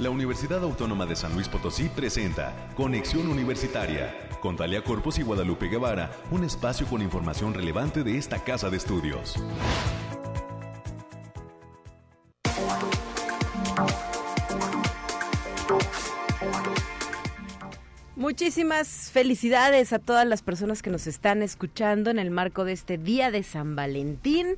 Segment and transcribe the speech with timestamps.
[0.00, 5.68] La Universidad Autónoma de San Luis Potosí presenta Conexión Universitaria con Talia Corpus y Guadalupe
[5.68, 9.36] Guevara, un espacio con información relevante de esta casa de estudios.
[18.16, 22.96] Muchísimas felicidades a todas las personas que nos están escuchando en el marco de este
[22.96, 24.56] Día de San Valentín,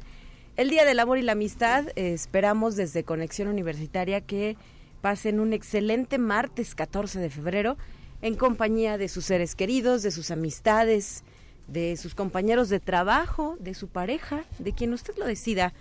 [0.55, 1.87] el Día del Amor y la Amistad.
[1.97, 4.57] esperamos desde Conexión Universitaria que
[5.03, 7.77] pasen un excelente martes 14 de febrero
[8.23, 11.25] en compañía de sus seres queridos, de sus amistades,
[11.67, 15.75] de sus compañeros de trabajo, de su pareja, de quien usted lo decida,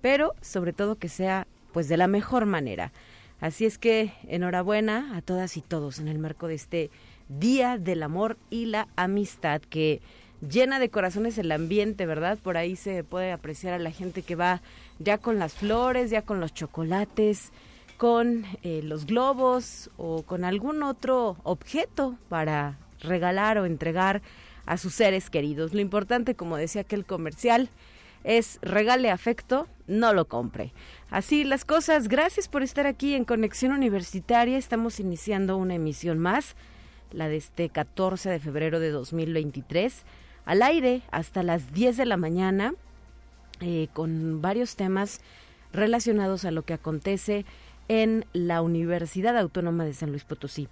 [0.00, 2.92] pero sobre todo que sea pues de la mejor manera.
[3.40, 6.90] Así es que enhorabuena a todas y todos en el marco de este
[7.28, 10.00] Día del Amor y la Amistad, que
[10.48, 12.38] llena de corazones el ambiente, ¿verdad?
[12.38, 14.62] Por ahí se puede apreciar a la gente que va
[14.98, 17.52] ya con las flores, ya con los chocolates,
[18.02, 24.22] con eh, los globos o con algún otro objeto para regalar o entregar
[24.66, 25.72] a sus seres queridos.
[25.72, 27.68] Lo importante, como decía aquel comercial,
[28.24, 30.72] es regale afecto, no lo compre.
[31.10, 34.58] Así las cosas, gracias por estar aquí en Conexión Universitaria.
[34.58, 36.56] Estamos iniciando una emisión más
[37.12, 40.02] la de este 14 de febrero de 2023,
[40.44, 42.74] al aire hasta las 10 de la mañana,
[43.60, 45.20] eh, con varios temas
[45.72, 47.44] relacionados a lo que acontece
[47.88, 50.68] en la Universidad Autónoma de San Luis Potosí.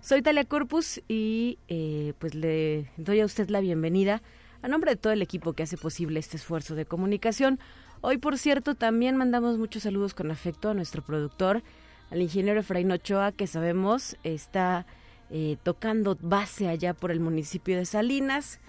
[0.00, 4.22] Soy Talia Corpus y eh, pues le doy a usted la bienvenida
[4.60, 7.58] a nombre de todo el equipo que hace posible este esfuerzo de comunicación.
[8.00, 11.62] Hoy, por cierto, también mandamos muchos saludos con afecto a nuestro productor,
[12.10, 14.86] al ingeniero Efraín Ochoa, que sabemos está
[15.30, 18.60] eh, tocando base allá por el municipio de Salinas.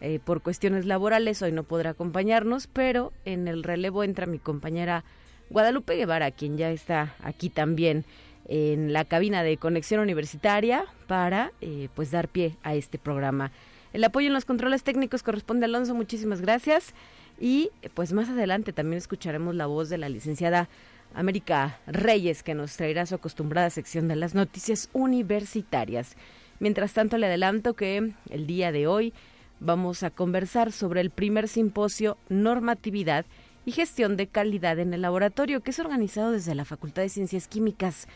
[0.00, 5.04] Eh, por cuestiones laborales hoy no podrá acompañarnos, pero en el relevo entra mi compañera
[5.50, 8.04] Guadalupe Guevara, quien ya está aquí también
[8.46, 13.52] en la cabina de conexión universitaria para eh, pues dar pie a este programa.
[13.92, 16.94] El apoyo en los controles técnicos corresponde a Alonso, muchísimas gracias.
[17.40, 20.68] Y pues más adelante también escucharemos la voz de la licenciada
[21.14, 26.16] América Reyes, que nos traerá su acostumbrada sección de las noticias universitarias.
[26.60, 29.12] Mientras tanto, le adelanto que el día de hoy
[29.58, 33.24] vamos a conversar sobre el primer simposio Normatividad
[33.64, 37.48] y Gestión de Calidad en el Laboratorio, que es organizado desde la Facultad de Ciencias
[37.48, 38.08] Químicas.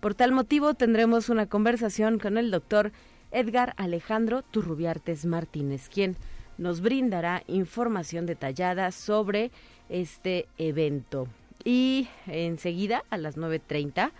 [0.00, 2.92] Por tal motivo, tendremos una conversación con el doctor
[3.32, 6.16] Edgar Alejandro Turrubiartes Martínez, quien
[6.58, 9.50] nos brindará información detallada sobre
[9.88, 11.26] este evento.
[11.64, 14.12] Y enseguida, a las 9.30,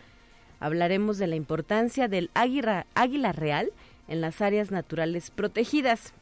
[0.59, 3.71] hablaremos de la importancia del águila, águila real
[4.09, 6.13] en las áreas naturales protegidas.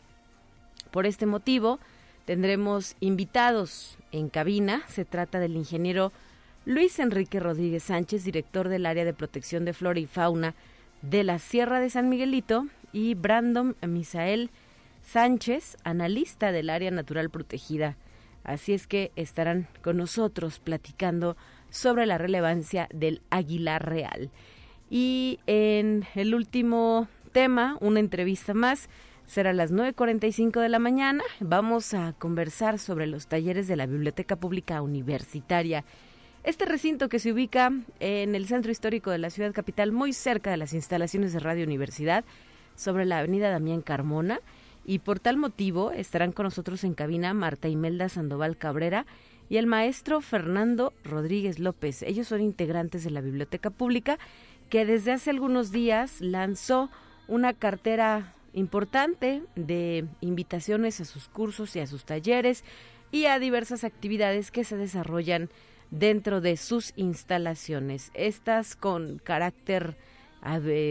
[0.90, 1.78] Por este motivo,
[2.24, 4.82] tendremos invitados en cabina.
[4.88, 6.12] Se trata del ingeniero
[6.64, 10.54] Luis Enrique Rodríguez Sánchez, director del área de protección de flora y fauna
[11.02, 14.50] de la Sierra de San Miguelito, y Brandon Misael
[15.02, 17.96] Sánchez, analista del área natural protegida
[18.44, 21.36] Así es que estarán con nosotros platicando
[21.70, 24.30] sobre la relevancia del águila real.
[24.90, 28.88] Y en el último tema, una entrevista más,
[29.32, 31.24] será a las 9.45 de la mañana.
[31.40, 35.86] Vamos a conversar sobre los talleres de la Biblioteca Pública Universitaria.
[36.44, 40.50] Este recinto que se ubica en el centro histórico de la ciudad capital, muy cerca
[40.50, 42.26] de las instalaciones de Radio Universidad,
[42.76, 44.40] sobre la avenida Damián Carmona,
[44.84, 49.06] y por tal motivo estarán con nosotros en cabina Marta Imelda Sandoval Cabrera
[49.48, 52.02] y el maestro Fernando Rodríguez López.
[52.02, 54.18] Ellos son integrantes de la Biblioteca Pública
[54.68, 56.90] que desde hace algunos días lanzó
[57.28, 62.64] una cartera importante de invitaciones a sus cursos y a sus talleres
[63.10, 65.50] y a diversas actividades que se desarrollan
[65.90, 68.10] dentro de sus instalaciones.
[68.14, 69.96] Estas con carácter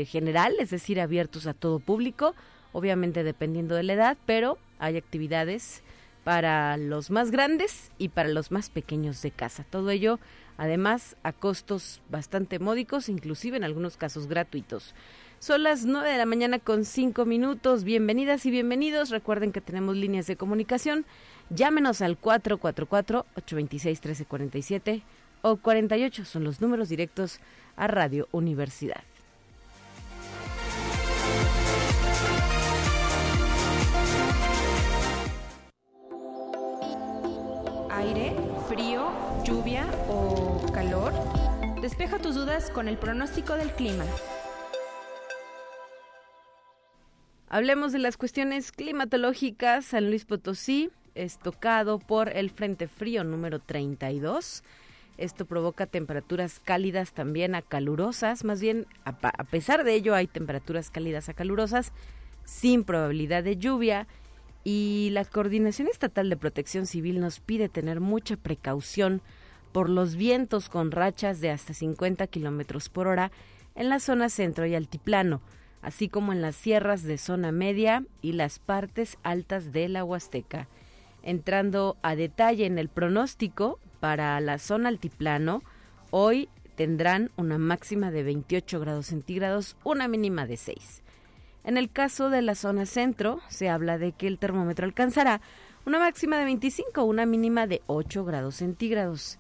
[0.06, 2.36] general, es decir, abiertos a todo público,
[2.72, 5.84] obviamente dependiendo de la edad, pero hay actividades
[6.24, 9.66] para los más grandes y para los más pequeños de casa.
[9.70, 10.20] Todo ello,
[10.58, 14.94] además, a costos bastante módicos, inclusive en algunos casos gratuitos.
[15.42, 17.84] Son las 9 de la mañana con 5 minutos.
[17.84, 19.10] Bienvenidas y bienvenidos.
[19.10, 21.04] Recuerden que tenemos líneas de comunicación.
[21.50, 25.02] Llámenos al 444-826-1347
[25.42, 26.26] o 48.
[26.26, 27.40] Son los números directos
[27.76, 29.02] a Radio Universidad.
[37.90, 38.36] aire,
[38.70, 39.10] frío,
[39.44, 41.12] lluvia o calor?
[41.82, 44.06] Despeja tus dudas con el pronóstico del clima.
[47.54, 49.84] Hablemos de las cuestiones climatológicas.
[49.84, 54.64] San Luis Potosí es tocado por el Frente Frío número 32.
[55.18, 60.28] Esto provoca temperaturas cálidas también a calurosas, más bien a, a pesar de ello hay
[60.28, 61.92] temperaturas cálidas a calurosas
[62.46, 64.08] sin probabilidad de lluvia
[64.64, 69.22] y la Coordinación Estatal de Protección Civil nos pide tener mucha precaución
[69.74, 73.30] por los vientos con rachas de hasta 50 kilómetros por hora
[73.76, 75.42] en la zona centro y altiplano,
[75.82, 80.68] así como en las sierras de zona media y las partes altas de la Huasteca.
[81.24, 85.64] Entrando a detalle en el pronóstico para la zona altiplano,
[86.10, 91.04] hoy tendrán una máxima de 28 grados centígrados, una mínima de 6.
[91.64, 95.42] En el caso de la zona centro, se habla de que el termómetro alcanzará
[95.86, 99.38] una máxima de 25, una mínima de 8 grados centígrados.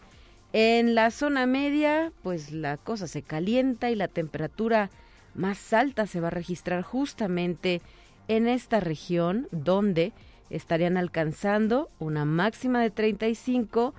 [0.54, 4.92] En la zona media, pues la cosa se calienta y la temperatura
[5.36, 7.82] más alta se va a registrar justamente
[8.28, 10.14] en esta región donde
[10.50, 13.94] estarían alcanzando una máxima de 35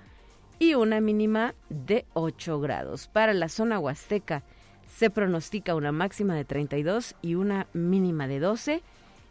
[0.58, 3.08] y una mínima de 8 grados.
[3.08, 4.42] Para la zona huasteca
[4.86, 8.82] se pronostica una máxima de 32 y una mínima de 12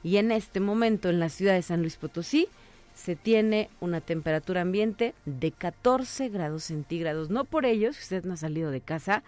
[0.04, 2.48] y en este momento en la ciudad de San Luis Potosí
[2.96, 7.30] se tiene una temperatura ambiente de 14 grados centígrados.
[7.30, 9.24] No por ello, si usted no ha salido de casa,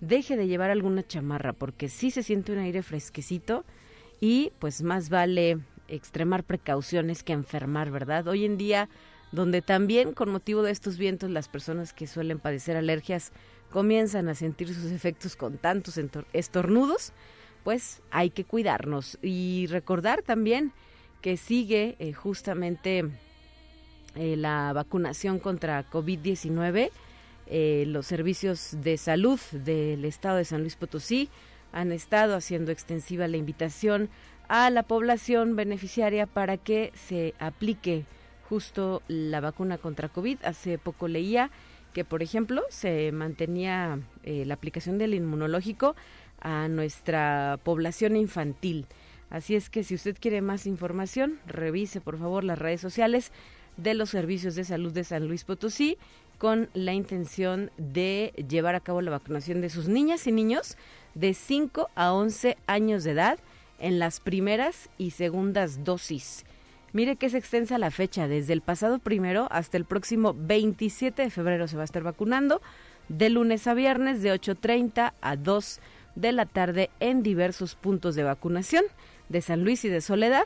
[0.00, 3.64] deje de llevar alguna chamarra, porque sí se siente un aire fresquecito
[4.20, 5.58] y pues más vale
[5.88, 8.26] extremar precauciones que enfermar, ¿verdad?
[8.28, 8.88] Hoy en día,
[9.32, 13.32] donde también con motivo de estos vientos las personas que suelen padecer alergias
[13.70, 15.98] comienzan a sentir sus efectos con tantos
[16.32, 17.12] estornudos,
[17.64, 20.72] pues hay que cuidarnos y recordar también
[21.20, 23.10] que sigue eh, justamente
[24.14, 26.90] eh, la vacunación contra COVID-19.
[27.46, 31.28] Eh, los servicios de salud del estado de San Luis Potosí
[31.72, 34.08] han estado haciendo extensiva la invitación
[34.48, 38.04] a la población beneficiaria para que se aplique
[38.48, 40.38] justo la vacuna contra COVID.
[40.44, 41.50] Hace poco leía
[41.92, 45.96] que, por ejemplo, se mantenía la aplicación del inmunológico
[46.40, 48.86] a nuestra población infantil.
[49.30, 53.32] Así es que si usted quiere más información, revise por favor las redes sociales
[53.76, 55.98] de los servicios de salud de San Luis Potosí
[56.44, 60.76] con la intención de llevar a cabo la vacunación de sus niñas y niños
[61.14, 63.38] de 5 a 11 años de edad
[63.78, 66.44] en las primeras y segundas dosis.
[66.92, 71.30] Mire que es extensa la fecha, desde el pasado primero hasta el próximo 27 de
[71.30, 72.60] febrero se va a estar vacunando,
[73.08, 75.80] de lunes a viernes de 8.30 a 2
[76.14, 78.84] de la tarde en diversos puntos de vacunación
[79.30, 80.44] de San Luis y de Soledad,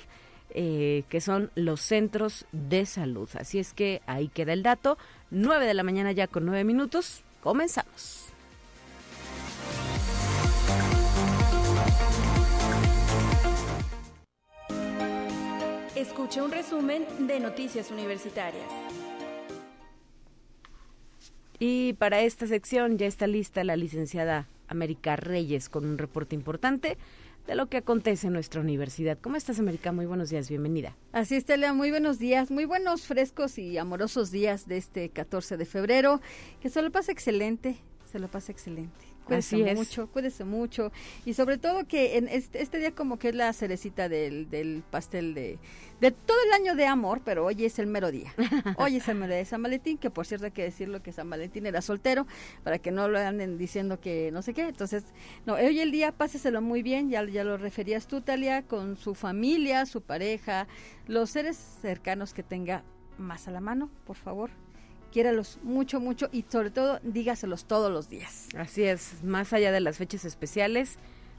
[0.51, 3.29] eh, que son los centros de salud.
[3.35, 4.99] Así es que ahí queda el dato.
[5.31, 7.23] 9 de la mañana ya con 9 minutos.
[7.43, 8.33] Comenzamos.
[15.95, 18.71] Escuche un resumen de Noticias Universitarias.
[21.59, 26.97] Y para esta sección ya está lista la licenciada América Reyes con un reporte importante
[27.49, 29.19] de lo que acontece en nuestra universidad.
[29.21, 29.91] ¿Cómo estás, América?
[29.91, 30.95] Muy buenos días, bienvenida.
[31.13, 35.57] Así es, Telia, muy buenos días, muy buenos, frescos y amorosos días de este 14
[35.57, 36.21] de febrero.
[36.61, 39.07] Que se lo pase excelente, se lo pase excelente.
[39.29, 40.91] Cuídese mucho, cuídese mucho.
[41.27, 44.83] Y sobre todo que en este, este, día como que es la cerecita del, del
[44.91, 45.59] pastel de,
[46.01, 48.35] de todo el año de amor, pero hoy es el mero día.
[48.79, 51.13] Hoy es el mero día de San Valentín, que por cierto hay que decirlo que
[51.13, 52.27] San Valentín era soltero,
[52.63, 54.63] para que no lo anden diciendo que no sé qué.
[54.63, 55.05] Entonces,
[55.45, 59.15] no, hoy el día páseselo muy bien, ya, ya lo referías tú, Talia, con su
[59.15, 60.69] familia, su pareja,
[61.07, 62.83] los seres cercanos que tenga
[63.19, 64.51] más a la mano, por favor,
[65.13, 68.49] quiéralos mucho, mucho y sobre todo dígaselos todos los días.
[68.57, 70.99] Así es, más allá de las fechas especiales,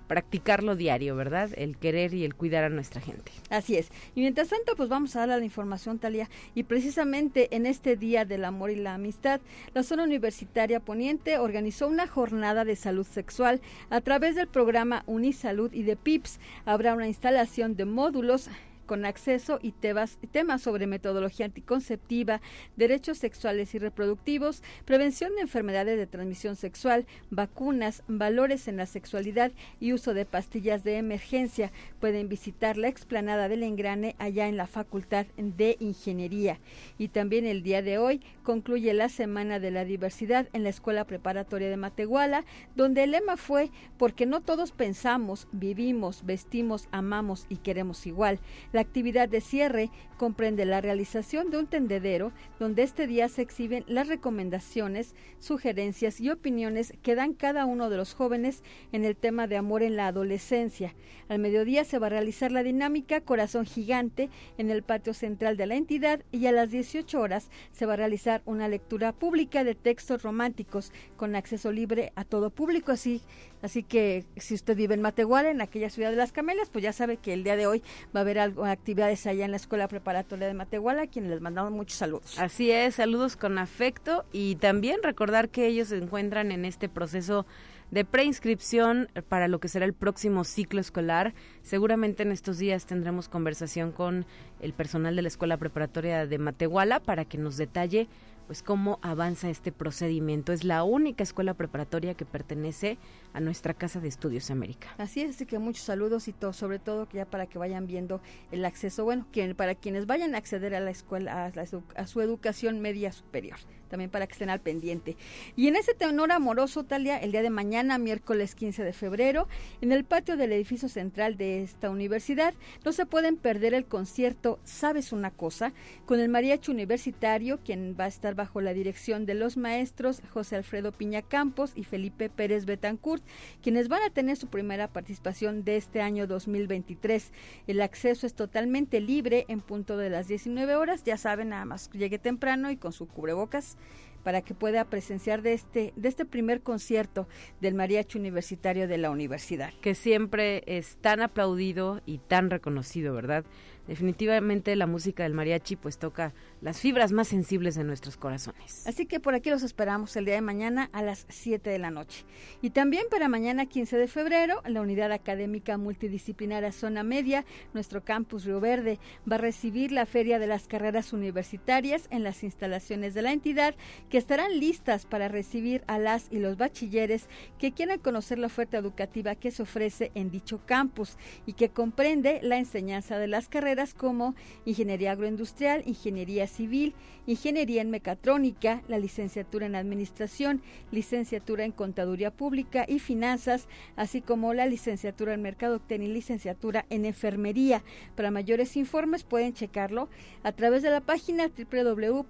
[0.09, 1.51] practicarlo diario, ¿verdad?
[1.55, 3.31] El querer y el cuidar a nuestra gente.
[3.51, 3.89] Así es.
[4.15, 6.27] Y mientras tanto, pues vamos a darle la información, Talia.
[6.55, 9.39] Y precisamente en este Día del Amor y la Amistad,
[9.75, 13.61] la zona universitaria poniente organizó una jornada de salud sexual
[13.91, 16.39] a través del programa Unisalud y de PIPS.
[16.65, 18.49] Habrá una instalación de módulos
[18.89, 20.17] con acceso y temas
[20.63, 22.41] sobre metodología anticonceptiva,
[22.75, 29.51] derechos sexuales y reproductivos, prevención de enfermedades de transmisión sexual, vacunas, valores en la sexualidad
[29.79, 31.71] y uso de pastillas de emergencia.
[31.99, 36.59] Pueden visitar la explanada del engrane allá en la Facultad de Ingeniería.
[36.97, 41.05] Y también el día de hoy concluye la Semana de la Diversidad en la Escuela
[41.05, 42.43] Preparatoria de Matehuala,
[42.75, 43.69] donde el lema fue
[43.99, 48.39] porque no todos pensamos, vivimos, vestimos, amamos y queremos igual.
[48.79, 54.07] Actividad de cierre comprende la realización de un tendedero donde este día se exhiben las
[54.07, 59.57] recomendaciones, sugerencias y opiniones que dan cada uno de los jóvenes en el tema de
[59.57, 60.93] amor en la adolescencia.
[61.29, 65.67] Al mediodía se va a realizar la dinámica Corazón Gigante en el patio central de
[65.67, 69.75] la entidad y a las 18 horas se va a realizar una lectura pública de
[69.75, 72.91] textos románticos con acceso libre a todo público.
[72.91, 73.21] Así,
[73.61, 76.93] así que si usted vive en Matehuala, en aquella ciudad de las Camelias, pues ya
[76.93, 77.83] sabe que el día de hoy
[78.15, 81.41] va a haber algo, actividades allá en la Escuela Preparatoria de Matehuala, a quienes les
[81.41, 82.37] mandamos muchos saludos.
[82.39, 87.45] Así es, saludos con afecto y también recordar que ellos se encuentran en este proceso
[87.91, 91.33] de preinscripción para lo que será el próximo ciclo escolar.
[91.63, 94.25] Seguramente en estos días tendremos conversación con
[94.61, 98.07] el personal de la Escuela Preparatoria de Matehuala para que nos detalle
[98.49, 100.53] pues cómo avanza este procedimiento.
[100.53, 102.97] Es la única escuela preparatoria que pertenece
[103.31, 104.87] a nuestra Casa de Estudios América.
[104.97, 108.21] Así es, que muchos saludos y todo, sobre todo que ya para que vayan viendo
[108.51, 112.79] el acceso, bueno, para quienes vayan a acceder a la escuela, a, a su educación
[112.79, 113.59] media superior
[113.89, 115.17] también para que estén al pendiente.
[115.55, 119.47] Y en ese tenor amoroso, Talia, el día de mañana, miércoles 15 de febrero,
[119.81, 122.53] en el patio del edificio central de esta universidad,
[122.85, 125.73] no se pueden perder el concierto ¿Sabes una cosa?
[126.05, 130.55] con el mariachi universitario, quien va a estar bajo la dirección de los maestros José
[130.55, 133.23] Alfredo Piña Campos y Felipe Pérez Betancourt,
[133.61, 137.31] quienes van a tener su primera participación de este año 2023.
[137.67, 141.89] El acceso es totalmente libre en punto de las 19 horas, ya saben, nada más
[141.91, 143.77] llegue temprano y con su cubrebocas
[144.23, 147.27] para que pueda presenciar de este, de este primer concierto
[147.61, 149.73] del Mariachi Universitario de la Universidad.
[149.81, 153.45] Que siempre es tan aplaudido y tan reconocido, ¿verdad?
[153.89, 156.31] Definitivamente la música del mariachi pues toca
[156.61, 158.85] las fibras más sensibles de nuestros corazones.
[158.85, 161.89] Así que por aquí los esperamos el día de mañana a las 7 de la
[161.89, 162.23] noche.
[162.61, 168.45] Y también para mañana 15 de febrero, la Unidad Académica Multidisciplinaria Zona Media, nuestro campus
[168.45, 173.23] Río Verde, va a recibir la Feria de las Carreras Universitarias en las instalaciones de
[173.23, 173.73] la entidad
[174.11, 177.27] que estarán listas para recibir a las y los bachilleres
[177.57, 181.17] que quieran conocer la oferta educativa que se ofrece en dicho campus
[181.47, 186.93] y que comprende la enseñanza de las carreras como Ingeniería Agroindustrial, Ingeniería Civil,
[187.27, 194.53] Ingeniería en Mecatrónica, la licenciatura en Administración, licenciatura en Contaduría Pública y Finanzas, así como
[194.53, 197.83] la licenciatura en Mercadotecnia y licenciatura en Enfermería.
[198.15, 200.09] Para mayores informes pueden checarlo
[200.43, 202.25] a través de la página www.uaslp.mx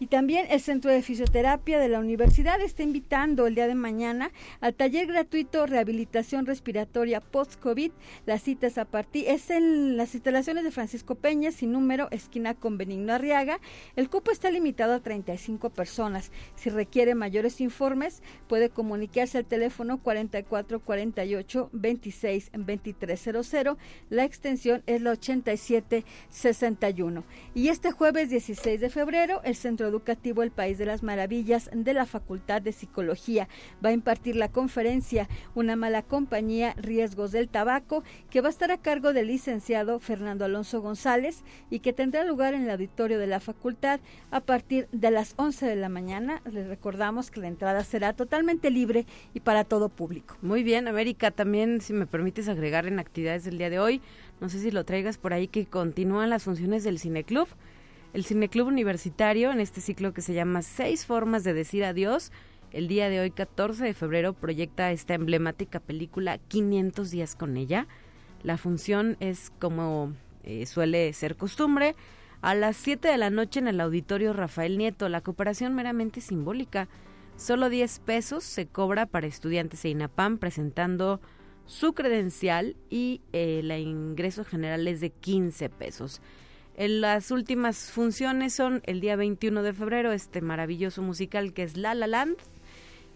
[0.00, 4.30] Y también el Centro de Fisioterapia de la Universidad está invitando el día de mañana
[4.60, 7.90] al taller gratuito Rehabilitación Respiratoria Post-COVID.
[8.24, 12.78] Las citas a partir es en las instalaciones de Francisco Peña, sin número, esquina con
[12.78, 13.58] Benigno Arriaga.
[13.96, 16.30] El cupo está limitado a 35 personas.
[16.54, 23.76] Si requiere mayores informes, puede comunicarse al teléfono 4448 26 2300.
[24.10, 27.24] La extensión es la 8761.
[27.54, 31.94] Y este jueves 16 de febrero, el Centro Educativo El País de las Maravillas de
[31.94, 33.48] la Facultad de Psicología.
[33.84, 38.70] Va a impartir la conferencia Una mala compañía, riesgos del tabaco, que va a estar
[38.70, 43.26] a cargo del licenciado Fernando Alonso González y que tendrá lugar en el auditorio de
[43.26, 46.42] la facultad a partir de las 11 de la mañana.
[46.50, 50.36] Les recordamos que la entrada será totalmente libre y para todo público.
[50.42, 54.00] Muy bien, América, también si me permites agregar en actividades del día de hoy,
[54.40, 57.48] no sé si lo traigas por ahí que continúan las funciones del Cineclub.
[58.14, 62.32] El Cineclub Universitario, en este ciclo que se llama Seis Formas de Decir Adiós,
[62.70, 67.86] el día de hoy, 14 de febrero, proyecta esta emblemática película 500 días con ella.
[68.42, 71.96] La función es como eh, suele ser costumbre,
[72.40, 75.08] a las 7 de la noche en el auditorio Rafael Nieto.
[75.08, 76.88] La cooperación meramente simbólica.
[77.36, 81.20] Solo 10 pesos se cobra para estudiantes de INAPAM presentando
[81.66, 86.22] su credencial y el ingreso general es de 15 pesos.
[86.76, 91.94] Las últimas funciones son el día 21 de febrero, este maravilloso musical que es La
[91.94, 92.36] La Land,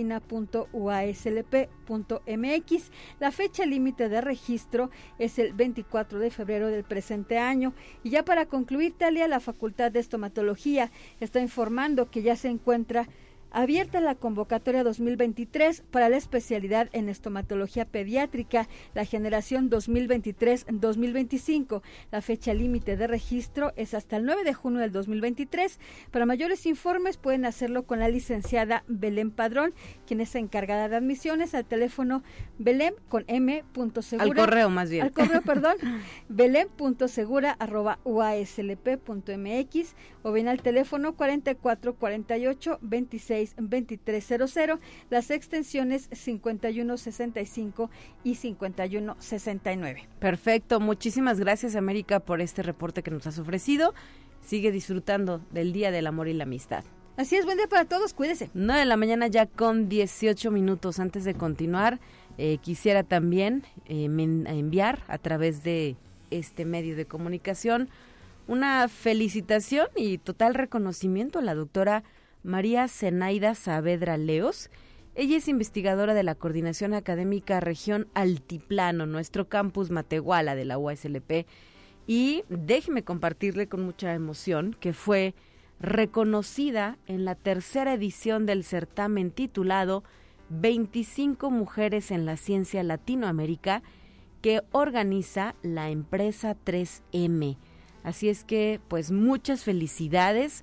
[3.21, 7.75] La fecha límite de registro es el 24 de febrero del presente año.
[8.03, 13.09] Y ya para concluir, Talia, la Facultad de Estomatología está informando que ya se encuentra
[13.55, 21.83] abierta la convocatoria 2023 para la especialidad en estomatología pediátrica, la generación 2023-2025.
[22.11, 25.79] La fecha límite de registro es hasta el 9 de junio del 2023.
[26.11, 29.73] Para mayores informes pueden hacerlo con la licenciada Belén Padrón,
[30.07, 32.25] quien es encargada de admisiones al teléfono
[32.59, 33.63] Belén con M.
[34.01, 35.05] Segura, al correo más bien.
[35.05, 35.77] Al correo, perdón.
[36.29, 39.95] Belén.segura arroba uaslp.mx
[40.25, 47.91] o bien al teléfono 4448 26 2300, las extensiones 5165
[48.25, 50.09] y 5169.
[50.19, 53.95] Perfecto, muchísimas gracias América por este reporte que nos has ofrecido.
[54.41, 56.85] Sigue disfrutando del Día del Amor y la Amistad.
[57.17, 58.51] Así es, buen día para todos, cuídese.
[58.55, 60.99] 9 de la mañana ya con 18 minutos.
[60.99, 62.01] Antes de continuar,
[62.39, 65.97] eh, quisiera también eh, enviar a través de
[66.31, 67.89] este medio de comunicación
[68.47, 72.05] una felicitación y total reconocimiento a la doctora
[72.43, 74.71] María Zenaida Saavedra Leos.
[75.15, 81.47] Ella es investigadora de la Coordinación Académica Región Altiplano, nuestro campus Matehuala de la UASLP.
[82.07, 85.35] Y déjeme compartirle con mucha emoción que fue
[85.81, 90.05] reconocida en la tercera edición del certamen titulado
[90.51, 93.83] 25 Mujeres en la Ciencia Latinoamérica
[94.43, 97.57] que organiza la empresa 3M.
[98.05, 100.63] Así es que, pues muchas felicidades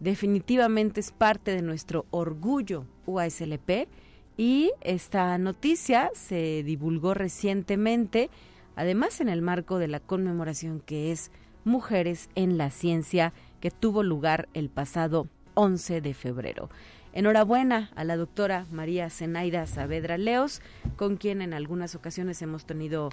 [0.00, 3.88] definitivamente es parte de nuestro orgullo UASLP
[4.36, 8.28] y esta noticia se divulgó recientemente,
[8.74, 11.30] además en el marco de la conmemoración que es
[11.64, 16.70] Mujeres en la Ciencia que tuvo lugar el pasado 11 de febrero.
[17.12, 20.62] Enhorabuena a la doctora María Zenaida Saavedra Leos,
[20.96, 23.10] con quien en algunas ocasiones hemos tenido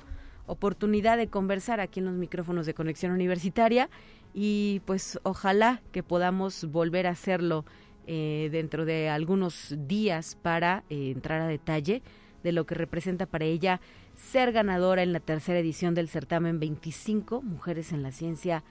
[0.48, 3.90] oportunidad de conversar aquí en los micrófonos de Conexión Universitaria
[4.34, 7.66] y pues ojalá que podamos volver a hacerlo
[8.08, 12.02] eh, dentro de algunos días para eh, entrar a detalle
[12.44, 13.82] de lo que representa para ella
[14.16, 18.64] ser ganadora en la tercera edición del certamen 25 Mujeres en la Ciencia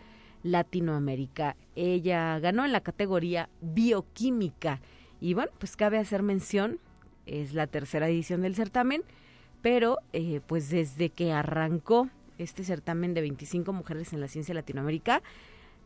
[0.43, 1.57] Latinoamérica.
[1.75, 4.81] Ella ganó en la categoría bioquímica
[5.21, 6.79] y bueno, pues cabe hacer mención,
[7.27, 9.03] es la tercera edición del certamen,
[9.63, 15.23] pero eh, pues desde que arrancó este certamen de 25 mujeres en la ciencia Latinoamérica,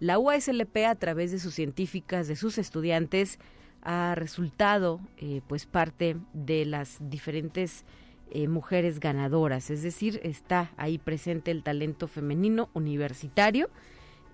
[0.00, 3.38] la UASLP a través de sus científicas, de sus estudiantes,
[3.82, 7.84] ha resultado eh, pues parte de las diferentes
[8.30, 13.70] eh, mujeres ganadoras, es decir, está ahí presente el talento femenino universitario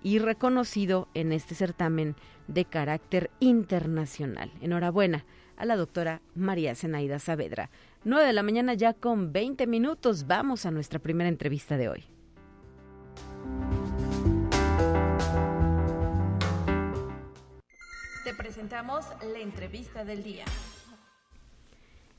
[0.03, 2.15] y reconocido en este certamen
[2.47, 4.51] de carácter internacional.
[4.61, 5.25] Enhorabuena
[5.57, 7.69] a la doctora María Zenaida Saavedra.
[8.07, 10.27] 9 de la mañana ya con 20 minutos.
[10.27, 12.05] Vamos a nuestra primera entrevista de hoy.
[18.23, 20.45] Te presentamos la entrevista del día.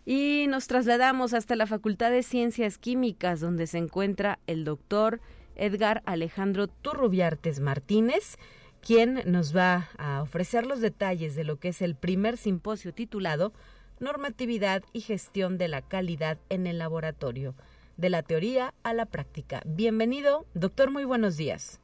[0.05, 5.23] Y nos trasladamos hasta la Facultad de Ciencias Químicas, donde se encuentra el doctor
[5.57, 8.37] Edgar Alejandro Turrubiartes Martínez,
[8.83, 13.55] quien nos va a ofrecer los detalles de lo que es el primer simposio titulado
[14.01, 17.55] Normatividad y gestión de la calidad en el laboratorio,
[17.97, 19.61] de la teoría a la práctica.
[19.67, 21.81] Bienvenido, doctor, muy buenos días.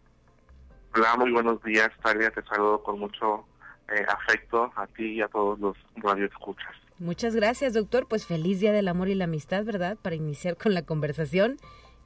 [0.95, 3.45] Hola, muy buenos días, Talia, te saludo con mucho
[3.89, 6.73] eh, afecto a ti y a todos los radioescuchas.
[7.01, 8.07] Muchas gracias, doctor.
[8.07, 9.99] Pues feliz Día del Amor y la Amistad, ¿verdad?
[10.01, 11.57] Para iniciar con la conversación.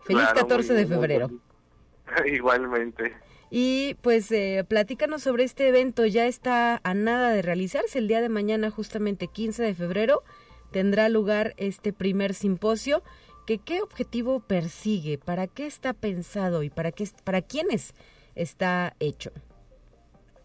[0.05, 1.31] Feliz 14 de febrero.
[2.27, 3.15] Igualmente.
[3.51, 8.21] Y pues eh, platícanos sobre este evento, ya está a nada de realizarse, el día
[8.21, 10.23] de mañana, justamente 15 de febrero,
[10.71, 13.03] tendrá lugar este primer simposio.
[13.47, 15.17] Que, ¿Qué objetivo persigue?
[15.17, 17.95] ¿Para qué está pensado y para, qué, para quiénes
[18.35, 19.33] está hecho?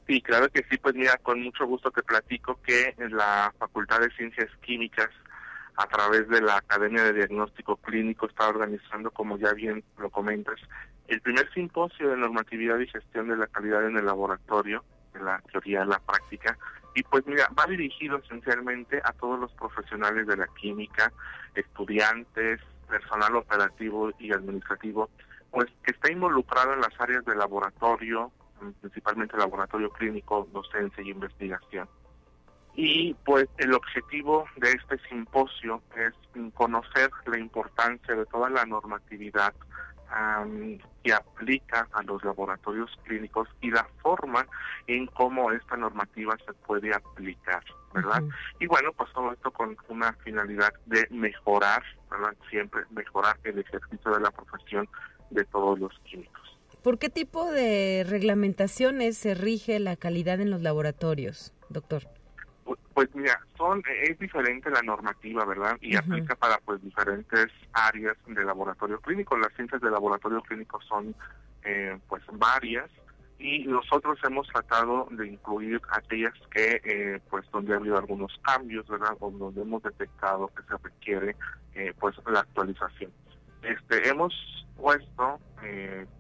[0.08, 4.00] Sí, claro que sí, pues mira, con mucho gusto te platico que en la Facultad
[4.00, 5.10] de Ciencias Químicas,
[5.76, 10.60] a través de la Academia de Diagnóstico Clínico, está organizando, como ya bien lo comentas,
[11.08, 14.84] el primer simposio de normatividad y gestión de la calidad en el laboratorio,
[15.14, 16.58] de la teoría a la práctica,
[16.96, 21.12] y pues mira, va dirigido esencialmente a todos los profesionales de la química,
[21.56, 25.10] estudiantes, personal operativo y administrativo,
[25.52, 28.32] pues que está involucrado en las áreas de laboratorio,
[28.82, 31.88] principalmente laboratorio clínico, docencia y investigación.
[32.76, 36.14] Y pues el objetivo de este simposio es
[36.54, 39.54] conocer la importancia de toda la normatividad
[41.04, 44.46] que aplica a los laboratorios clínicos y la forma
[44.86, 48.22] en cómo esta normativa se puede aplicar, ¿verdad?
[48.60, 51.82] Y bueno, pues todo esto con una finalidad de mejorar,
[52.12, 52.36] ¿verdad?
[52.50, 54.88] Siempre mejorar el ejercicio de la profesión
[55.32, 56.60] de todos los químicos.
[56.84, 62.04] ¿Por qué tipo de reglamentaciones se rige la calidad en los laboratorios, doctor?
[62.94, 65.78] Pues mira, son es diferente la normativa, ¿verdad?
[65.82, 69.38] Y aplica para pues diferentes áreas de laboratorio clínico.
[69.38, 71.16] Las ciencias de laboratorio clínico son
[71.64, 72.90] eh, pues varias
[73.40, 78.88] y nosotros hemos tratado de incluir aquellas que eh, pues donde ha habido algunos cambios,
[78.88, 79.16] ¿verdad?
[79.20, 81.36] O donde hemos detectado que se requiere
[81.74, 83.12] eh, pues la actualización.
[83.62, 84.34] Este hemos
[84.76, 85.40] puesto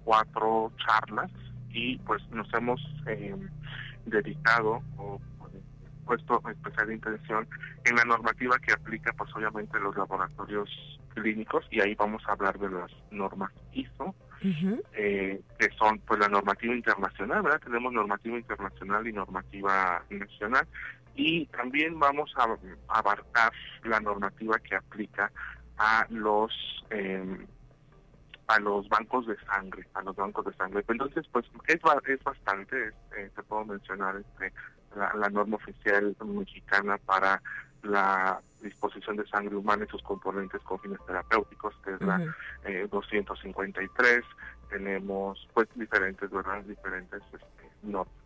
[0.05, 1.29] cuatro charlas
[1.69, 2.81] y pues nos hemos
[4.05, 5.19] dedicado o
[6.03, 7.47] puesto especial intención
[7.85, 10.69] en la normativa que aplica pues obviamente los laboratorios
[11.13, 14.15] clínicos y ahí vamos a hablar de las normas ISO
[14.93, 20.67] eh, que son pues la normativa internacional verdad tenemos normativa internacional y normativa nacional
[21.15, 25.31] y también vamos a, abarcar la normativa que aplica
[25.77, 26.51] a los
[26.89, 27.45] eh,
[28.47, 30.83] a los bancos de sangre, a los bancos de sangre.
[30.87, 34.53] Entonces, pues es, es bastante, eh, te puedo mencionar este,
[34.95, 37.41] la, norma oficial mexicana para
[37.83, 42.21] la disposición de sangre humana y sus componentes con fines terapéuticos, que es la
[42.89, 44.17] 253.
[44.17, 44.21] Eh,
[44.69, 46.63] Tenemos pues diferentes, ¿verdad?
[46.63, 48.23] Diferentes este, normas.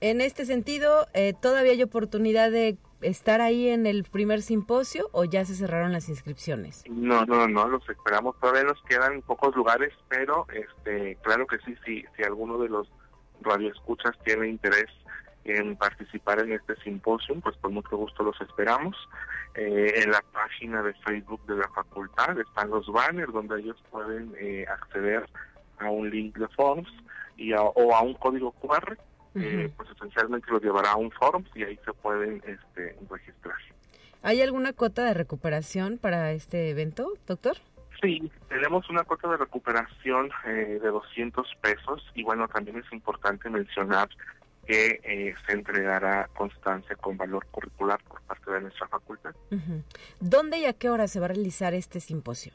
[0.00, 5.24] En este sentido, eh, ¿todavía hay oportunidad de estar ahí en el primer simposio o
[5.24, 6.84] ya se cerraron las inscripciones?
[6.88, 8.38] No, no, no, los esperamos.
[8.40, 12.88] Todavía nos quedan pocos lugares, pero este, claro que sí, sí, si alguno de los
[13.40, 14.90] radioescuchas tiene interés
[15.44, 18.96] en participar en este simposio, pues con mucho gusto los esperamos.
[19.54, 24.34] Eh, en la página de Facebook de la facultad están los banners donde ellos pueden
[24.38, 25.28] eh, acceder
[25.78, 26.88] a un link de forms
[27.36, 28.96] y o a un código QR,
[29.34, 33.56] eh, pues esencialmente los llevará a un forms y ahí se pueden este, registrar.
[34.22, 37.56] ¿Hay alguna cota de recuperación para este evento, doctor?
[38.00, 44.08] Sí, tenemos una cuota de recuperación de 200 pesos y bueno, también es importante mencionar
[44.66, 49.34] que eh, se entregará constancia con valor curricular por parte de nuestra facultad.
[50.20, 52.52] ¿Dónde y a qué hora se va a realizar este simposio?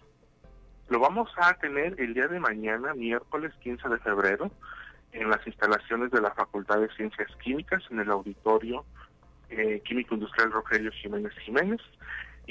[0.90, 4.52] Lo vamos a tener el día de mañana, miércoles 15 de febrero,
[5.12, 8.86] en las instalaciones de la Facultad de Ciencias Químicas, en el auditorio
[9.50, 11.82] eh, Químico Industrial Rogelio Jiménez Jiménez.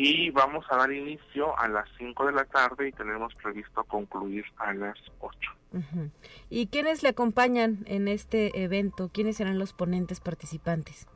[0.01, 4.45] Y vamos a dar inicio a las 5 de la tarde y tenemos previsto concluir
[4.59, 5.51] a las 8.
[6.49, 9.11] ¿Y quiénes le acompañan en este evento?
[9.13, 11.09] ¿Quiénes serán los ponentes participantes?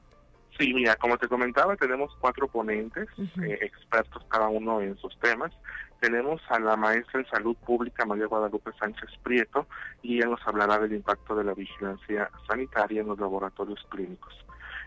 [0.59, 5.53] Sí, mira, como te comentaba, tenemos cuatro ponentes, eh, expertos cada uno en sus temas.
[6.01, 9.69] Tenemos a la maestra en salud pública María Guadalupe Sánchez Prieto
[10.03, 14.35] y ella nos hablará del impacto de la vigilancia sanitaria en los laboratorios clínicos.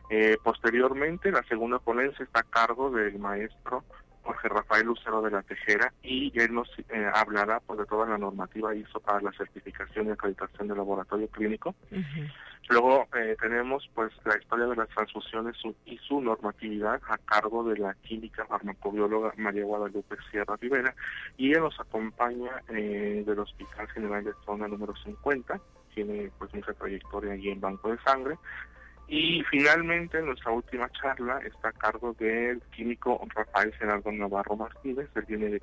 [0.09, 3.83] Eh, posteriormente, la segunda ponencia está a cargo del maestro
[4.23, 8.17] Jorge Rafael Lucero de la Tejera y él nos eh, hablará pues, de toda la
[8.17, 11.75] normativa hizo para la certificación y acreditación del laboratorio clínico.
[12.69, 17.77] Luego eh, tenemos pues la historia de las transfusiones y su normatividad a cargo de
[17.77, 20.95] la química farmacobióloga María Guadalupe Sierra Rivera
[21.37, 25.61] y ella nos acompaña del Hospital General de Zona número 50
[25.95, 28.37] tiene pues mucha trayectoria allí en Banco de Sangre.
[29.07, 35.25] Y finalmente nuestra última charla está a cargo del químico Rafael Gerardo Navarro Martínez, él
[35.27, 35.59] viene de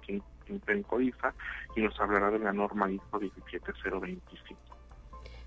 [0.46, 1.34] Quinpenco IFA
[1.74, 4.60] y nos hablará de la norma ISO 17025.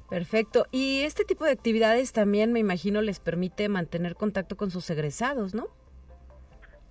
[0.10, 0.68] Perfecto.
[0.72, 5.56] Y este tipo de actividades también, me imagino, les permite mantener contacto con sus egresados,
[5.56, 5.68] ¿no?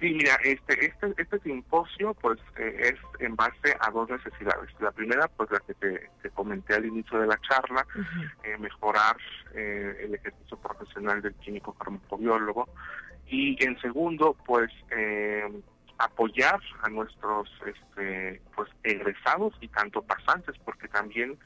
[0.04, 4.68] Sí, mira, este, este, este simposio pues eh, es en base a dos necesidades.
[4.78, 7.86] La primera, pues la que te, comenté al inicio de la charla,
[8.42, 9.16] eh, mejorar
[9.54, 12.68] eh, el ejercicio profesional del químico farmacobiólogo.
[13.28, 14.70] Y en segundo, pues
[15.98, 21.38] apoyar a nuestros este, pues egresados y tanto pasantes, porque también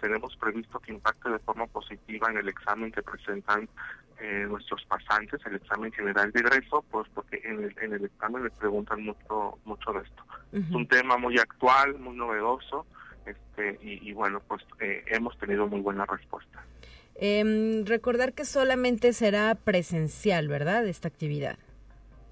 [0.00, 3.68] tenemos previsto que impacte de forma positiva en el examen que presentan
[4.20, 8.42] eh, nuestros pasantes el examen general de egreso, pues porque en el, en el examen
[8.42, 10.24] les preguntan mucho mucho de esto.
[10.52, 12.84] Es un tema muy actual, muy novedoso,
[13.26, 16.64] este y, bueno, pues eh, hemos tenido muy buena respuesta.
[17.14, 20.84] Eh, recordar que solamente será presencial, ¿verdad?
[20.88, 21.56] Esta actividad.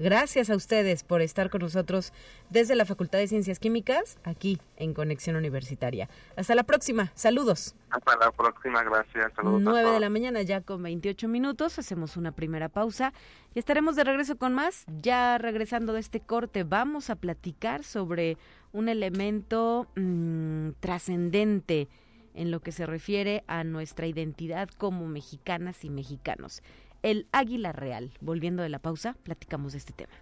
[0.00, 2.14] Gracias a ustedes por estar con nosotros
[2.48, 6.08] desde la Facultad de Ciencias Químicas, aquí en Conexión Universitaria.
[6.36, 7.12] Hasta la próxima.
[7.14, 7.74] Saludos.
[7.90, 8.82] Hasta la próxima.
[8.82, 9.30] Gracias.
[9.36, 9.60] Saludos.
[9.60, 11.78] 9 de la mañana, ya con 28 minutos.
[11.78, 13.12] Hacemos una primera pausa
[13.54, 14.86] y estaremos de regreso con más.
[15.02, 18.38] Ya regresando de este corte, vamos a platicar sobre
[18.72, 21.88] un elemento mm, trascendente
[22.32, 26.62] en lo que se refiere a nuestra identidad como mexicanas y mexicanos
[27.02, 28.12] el águila real.
[28.20, 30.12] Volviendo de la pausa, platicamos de este tema.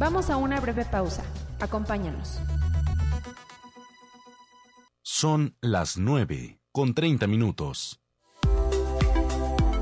[0.00, 1.22] Vamos a una breve pausa.
[1.60, 2.40] Acompáñanos.
[5.02, 8.00] Son las 9 con 30 minutos.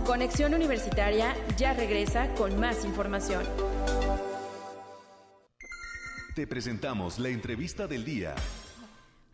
[0.05, 3.44] Conexión Universitaria ya regresa con más información.
[6.38, 8.37] Te presentamos la entrevista del día.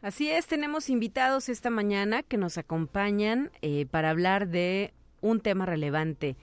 [0.01, 5.67] Así es, tenemos invitados esta mañana que nos acompañan eh, para hablar de un tema
[5.67, 6.38] relevante,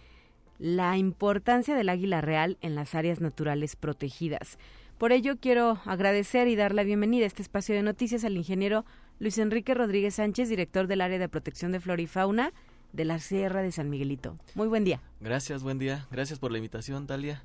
[0.60, 4.60] la importancia del águila real en las áreas naturales protegidas.
[5.00, 8.86] Por ello quiero agradecer y dar la bienvenida a este espacio de noticias al ingeniero
[9.17, 12.54] Luis Enrique Rodríguez Sánchez, director del área de protección de flora y fauna
[12.93, 14.38] de la Sierra de San Miguelito.
[14.54, 15.02] Muy buen día.
[15.21, 16.06] Gracias, buen día.
[16.12, 17.41] Gracias por la invitación, Talia.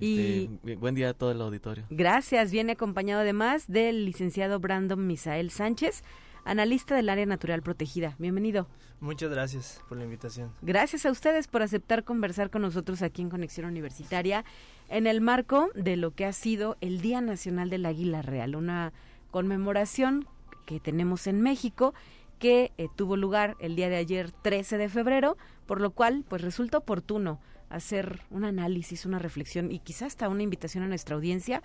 [0.00, 1.84] Y este, buen día a todo el auditorio.
[1.90, 2.50] Gracias.
[2.50, 6.02] Viene acompañado además del licenciado Brandon Misael Sánchez,
[6.44, 8.14] analista del área natural protegida.
[8.18, 8.68] Bienvenido.
[9.00, 10.52] Muchas gracias por la invitación.
[10.60, 14.44] Gracias a ustedes por aceptar conversar con nosotros aquí en Conexión Universitaria
[14.88, 18.92] en el marco de lo que ha sido el Día Nacional del Águila Real, una
[19.30, 20.26] conmemoración
[20.66, 21.94] que tenemos en México
[22.38, 26.42] que eh, tuvo lugar el día de ayer 13 de febrero, por lo cual pues
[26.42, 31.62] resulta oportuno hacer un análisis, una reflexión y quizás hasta una invitación a nuestra audiencia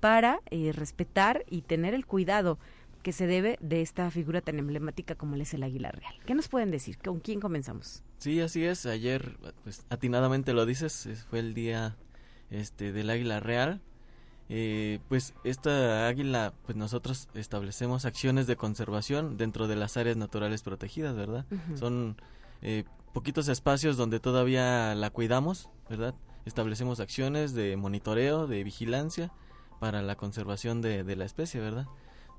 [0.00, 2.58] para eh, respetar y tener el cuidado
[3.02, 6.14] que se debe de esta figura tan emblemática como es el águila real.
[6.26, 6.98] ¿Qué nos pueden decir?
[6.98, 8.02] ¿Con quién comenzamos?
[8.18, 8.84] Sí, así es.
[8.84, 11.96] Ayer, pues atinadamente lo dices, fue el día
[12.50, 13.80] este del águila real.
[14.48, 20.62] Eh, pues esta águila, pues nosotros establecemos acciones de conservación dentro de las áreas naturales
[20.62, 21.46] protegidas, ¿verdad?
[21.76, 22.16] Son
[22.62, 22.84] eh,
[23.16, 26.14] poquitos espacios donde todavía la cuidamos, ¿verdad?
[26.44, 29.32] Establecemos acciones de monitoreo, de vigilancia
[29.80, 31.86] para la conservación de, la especie, ¿verdad?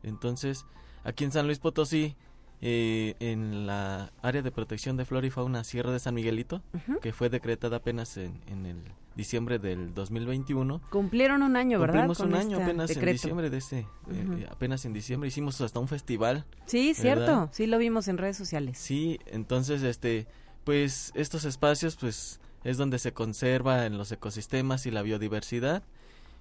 [0.03, 0.67] Entonces,
[1.03, 2.15] aquí en San Luis Potosí,
[2.61, 6.61] eh, en la área de protección de flora y fauna Sierra de San Miguelito,
[7.01, 8.77] que fue decretada apenas en, en, el
[9.15, 10.79] diciembre del 2021.
[10.91, 12.05] Cumplieron un año, ¿verdad?
[12.05, 15.87] Cumplimos un año apenas en diciembre de ese, eh, apenas en diciembre hicimos hasta un
[15.87, 16.45] festival.
[16.67, 18.77] Sí, cierto, sí lo vimos en redes sociales.
[18.77, 20.27] Sí, entonces, este,
[20.67, 25.81] pues estos espacios, pues es donde se conserva en los ecosistemas y la biodiversidad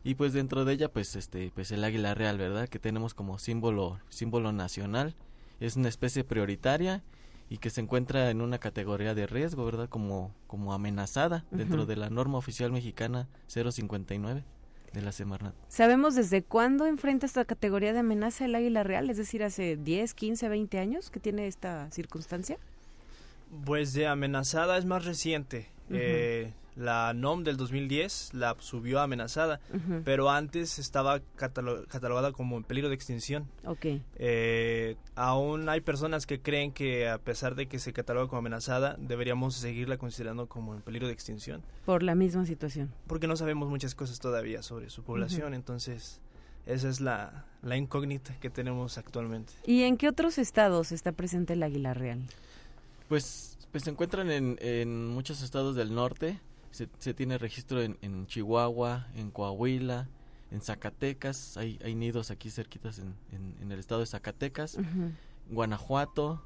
[0.03, 3.39] y pues dentro de ella pues este pues el águila real verdad que tenemos como
[3.39, 5.15] símbolo símbolo nacional
[5.61, 7.05] es una especie prioritaria
[7.49, 9.89] y que se encuentra en una categoría de riesgo, ¿verdad?
[9.89, 14.43] Como, como amenazada dentro de la norma oficial mexicana 059
[14.93, 15.55] de la Semarnat.
[15.69, 19.09] ¿Sabemos desde cuándo enfrenta esta categoría de amenaza el águila real?
[19.09, 22.59] Es decir, hace 10, 15, 20 años que tiene esta circunstancia.
[23.65, 25.71] Pues de amenazada es más reciente.
[25.91, 29.61] eh, la NOM del 2010 la subió amenazada,
[30.05, 33.49] pero antes estaba catalogada como en peligro de extinción.
[33.65, 33.87] Ok.
[34.17, 38.97] Eh, aún hay personas que creen que a pesar de que se cataloga como amenazada,
[38.99, 41.63] deberíamos seguirla considerando como en peligro de extinción.
[41.87, 42.93] Por la misma situación.
[43.07, 46.21] Porque no sabemos muchas cosas todavía sobre su población, entonces
[46.67, 49.55] esa es la, la incógnita que tenemos actualmente.
[49.65, 52.21] ¿Y en qué otros estados está presente el águila real?
[53.09, 56.41] Pues, pues se encuentran en, en muchos estados del norte,
[56.71, 60.09] se, tiene registro en, en, Chihuahua, en Coahuila,
[60.51, 63.15] en Zacatecas, hay, hay nidos aquí cerquitas en,
[63.61, 64.79] en, el estado de Zacatecas,
[65.51, 66.43] Guanajuato,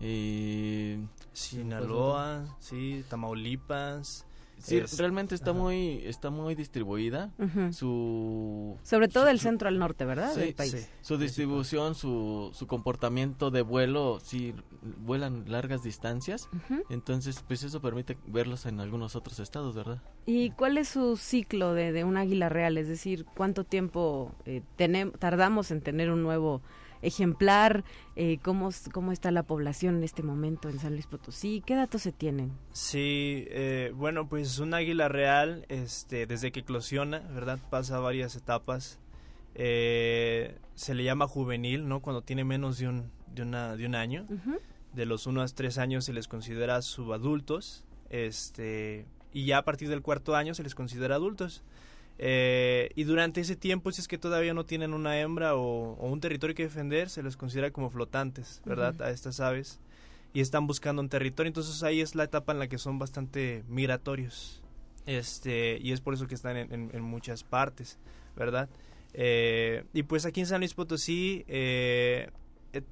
[0.00, 0.98] eh,
[1.32, 4.24] Sinaloa, sí, Tamaulipas,
[4.58, 7.32] Sí, realmente está muy está muy distribuida.
[7.72, 10.34] Su sobre todo del centro al norte, ¿verdad?
[10.34, 10.90] del país.
[11.02, 14.54] Su distribución, su, su comportamiento de vuelo, sí
[14.98, 16.48] vuelan largas distancias.
[16.90, 20.02] Entonces, pues eso permite verlos en algunos otros estados, ¿verdad?
[20.24, 22.78] ¿Y cuál es su ciclo de, de un águila real?
[22.78, 26.62] Es decir, ¿cuánto tiempo eh, tenemos, tardamos en tener un nuevo
[27.06, 27.84] ejemplar,
[28.16, 32.02] eh, cómo, cómo está la población en este momento en San Luis Potosí, ¿qué datos
[32.02, 32.52] se tienen?
[32.72, 37.58] Sí, eh, bueno, pues un águila real, este, desde que eclosiona, ¿verdad?
[37.70, 38.98] Pasa varias etapas.
[39.54, 42.00] Eh, se le llama juvenil, ¿no?
[42.00, 44.26] Cuando tiene menos de un, de una, de un año.
[44.92, 47.84] De los 1 a 3 años se les considera subadultos.
[48.10, 51.62] Este, y ya a partir del cuarto año se les considera adultos.
[52.18, 56.20] Eh, y durante ese tiempo, si es que todavía no tienen una hembra o, un
[56.20, 59.00] territorio que defender, se les considera como flotantes, ¿verdad?
[59.02, 59.80] A estas aves.
[60.32, 61.48] Y están buscando un territorio.
[61.48, 64.62] Entonces ahí es la etapa en la que son bastante migratorios.
[65.06, 67.98] Este, y es por eso que están en, muchas partes,
[68.34, 68.68] ¿verdad?
[69.14, 72.30] Eh, y pues aquí en San Luis Potosí eh,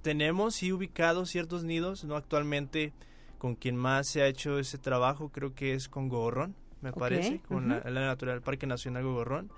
[0.00, 2.16] tenemos sí ubicados ciertos nidos, ¿no?
[2.16, 2.92] Actualmente
[3.36, 6.54] con quien más se ha hecho ese trabajo creo que es con Gorrón
[6.84, 9.50] me parece, con la, Natural Parque Nacional Gogorrón.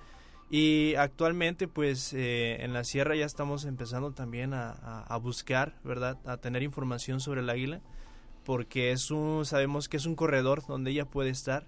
[0.48, 4.70] Y actualmente, pues, eh, en la sierra ya estamos empezando también a,
[5.02, 6.18] a, buscar, ¿verdad?
[6.24, 7.80] A tener información sobre el águila,
[8.44, 11.66] porque es un, sabemos que es un corredor donde ella puede estar,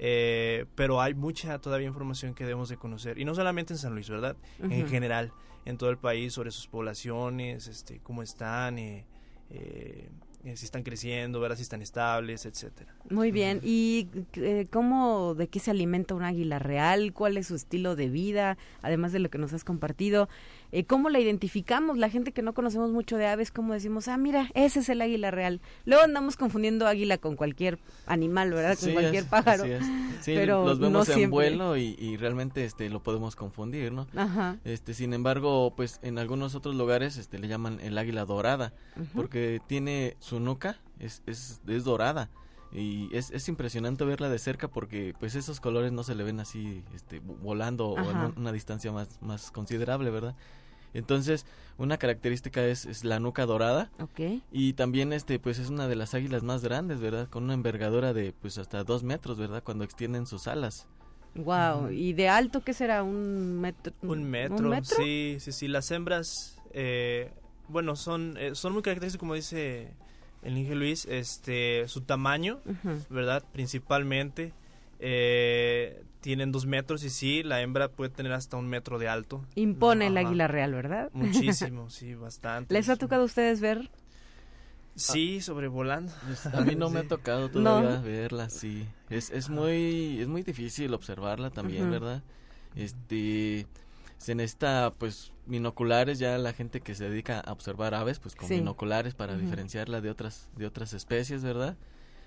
[0.00, 3.18] eh, pero hay mucha todavía información que debemos de conocer.
[3.18, 4.36] Y no solamente en San Luis, ¿verdad?
[4.60, 5.30] En general,
[5.64, 9.06] en todo el país, sobre sus poblaciones, este, cómo están, eh
[9.50, 10.08] eh,
[10.54, 12.94] si están creciendo, ver si están estables, etcétera.
[13.10, 13.60] Muy bien.
[13.64, 17.12] ¿Y eh, cómo, de qué se alimenta un águila real?
[17.12, 18.56] ¿Cuál es su estilo de vida?
[18.82, 20.28] Además de lo que nos has compartido,
[20.72, 21.98] eh, ¿cómo la identificamos?
[21.98, 25.00] La gente que no conocemos mucho de aves, ¿cómo decimos, ah, mira, ese es el
[25.00, 25.60] águila real?
[25.84, 28.78] Luego andamos confundiendo águila con cualquier animal, ¿verdad?
[28.78, 29.64] Con cualquier pájaro.
[30.20, 34.06] Sí, pero los vemos en vuelo y, realmente este lo podemos confundir, ¿no?
[34.16, 34.56] Ajá.
[34.64, 38.72] Este, sin embargo, pues en algunos otros lugares este le llaman el águila dorada,
[39.14, 42.30] porque tiene su nuca es, es, es dorada
[42.76, 46.40] y es, es, impresionante verla de cerca porque pues esos colores no se le ven
[46.40, 50.36] así este, volando o en una distancia más, más considerable, ¿verdad?
[50.92, 51.46] Entonces,
[51.78, 53.90] una característica es, es, la nuca dorada.
[54.50, 57.28] Y también, este, pues es una de las águilas más grandes, ¿verdad?
[57.28, 59.62] Con una envergadura de, pues hasta dos metros, ¿verdad?
[59.62, 60.86] Cuando extienden sus alas.
[61.34, 61.90] Wow.
[61.90, 63.02] ¿Y de alto qué será?
[63.02, 63.92] ¿Un metro?
[64.02, 65.68] Un metro, sí, sí, sí.
[65.68, 67.30] Las hembras, eh,
[67.68, 69.94] bueno, son, eh, son muy características, como dice
[70.46, 72.60] el Inge Luis, este, su tamaño,
[73.10, 73.42] ¿verdad?
[73.52, 74.52] Principalmente.
[74.98, 79.44] Eh, tienen dos metros y sí, la hembra puede tener hasta un metro de alto.
[79.54, 81.10] Impone el águila real, ¿verdad?
[81.12, 82.74] Muchísimo, sí, bastante.
[82.74, 83.90] ¿Les ha tocado a ustedes ver?
[84.96, 86.12] Sí, sobrevolando.
[86.26, 88.86] Pues, a mí no me ha tocado todavía verla, sí.
[89.10, 92.22] Es, es muy es muy difícil observarla también, ¿verdad?
[92.74, 93.66] Este
[94.18, 98.48] se necesita pues binoculares ya la gente que se dedica a observar aves pues con
[98.48, 101.76] binoculares para diferenciarla de otras de otras especies verdad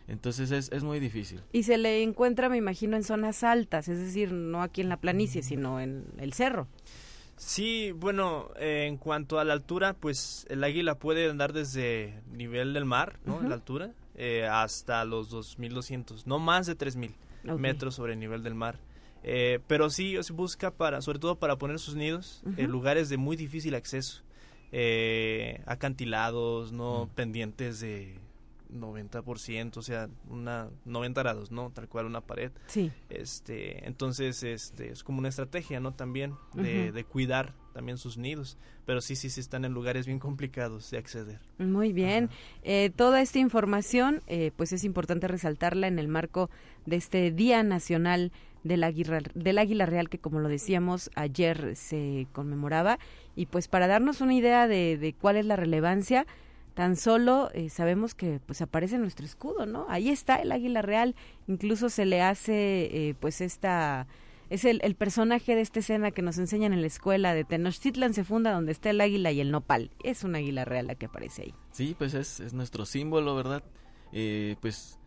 [0.08, 1.44] entonces es, es muy difícil.
[1.52, 4.98] Y se le encuentra me imagino en zonas altas es decir no aquí en la
[4.98, 6.68] planicie sino en el cerro.
[7.40, 12.74] Sí, bueno, eh, en cuanto a la altura, pues el águila puede andar desde nivel
[12.74, 13.42] del mar, ¿no?
[13.42, 17.14] La altura, eh, hasta los 2.200, no más de 3.000
[17.58, 18.78] metros sobre el nivel del mar.
[19.24, 23.18] Eh, pero sí, se busca para, sobre todo para poner sus nidos en lugares de
[23.18, 24.24] muy difícil acceso,
[25.66, 28.20] acantilados, no pendientes de
[28.74, 31.72] 90%, o sea, una 90 grados, ¿no?
[31.72, 32.52] Tal cual una pared.
[32.68, 32.92] Sí.
[33.10, 35.94] Este, entonces, este, es como una estrategia, ¿no?
[35.94, 40.20] También de, de cuidar también sus nidos, pero sí, sí, sí están en lugares bien
[40.20, 41.40] complicados de acceder.
[41.58, 42.30] Muy bien.
[42.64, 46.50] Eh, toda esta información, eh, pues es importante resaltarla en el marco
[46.86, 48.32] de este Día Nacional
[48.64, 53.00] del Águila, del Águila Real, que como lo decíamos, ayer se conmemoraba,
[53.36, 56.26] y pues para darnos una idea de, de cuál es la relevancia,
[56.74, 59.86] tan solo eh, sabemos que pues aparece nuestro escudo, ¿no?
[59.90, 61.16] Ahí está el águila real,
[61.48, 64.08] incluso se le hace eh, pues esta
[64.50, 68.14] es el, el, personaje de esta escena que nos enseñan en la escuela de Tenochtitlan
[68.14, 69.92] se funda donde está el águila y el nopal.
[70.04, 71.54] Es un águila real la que aparece ahí.
[71.72, 73.64] Sí, pues es, es nuestro símbolo, ¿verdad?
[74.12, 74.99] Eh, pues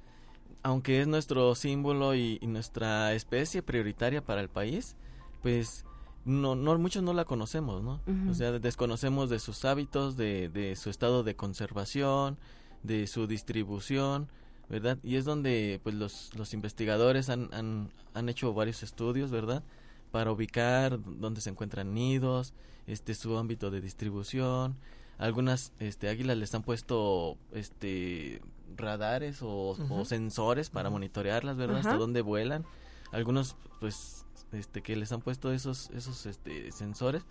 [0.63, 4.97] aunque es nuestro símbolo y, y, nuestra especie prioritaria para el país,
[5.43, 5.85] pues
[6.25, 8.01] no, no muchos no la conocemos, ¿no?
[8.31, 12.39] O sea, desconocemos de sus hábitos, de, de su estado de conservación,
[12.83, 14.29] de su distribución,
[14.69, 14.99] ¿verdad?
[15.03, 19.65] Y es donde pues los, los investigadores han, han, han hecho varios estudios, ¿verdad?
[20.13, 22.55] Para ubicar dónde se encuentran nidos,
[22.87, 24.77] este su ámbito de distribución.
[25.19, 28.41] Algunas este águilas les han puesto este
[28.77, 31.79] radares o, o sensores para monitorearlas, ¿verdad?
[31.79, 32.65] Hasta dónde vuelan.
[33.13, 37.25] Algunos pues este que les han puesto esos esos este sensores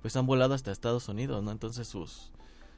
[0.00, 2.30] pues han volado hasta Estados Unidos no entonces sus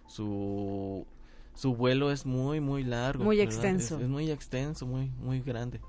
[0.06, 1.06] su
[1.54, 5.80] su vuelo es muy muy largo muy extenso es, es, muy extenso muy muy grande.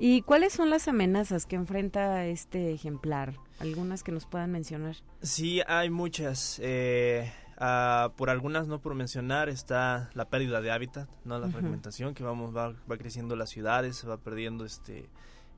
[0.00, 5.60] Y cuáles son las amenazas que enfrenta este ejemplar algunas que nos puedan mencionar sí
[5.66, 6.60] hay muchas.
[6.62, 7.30] Eh,
[7.60, 11.52] uh, por algunas no por mencionar está la pérdida de hábitat no la uh -huh.
[11.52, 15.08] fragmentación que vamos va, va creciendo las ciudades va perdiendo este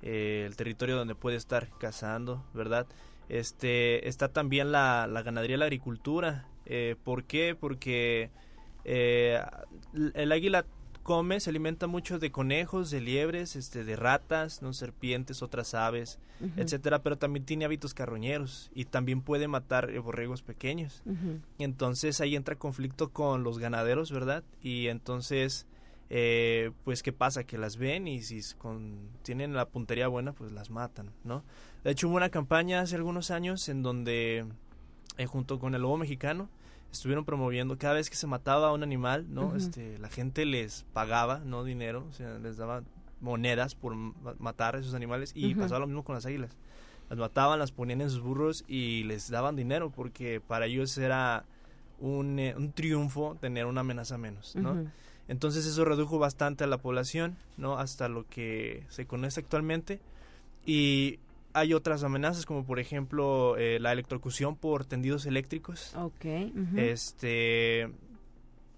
[0.03, 2.87] eh, el territorio donde puede estar cazando, ¿verdad?
[3.29, 6.47] Este, está también la, la ganadería la agricultura.
[6.65, 7.55] Eh, ¿Por qué?
[7.59, 8.31] Porque
[8.85, 9.41] eh,
[10.15, 10.65] el águila
[11.11, 16.21] come, se alimenta mucho de conejos, de liebres, este, de ratas, no serpientes, otras aves,
[16.41, 16.53] uh -huh.
[16.63, 21.03] etcétera, pero también tiene hábitos carroñeros y también puede matar borregos pequeños.
[21.05, 21.41] Uh -huh.
[21.59, 24.45] Entonces ahí entra conflicto con los ganaderos, ¿verdad?
[24.63, 25.67] Y entonces
[26.11, 30.51] eh, pues qué pasa que las ven y si con, tienen la puntería buena pues
[30.51, 31.45] las matan no
[31.85, 34.45] de hecho hubo una campaña hace algunos años en donde
[35.19, 36.49] eh, junto con el lobo mexicano
[36.93, 39.57] estuvieron promoviendo cada vez que se mataba a un animal no uh -huh.
[39.57, 42.83] este la gente les pagaba no dinero o sea les daba
[43.21, 43.95] monedas por
[44.39, 45.61] matar a esos animales y uh -huh.
[45.61, 46.57] pasaba lo mismo con las águilas
[47.09, 51.45] las mataban las ponían en sus burros y les daban dinero porque para ellos era
[51.99, 54.91] un, eh, un triunfo tener una amenaza menos no uh -huh.
[55.31, 57.79] Entonces eso redujo bastante a la población, ¿no?
[57.79, 60.01] Hasta lo que se conoce actualmente.
[60.67, 61.21] Y
[61.53, 65.95] hay otras amenazas como por ejemplo eh, la electrocución por tendidos eléctricos.
[65.97, 66.25] Ok.
[66.25, 66.79] Uh -huh.
[66.79, 67.91] Este,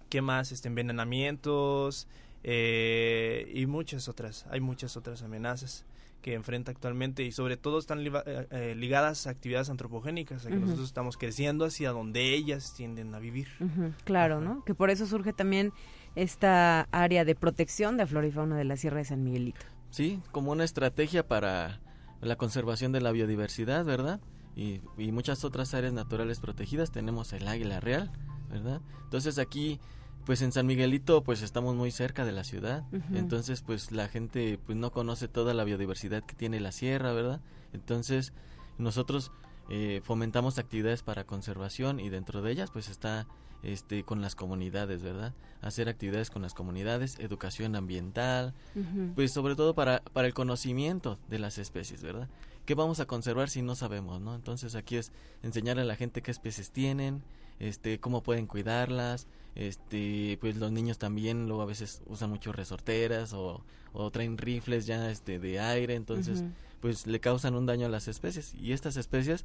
[0.08, 0.52] ¿qué más?
[0.52, 2.08] Este, envenenamientos
[2.44, 4.46] eh, y muchas otras.
[4.50, 5.84] Hay muchas otras amenazas
[6.22, 8.12] que enfrenta actualmente y sobre todo están eh,
[8.50, 10.62] eh, ligadas a actividades antropogénicas, a que uh -huh.
[10.62, 13.48] nosotros estamos creciendo hacia donde ellas tienden a vivir.
[13.60, 13.92] Uh -huh.
[14.04, 14.40] Claro.
[14.40, 14.64] ¿no?
[14.64, 15.72] Que por eso surge también
[16.14, 19.60] esta área de protección de flora y fauna de la Sierra de San Miguelito.
[19.90, 21.80] Sí, como una estrategia para
[22.22, 24.20] la conservación de la biodiversidad, ¿verdad?
[24.56, 26.90] Y, y muchas otras áreas naturales protegidas.
[26.90, 28.10] Tenemos el águila real,
[28.50, 28.80] ¿verdad?
[29.04, 29.80] Entonces aquí
[30.24, 33.18] pues en San Miguelito pues estamos muy cerca de la ciudad uh -huh.
[33.18, 37.40] entonces pues la gente pues no conoce toda la biodiversidad que tiene la sierra verdad
[37.72, 38.32] entonces
[38.78, 39.32] nosotros
[39.68, 43.26] eh, fomentamos actividades para conservación y dentro de ellas pues está
[43.62, 49.14] este con las comunidades verdad hacer actividades con las comunidades educación ambiental uh -huh.
[49.14, 52.28] pues sobre todo para para el conocimiento de las especies verdad
[52.66, 56.22] qué vamos a conservar si no sabemos no entonces aquí es enseñarle a la gente
[56.22, 57.22] qué especies tienen
[57.60, 63.32] este cómo pueden cuidarlas este pues los niños también luego a veces usan mucho resorteras
[63.32, 66.52] o, o traen rifles ya este de aire entonces uh -huh.
[66.80, 69.44] pues le causan un daño a las especies y estas especies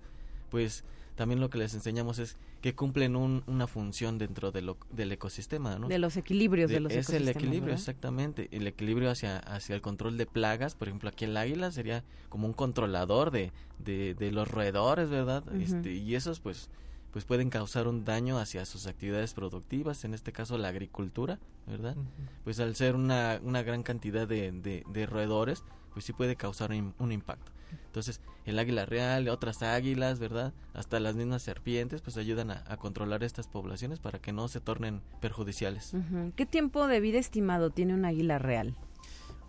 [0.49, 0.83] pues
[1.15, 5.11] también lo que les enseñamos es que cumplen un, una función dentro de lo, del
[5.11, 5.87] ecosistema, ¿no?
[5.87, 7.21] De los equilibrios de, de los es ecosistemas.
[7.21, 7.79] Es el equilibrio, ¿verdad?
[7.79, 8.47] exactamente.
[8.51, 10.75] El equilibrio hacia, hacia el control de plagas.
[10.75, 15.43] Por ejemplo, aquí el águila sería como un controlador de, de, de los roedores, ¿verdad?
[15.47, 15.61] Uh -huh.
[15.63, 16.69] este, y esos, pues,
[17.11, 21.95] pues pueden causar un daño hacia sus actividades productivas, en este caso la agricultura, ¿verdad?
[21.97, 22.43] Uh -huh.
[22.43, 26.71] Pues al ser una, una gran cantidad de, de, de roedores, pues sí puede causar
[26.71, 27.51] un, un impacto.
[27.85, 30.53] Entonces, el águila real, otras águilas, ¿verdad?
[30.73, 35.01] Hasta las mismas serpientes, pues ayudan a, controlar estas poblaciones para que no se tornen
[35.19, 35.93] perjudiciales.
[36.35, 38.77] ¿Qué tiempo de vida estimado tiene un águila real?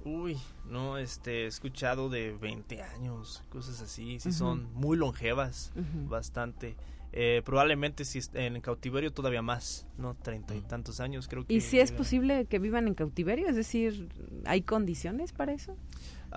[0.04, 0.38] Uy,
[0.68, 5.72] no, este, he escuchado de 20 años, cosas así, sí son muy longevas,
[6.08, 6.76] bastante.
[7.12, 10.14] Eh, probablemente si en cautiverio todavía más, ¿no?
[10.14, 11.54] Treinta y tantos años creo que...
[11.54, 13.48] ¿Y si es posible que vivan en cautiverio?
[13.48, 14.08] Es decir,
[14.44, 15.76] ¿hay condiciones para eso?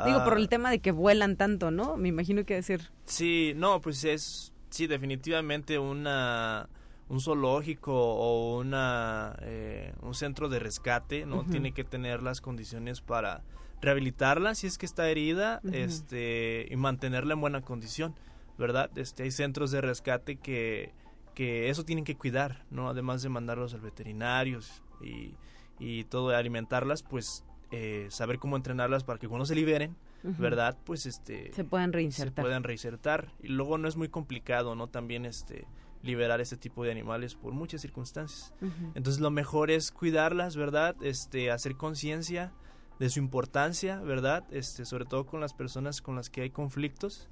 [0.06, 0.50] Digo, por el ah.
[0.50, 1.98] tema de que vuelan tanto, ¿no?
[1.98, 2.92] Me imagino que decir...
[3.06, 6.70] Sí, no, pues es, sí, definitivamente una
[7.12, 13.02] un zoológico o una eh, un centro de rescate no tiene que tener las condiciones
[13.02, 13.44] para
[13.82, 18.16] rehabilitarla si es que está herida este y mantenerla en buena condición
[18.58, 20.94] verdad este hay centros de rescate que
[21.36, 24.62] que eso tienen que cuidar no además de mandarlos al veterinario
[25.02, 25.36] y
[25.80, 30.78] y todo de alimentarlas pues eh, saber cómo entrenarlas para que cuando se liberen verdad
[30.84, 34.88] pues este se puedan reinsertar se puedan reinsertar y luego no es muy complicado no
[34.88, 35.66] también este
[36.04, 38.54] liberar este tipo de animales por muchas circunstancias.
[38.96, 40.96] Entonces lo mejor es cuidarlas, ¿verdad?
[41.02, 42.52] Este, hacer conciencia
[43.00, 44.44] de su importancia, ¿verdad?
[44.52, 47.30] Este, sobre todo con las personas con las que hay conflictos,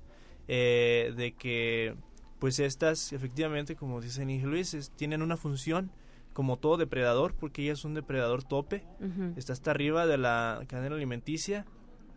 [0.47, 1.95] eh, de que
[2.39, 5.91] pues estas efectivamente, como dice Nigel Luis, tienen una función
[6.39, 8.85] como todo depredador, porque ella es un depredador tope,
[9.35, 11.65] está hasta arriba de la cadena alimenticia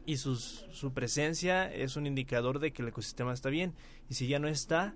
[0.06, 3.74] y sus, su presencia es un indicador de que el ecosistema está bien.
[4.08, 4.94] Y si ya no está,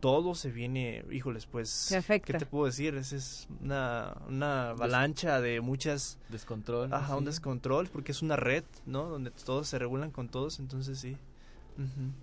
[0.00, 2.94] todo se viene, híjoles, pues, ¿qué te puedo decir?
[2.94, 6.18] Es, es una, una avalancha de muchas...
[6.30, 6.94] Descontrol.
[6.94, 9.04] Ajá, un descontrol, porque es una red, ¿no?
[9.04, 11.18] Donde todos se regulan con todos, entonces sí.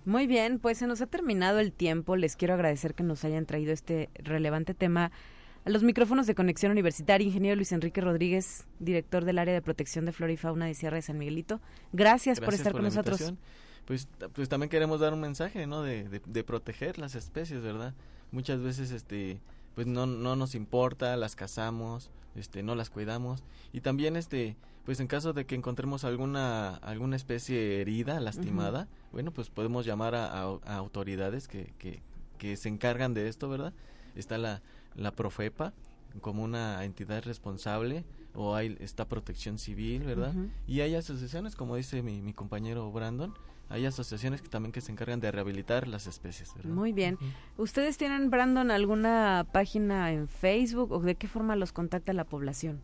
[0.04, 2.16] Muy bien, pues se nos ha terminado el tiempo.
[2.16, 5.12] Les quiero agradecer que nos hayan traído este relevante tema
[5.64, 10.04] a los micrófonos de Conexión Universitaria, ingeniero Luis Enrique Rodríguez, director del área de protección
[10.04, 11.60] de flora y fauna de Sierra de San Miguelito.
[11.92, 13.34] Gracias, por estar con nosotros
[13.90, 15.82] pues, pues también queremos dar un mensaje, ¿no?
[15.82, 17.92] De, de, proteger las especies, ¿verdad?
[18.30, 19.40] Muchas veces, este,
[19.74, 23.42] pues no, no nos importa, las cazamos, este, no las cuidamos.
[23.72, 29.32] Y también, este, pues en caso de que encontremos alguna, alguna especie herida, lastimada, bueno,
[29.32, 32.00] pues podemos llamar a, autoridades que, que,
[32.38, 33.72] que se encargan de esto, ¿verdad?
[34.14, 34.62] Está la,
[34.94, 35.72] la Profepa
[36.20, 40.34] como una entidad responsable o hay está protección civil, ¿verdad?
[40.66, 43.34] Y hay asociaciones, como dice mi, mi compañero Brandon,
[43.68, 46.52] hay asociaciones que también que se encargan de rehabilitar las especies.
[46.64, 47.18] Muy bien.
[47.56, 52.80] ¿Ustedes tienen, Brandon, alguna página en Facebook o de qué forma los contacta la población?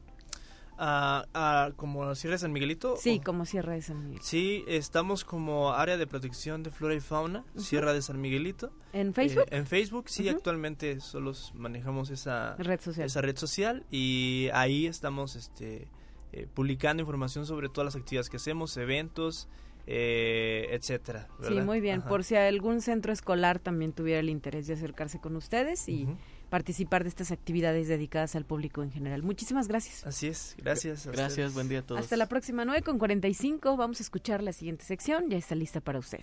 [0.79, 2.97] Ah, ah, como Sierra de San Miguelito.
[2.97, 4.25] Sí, como Sierra de San Miguelito.
[4.25, 8.73] Sí, estamos como área de protección de flora y fauna, Sierra de San Miguelito.
[8.93, 9.45] ¿En Facebook?
[9.51, 13.07] Eh, en Facebook, sí, actualmente solo manejamos esa red social.
[13.07, 15.89] Esa red social y ahí estamos este,
[16.33, 19.49] eh, publicando información sobre todas las actividades que hacemos, eventos,
[19.87, 21.29] eh, etcétera.
[21.47, 22.03] Sí, muy bien.
[22.03, 26.09] Por si algún centro escolar también tuviera el interés de acercarse con ustedes y
[26.49, 29.23] participar de estas actividades dedicadas al público en general.
[29.23, 30.07] Muchísimas gracias.
[30.07, 31.07] Así es, gracias.
[31.07, 32.01] Gracias, buen día a todos.
[32.01, 33.77] Hasta la próxima 9 con 45.
[33.77, 35.29] Vamos a escuchar la siguiente sección.
[35.29, 36.21] Ya está lista para usted.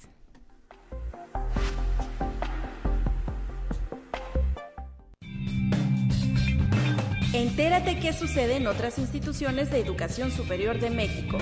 [7.34, 11.39] Entérate qué sucede en otras instituciones de educación superior de México.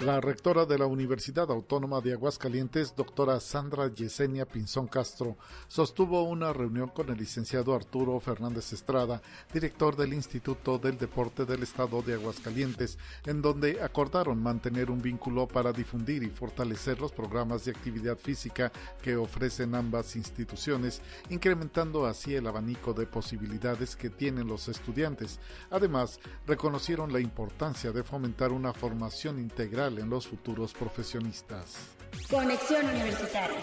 [0.00, 5.36] La rectora de la Universidad Autónoma de Aguascalientes, doctora Sandra Yesenia Pinzón Castro,
[5.68, 9.20] sostuvo una reunión con el licenciado Arturo Fernández Estrada,
[9.52, 12.96] director del Instituto del Deporte del Estado de Aguascalientes,
[13.26, 18.72] en donde acordaron mantener un vínculo para difundir y fortalecer los programas de actividad física
[19.02, 25.40] que ofrecen ambas instituciones, incrementando así el abanico de posibilidades que tienen los estudiantes.
[25.70, 31.76] Además, reconocieron la importancia de fomentar una formación integral en los futuros profesionistas.
[32.28, 33.58] Conexión Universitaria.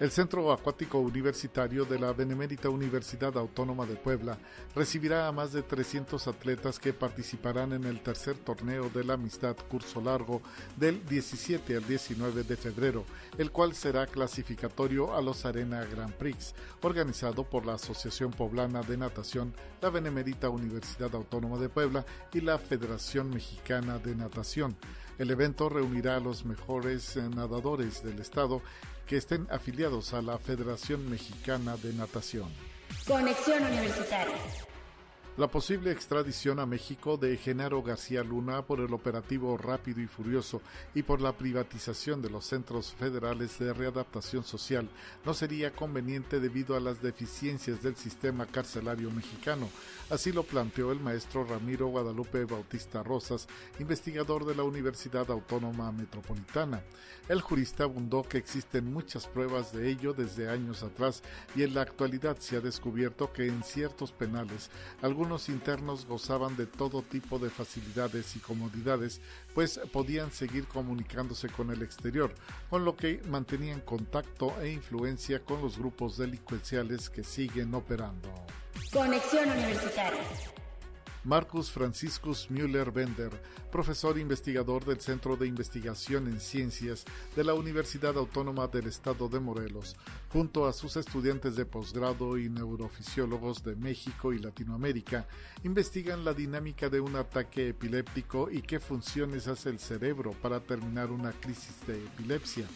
[0.00, 4.38] El Centro Acuático Universitario de la Benemérita Universidad Autónoma de Puebla
[4.74, 9.54] recibirá a más de 300 atletas que participarán en el tercer torneo de la Amistad
[9.68, 10.40] Curso Largo
[10.78, 13.04] del 17 al 19 de febrero,
[13.36, 18.96] el cual será clasificatorio a los Arena Grand Prix, organizado por la Asociación Poblana de
[18.96, 19.52] Natación,
[19.82, 24.78] la Benemérita Universidad Autónoma de Puebla y la Federación Mexicana de Natación.
[25.20, 28.62] El evento reunirá a los mejores eh, nadadores del estado
[29.06, 32.48] que estén afiliados a la Federación Mexicana de Natación.
[33.06, 34.38] Conexión Universitaria.
[35.36, 40.60] La posible extradición a México de Genaro García Luna por el operativo Rápido y Furioso
[40.92, 44.90] y por la privatización de los centros federales de readaptación social
[45.24, 49.68] no sería conveniente debido a las deficiencias del sistema carcelario mexicano.
[50.10, 53.46] Así lo planteó el maestro Ramiro Guadalupe Bautista Rosas,
[53.78, 56.82] investigador de la Universidad Autónoma Metropolitana.
[57.28, 61.22] El jurista abundó que existen muchas pruebas de ello desde años atrás
[61.54, 64.68] y en la actualidad se ha descubierto que en ciertos penales
[65.48, 69.20] internos gozaban de todo tipo de facilidades y comodidades,
[69.54, 72.34] pues podían seguir comunicándose con el exterior,
[72.68, 78.28] con lo que mantenían contacto e influencia con los grupos delincuenciales que siguen operando.
[78.92, 80.24] Conexión Universitaria.
[81.24, 83.30] Marcus Franciscus Müller-Bender,
[83.70, 87.04] profesor investigador del Centro de Investigación en Ciencias
[87.36, 89.96] de la Universidad Autónoma del Estado de Morelos,
[90.32, 95.26] junto a sus estudiantes de posgrado y neurofisiólogos de México y Latinoamérica,
[95.62, 101.10] investigan la dinámica de un ataque epiléptico y qué funciones hace el cerebro para terminar
[101.10, 102.66] una crisis de epilepsia.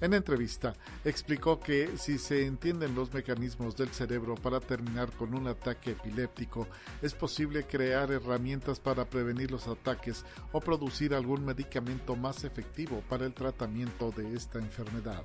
[0.00, 0.74] En entrevista,
[1.04, 6.66] explicó que si se entienden los mecanismos del cerebro para terminar con un ataque epiléptico,
[7.02, 13.26] es posible crear herramientas para prevenir los ataques o producir algún medicamento más efectivo para
[13.26, 15.22] el tratamiento de esta enfermedad.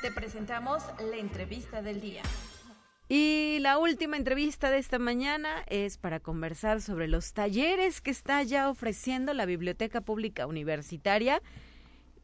[0.00, 2.22] Te presentamos la entrevista del día.
[3.12, 8.40] Y la última entrevista de esta mañana es para conversar sobre los talleres que está
[8.44, 11.42] ya ofreciendo la Biblioteca Pública Universitaria.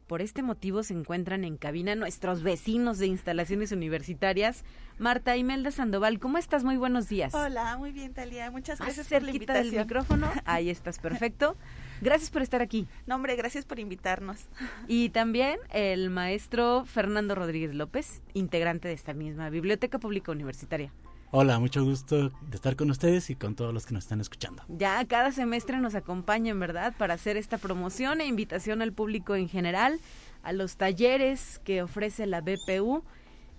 [0.07, 4.63] Por este motivo se encuentran en cabina nuestros vecinos de instalaciones universitarias.
[4.97, 6.63] Marta Imelda Sandoval, ¿cómo estás?
[6.63, 7.35] Muy buenos días.
[7.35, 8.49] Hola, muy bien, Talia.
[8.49, 9.69] Muchas gracias por la invitación.
[9.69, 10.31] del micrófono.
[10.45, 11.57] Ahí estás, perfecto.
[12.01, 12.87] Gracias por estar aquí.
[13.05, 14.47] No, hombre, gracias por invitarnos.
[14.87, 20.91] Y también el maestro Fernando Rodríguez López, integrante de esta misma Biblioteca Pública Universitaria.
[21.31, 24.63] Hola, mucho gusto de estar con ustedes y con todos los que nos están escuchando.
[24.69, 26.93] Ya cada semestre nos acompañan, ¿verdad?
[26.97, 29.99] Para hacer esta promoción e invitación al público en general,
[30.43, 33.03] a los talleres que ofrece la BPU,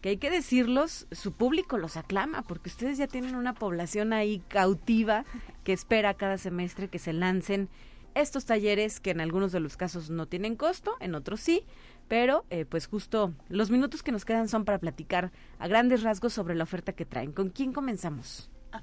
[0.01, 4.43] que hay que decirlos, su público los aclama, porque ustedes ya tienen una población ahí
[4.49, 5.27] cautiva
[5.63, 7.69] que espera cada semestre que se lancen
[8.15, 11.65] estos talleres que en algunos de los casos no tienen costo, en otros sí,
[12.09, 16.33] pero eh, pues justo los minutos que nos quedan son para platicar a grandes rasgos
[16.33, 17.33] sobre la oferta que traen.
[17.33, 18.51] ¿Con quién comenzamos?
[18.73, 18.83] Ah,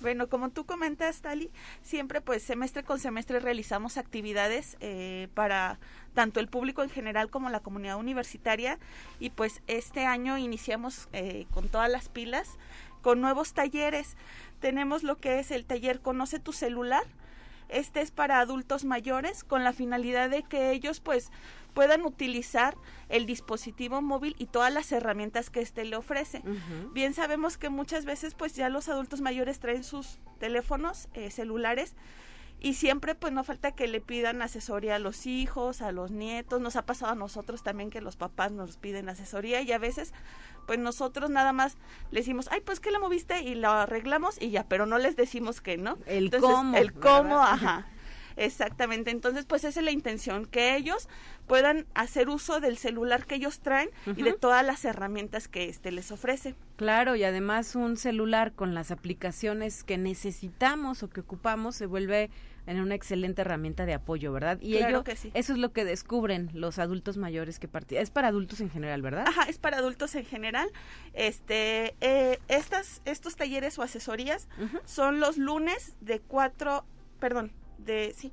[0.00, 1.50] bueno, como tú comentas, Tali,
[1.82, 5.78] siempre pues semestre con semestre realizamos actividades eh, para
[6.14, 8.78] tanto el público en general como la comunidad universitaria
[9.18, 12.58] y pues este año iniciamos eh, con todas las pilas
[13.02, 14.16] con nuevos talleres.
[14.60, 17.04] Tenemos lo que es el taller Conoce tu celular,
[17.72, 21.30] este es para adultos mayores con la finalidad de que ellos pues
[21.74, 22.76] puedan utilizar
[23.08, 26.42] el dispositivo móvil y todas las herramientas que éste le ofrece.
[26.92, 31.94] Bien sabemos que muchas veces pues ya los adultos mayores traen sus teléfonos eh, celulares
[32.62, 36.60] y siempre pues no falta que le pidan asesoría a los hijos, a los nietos,
[36.60, 40.14] nos ha pasado a nosotros también que los papás nos piden asesoría y a veces
[40.66, 41.76] pues nosotros nada más
[42.12, 45.16] le decimos, ay pues que la moviste y lo arreglamos y ya, pero no les
[45.16, 45.98] decimos que no.
[46.06, 46.76] El cómo.
[46.76, 47.88] El cómo, ajá.
[48.36, 51.08] Exactamente, entonces pues esa es la intención, que ellos
[51.46, 55.90] puedan hacer uso del celular que ellos traen y de todas las herramientas que éste
[55.90, 56.54] les ofrece.
[56.76, 62.30] Claro, y además un celular con las aplicaciones que necesitamos o que ocupamos se vuelve
[62.66, 64.58] en una excelente herramienta de apoyo, ¿verdad?
[64.60, 65.30] Y ello, que sí.
[65.34, 68.02] eso es lo que descubren los adultos mayores que participan.
[68.02, 69.24] Es para adultos en general, ¿verdad?
[69.26, 70.70] Ajá, es para adultos en general.
[71.12, 74.48] Este, eh, estas, estos talleres o asesorías
[74.84, 76.84] son los lunes de cuatro,
[77.18, 78.32] perdón, de sí,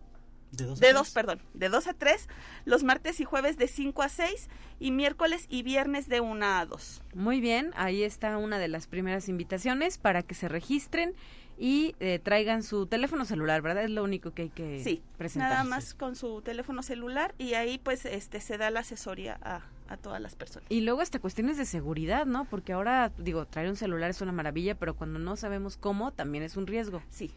[0.52, 2.28] de dos, de dos perdón, de dos a tres,
[2.66, 4.50] los martes y jueves de cinco a seis
[4.80, 7.02] y miércoles y viernes de una a dos.
[7.14, 11.14] Muy bien, ahí está una de las primeras invitaciones para que se registren
[11.60, 13.84] y eh, traigan su teléfono celular, ¿verdad?
[13.84, 15.52] Es lo único que hay que sí, presentar.
[15.52, 19.64] Nada más con su teléfono celular y ahí pues este se da la asesoría a,
[19.90, 20.66] a todas las personas.
[20.72, 22.46] Y luego hasta cuestiones de seguridad, ¿no?
[22.46, 26.46] Porque ahora, digo, traer un celular es una maravilla, pero cuando no sabemos cómo, también
[26.46, 27.04] es un riesgo.
[27.10, 27.32] Sí.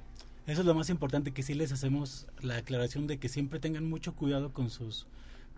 [0.46, 3.88] Eso es lo más importante, que sí les hacemos la aclaración de que siempre tengan
[3.88, 5.06] mucho cuidado con sus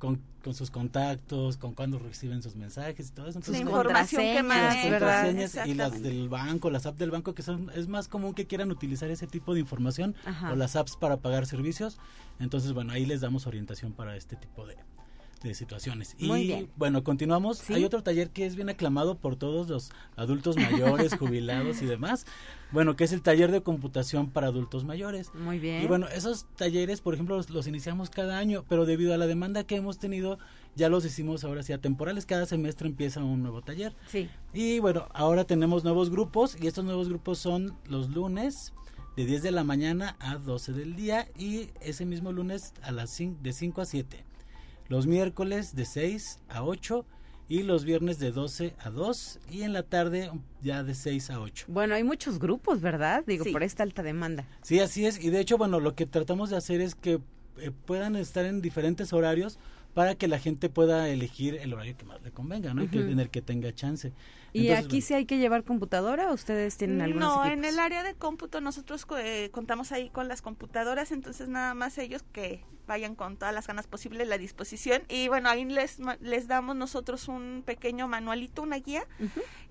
[0.05, 3.39] con, con, sus contactos, con cuando reciben sus mensajes y todo eso.
[3.39, 7.71] Entonces, la información que manejan, y las del banco, las apps del banco, que son
[7.75, 10.15] es más común que quieran utilizar ese tipo de información
[10.51, 11.99] o las apps para pagar servicios.
[12.39, 14.77] Entonces, bueno, ahí les damos orientación para este tipo de,
[15.49, 16.17] de situaciones.
[16.19, 16.71] Muy y bien.
[16.77, 17.59] bueno, continuamos.
[17.59, 17.75] Sí.
[17.75, 20.57] Hay otro taller que es bien aclamado por todos los adultos
[21.07, 22.27] mayores, jubilados y demás.
[22.73, 25.33] Bueno, que es el taller de computación para adultos mayores.
[25.35, 25.83] Muy bien.
[25.83, 29.27] Y bueno, esos talleres, por ejemplo, los, los iniciamos cada año, pero debido a la
[29.29, 30.39] demanda que hemos tenido,
[30.75, 32.27] ya los hicimos ahora sí a temporales.
[32.27, 33.95] Cada semestre empieza un nuevo taller.
[34.09, 34.29] Sí.
[34.53, 38.73] Y bueno, ahora tenemos nuevos grupos y estos nuevos grupos son los lunes
[39.17, 43.21] de 10 de la mañana a 12 del día y ese mismo lunes a las
[43.21, 44.25] cin- de 5 a 7.
[44.89, 47.07] Los miércoles de 6 a 8
[47.49, 50.30] y los viernes de 12 a 2 y en la tarde
[50.62, 51.66] ya de 6 a 8.
[51.68, 53.22] Bueno, hay muchos grupos, ¿verdad?
[53.26, 53.53] Digo, Sí.
[53.53, 54.47] por esta alta demanda.
[54.62, 55.22] Sí, así es.
[55.22, 57.20] Y de hecho, bueno, lo que tratamos de hacer es que
[57.59, 59.59] eh, puedan estar en diferentes horarios
[59.95, 62.82] para que la gente pueda elegir el horario que más le convenga, ¿no?
[62.82, 64.12] Y que- en el que tenga chance.
[64.53, 67.59] ¿Y Entonces, aquí bueno, sí hay que llevar computadora o ustedes tienen algunos No, equipos?
[67.59, 71.97] en el área de cómputo nosotros eh, contamos ahí con las computadoras, entonces nada más
[71.99, 76.49] ellos que vayan con todas las ganas posibles la disposición y bueno, ahí les les
[76.49, 79.07] damos nosotros un pequeño manualito, una guía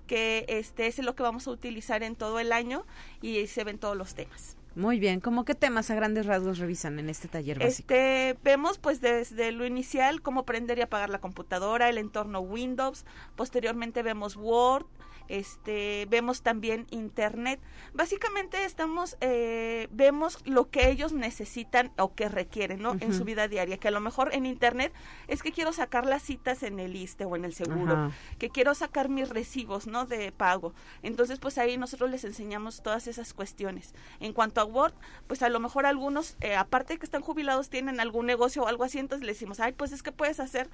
[0.06, 2.86] que este es lo que vamos a utilizar en todo el año
[3.22, 4.56] y se ven todos los temas.
[4.74, 5.20] Muy bien.
[5.20, 7.94] ¿Cómo qué temas a grandes rasgos revisan en este taller básico?
[7.94, 13.04] Este, vemos pues desde lo inicial cómo prender y apagar la computadora, el entorno Windows,
[13.36, 14.86] posteriormente vemos Word,
[15.28, 17.60] este, vemos también Internet.
[17.92, 22.96] Básicamente estamos, eh, vemos lo que ellos necesitan o que requieren, ¿no?
[23.00, 24.92] En su vida diaria, que a lo mejor en Internet
[25.28, 28.74] es que quiero sacar las citas en el ISTE o en el seguro, que quiero
[28.74, 30.06] sacar mis recibos, ¿no?
[30.06, 30.74] De pago.
[31.02, 33.94] Entonces, pues ahí nosotros les enseñamos todas esas cuestiones.
[34.20, 34.94] En cuanto a Word,
[35.26, 38.66] pues a lo mejor algunos, eh, aparte de que están jubilados, tienen algún negocio o
[38.66, 40.68] algo así, entonces les decimos, ay, pues es que puedes hacer,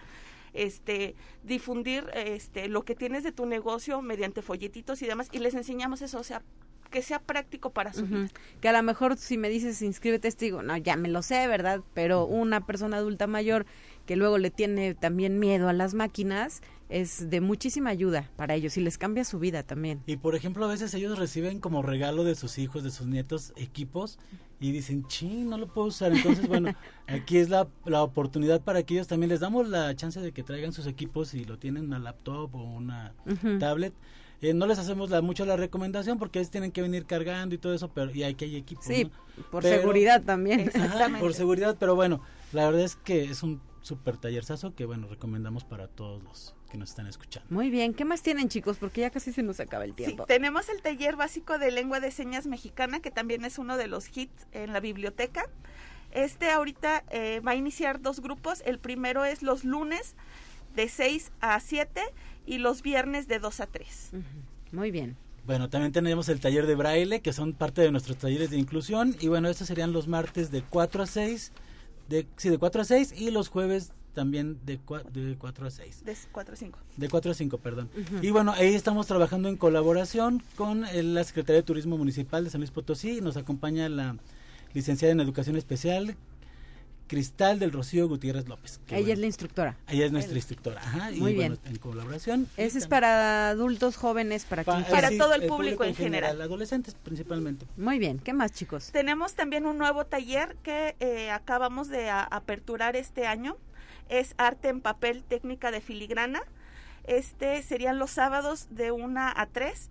[0.53, 5.55] este, difundir, este, lo que tienes de tu negocio mediante folletitos y demás, y les
[5.55, 6.43] enseñamos eso, o sea,
[6.91, 8.15] que sea práctico para su Ujú.
[8.15, 8.29] vida.
[8.61, 11.23] Que a lo mejor si me dices inscríbete, a este, digo, no, ya me lo
[11.23, 11.81] sé, ¿verdad?
[11.95, 13.67] Pero una persona adulta mayor
[14.07, 18.77] que luego le tiene también miedo a las máquinas es de muchísima ayuda para ellos
[18.77, 20.03] y les cambia su vida también.
[20.07, 23.53] Y por ejemplo, a veces ellos reciben como regalo de sus hijos, de sus nietos,
[23.57, 24.19] equipos
[24.59, 26.13] y dicen, ching, no lo puedo usar.
[26.13, 26.75] Entonces, bueno,
[27.07, 30.43] aquí es la, la oportunidad para que ellos también les damos la chance de que
[30.43, 33.15] traigan sus equipos y lo tienen una laptop o una
[33.61, 33.95] tablet.
[34.43, 37.59] Eh, no les hacemos la, mucho la recomendación porque ellos tienen que venir cargando y
[37.59, 38.85] todo eso, pero y aquí hay equipos.
[38.87, 39.45] Sí, ¿no?
[39.51, 40.61] por Pero- seguridad también.
[40.61, 41.21] Ajá, Exactamente.
[41.21, 42.23] por seguridad, pero bueno,
[42.53, 46.79] la verdad es que es un super tallerzazo que, bueno, recomendamos para todos los que
[46.79, 47.49] nos están escuchando.
[47.51, 48.77] Muy bien, ¿qué más tienen chicos?
[48.79, 50.25] Porque ya casi se nos acaba el Sí, tiempo.
[50.27, 54.17] tenemos el taller básico de lengua de señas mexicana, que también es uno de los
[54.17, 55.47] hits en la biblioteca.
[56.13, 58.63] Este ahorita eh, va a iniciar dos grupos.
[58.67, 60.15] El primero es los lunes
[60.77, 62.03] de 6 a 7
[62.47, 64.11] y los viernes de 2 a 3.
[64.13, 64.23] Ujú.
[64.77, 65.17] Muy bien.
[65.47, 69.17] Bueno, también tenemos el taller de braille, que son parte de nuestros talleres de inclusión.
[69.21, 71.53] Y bueno, estos serían los martes de 4 a 6,
[72.09, 75.71] de, sí, de 4 a 6, y los jueves también de, cua- de 4 a
[75.71, 76.05] 6.
[76.05, 76.79] De 4 a 5.
[76.97, 77.89] De 4 a 5, perdón.
[77.97, 78.23] Ujú.
[78.25, 82.51] Y bueno, ahí estamos trabajando en colaboración con eh, la Secretaría de Turismo Municipal de
[82.51, 83.19] San Luis Potosí.
[83.19, 84.17] y Nos acompaña la
[84.75, 86.17] licenciada en Educación Especial,
[87.15, 88.79] Cristal del Rocío Gutiérrez López.
[88.87, 89.77] Ella bueno, es la instructora.
[89.89, 90.81] ella es nuestra instructora.
[90.81, 91.73] Ajá, y Muy bueno, bien.
[91.75, 92.47] en colaboración.
[92.57, 96.41] Ese es para adultos jóvenes, para Pa- quien Para sí, todo el público en general.
[96.41, 97.67] Adolescentes principalmente.
[97.77, 98.93] Muy bien, ¿qué más chicos?
[98.93, 103.57] Tenemos también un nuevo taller que eh, acabamos de a- aperturar este año.
[104.09, 106.41] Es arte en papel, técnica de filigrana.
[107.05, 109.91] Este serían los sábados de 1 a 3.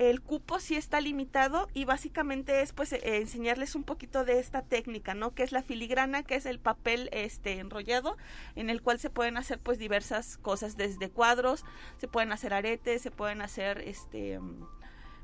[0.00, 4.62] El cupo sí está limitado y básicamente es pues eh, enseñarles un poquito de esta
[4.62, 5.34] técnica, ¿no?
[5.34, 8.16] Que es la filigrana, que es el papel este enrollado
[8.56, 11.66] en el cual se pueden hacer pues diversas cosas desde cuadros,
[11.98, 14.40] se pueden hacer aretes, se pueden hacer este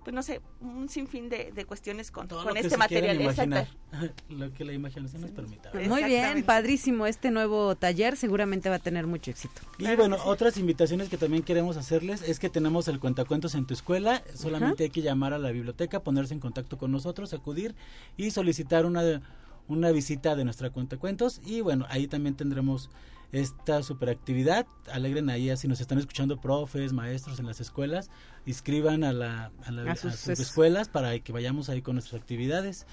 [0.07, 3.21] pues no sé, un sinfín de, de cuestiones con, Todo con lo que este material.
[3.21, 3.67] imaginar.
[3.91, 4.23] Exacto.
[4.29, 5.73] lo que la imaginación nos permita.
[5.89, 7.09] Muy bien, padrísimo.
[7.09, 9.61] Este nuevo taller seguramente va a tener mucho éxito.
[9.79, 10.23] Y Claro bueno, sí.
[10.27, 14.23] otras invitaciones que también queremos hacerles es que tenemos el cuentacuentos en tu escuela.
[14.33, 17.75] Solamente hay que llamar a la biblioteca, ponerse en contacto con nosotros, acudir
[18.17, 19.23] y solicitar una,
[19.67, 21.41] una visita de nuestra cuentacuentos.
[21.45, 22.91] Y bueno, ahí también tendremos
[23.33, 24.67] esta superactividad.
[24.93, 28.11] Alegren ahí, si nos están escuchando profes, maestros en las escuelas,
[28.47, 31.83] inscriban a, la, a, la- A a sus sus, es- escuelas para que vayamos ahí
[31.83, 32.87] con nuestras actividades.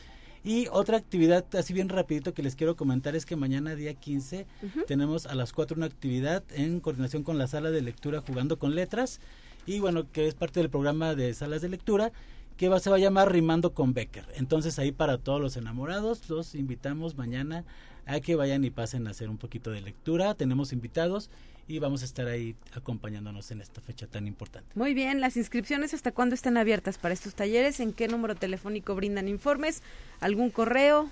[0.46, 4.46] Y otra actividad así bien rapidito que les quiero comentar es que mañana día 15
[4.88, 8.76] tenemos a las 4 una actividad en coordinación con la sala de lectura jugando con
[8.76, 9.22] letras
[9.66, 12.12] y bueno, que es parte del programa de salas de lectura
[12.58, 14.26] que va, se va a llamar Rimando con Becker.
[14.36, 17.64] Entonces ahí para todos los enamorados los invitamos mañana
[18.06, 20.34] a que vayan y pasen a hacer un poquito de lectura.
[20.36, 21.30] Tenemos invitados
[21.68, 24.70] y vamos a estar ahí acompañándonos en esta fecha tan importante.
[24.76, 28.95] Muy bien, las inscripciones hasta cuándo están abiertas para estos talleres, en qué número telefónico
[28.95, 29.82] brindan informes,
[30.20, 31.10] algún correo.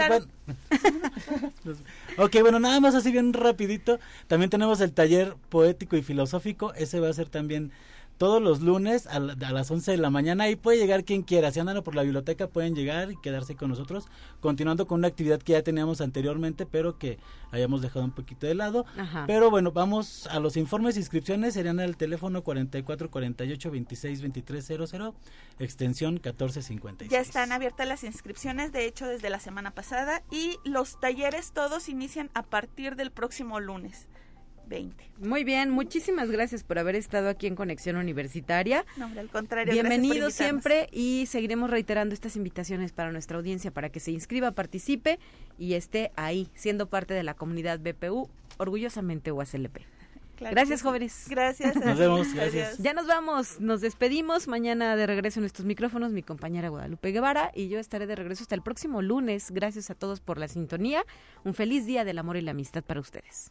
[2.18, 3.98] ok, bueno, nada más así bien rapidito.
[4.26, 6.74] También tenemos el taller poético y filosófico.
[6.74, 7.70] Ese va a ser también
[8.18, 11.50] todos los lunes a, las 11 de la mañana y puede llegar quien quiera.
[11.50, 14.06] Si andan por la biblioteca pueden llegar y quedarse con nosotros,
[14.40, 17.18] continuando con una actividad que ya teníamos anteriormente, pero que
[17.50, 18.86] hayamos dejado un poquito de lado.
[19.26, 24.64] Pero bueno, vamos a los informes e inscripciones, serían el teléfono 44 48 26 23
[24.64, 25.14] 00,
[25.58, 27.10] extensión 1456.
[27.10, 31.88] Ya están abiertas las inscripciones, de hecho, desde la semana pasada y los talleres todos
[31.88, 34.08] inician a partir del próximo lunes.
[34.66, 35.12] 20.
[35.18, 38.84] Muy bien, muchísimas gracias por haber estado aquí en Conexión Universitaria.
[38.96, 39.72] No, al contrario.
[39.72, 45.18] Bienvenido siempre y seguiremos reiterando estas invitaciones para nuestra audiencia para que se inscriba, participe
[45.58, 49.78] y esté ahí, siendo parte de la comunidad BPU, orgullosamente UASLP.
[50.38, 51.26] gracias, jóvenes.
[51.28, 51.76] Gracias.
[51.84, 52.78] Nos vemos, gracias.
[52.78, 54.48] Ya nos vamos, nos despedimos.
[54.48, 58.42] Mañana de regreso en estos micrófonos, mi compañera Guadalupe Guevara y yo estaré de regreso
[58.42, 59.50] hasta el próximo lunes.
[59.50, 61.04] Gracias a todos por la sintonía.
[61.44, 63.50] Un feliz día del amor y la amistad para ustedes.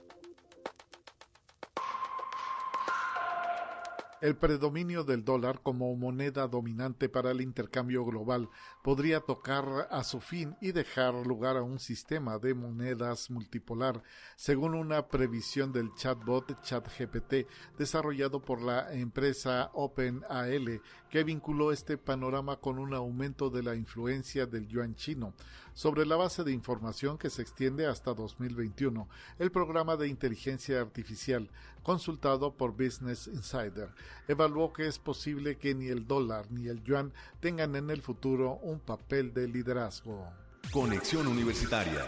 [4.21, 8.49] El predominio del dólar como moneda dominante para el intercambio global
[8.83, 14.03] podría tocar a su fin y dejar lugar a un sistema de monedas multipolar,
[14.35, 17.47] según una previsión del chatbot ChatGPT
[17.79, 24.45] desarrollado por la empresa OpenAL, que vinculó este panorama con un aumento de la influencia
[24.45, 25.33] del yuan chino.
[25.81, 29.09] Sobre la base de información que se extiende hasta 2021,
[29.39, 31.49] el programa de inteligencia artificial,
[31.81, 33.89] consultado por Business Insider,
[34.27, 38.59] evaluó que es posible que ni el dólar ni el yuan tengan en el futuro
[38.61, 40.23] un papel de liderazgo.
[40.71, 42.05] Conexión Universitaria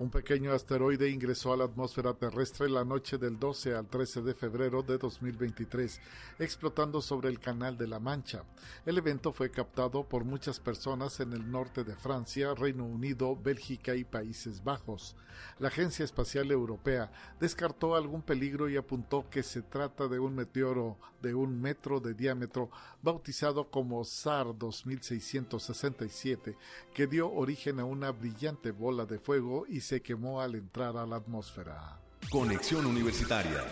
[0.00, 4.32] un pequeño asteroide ingresó a la atmósfera terrestre la noche del 12 al 13 de
[4.32, 6.00] febrero de 2023,
[6.38, 8.42] explotando sobre el Canal de la Mancha.
[8.86, 13.94] El evento fue captado por muchas personas en el norte de Francia, Reino Unido, Bélgica
[13.94, 15.16] y Países Bajos.
[15.58, 20.96] La Agencia Espacial Europea descartó algún peligro y apuntó que se trata de un meteoro
[21.20, 22.70] de un metro de diámetro
[23.02, 26.56] bautizado como SAR 2667,
[26.94, 31.04] que dio origen a una brillante bola de fuego y se quemó al entrar a
[31.04, 31.98] la atmósfera.
[32.30, 33.64] Conexión Universitaria.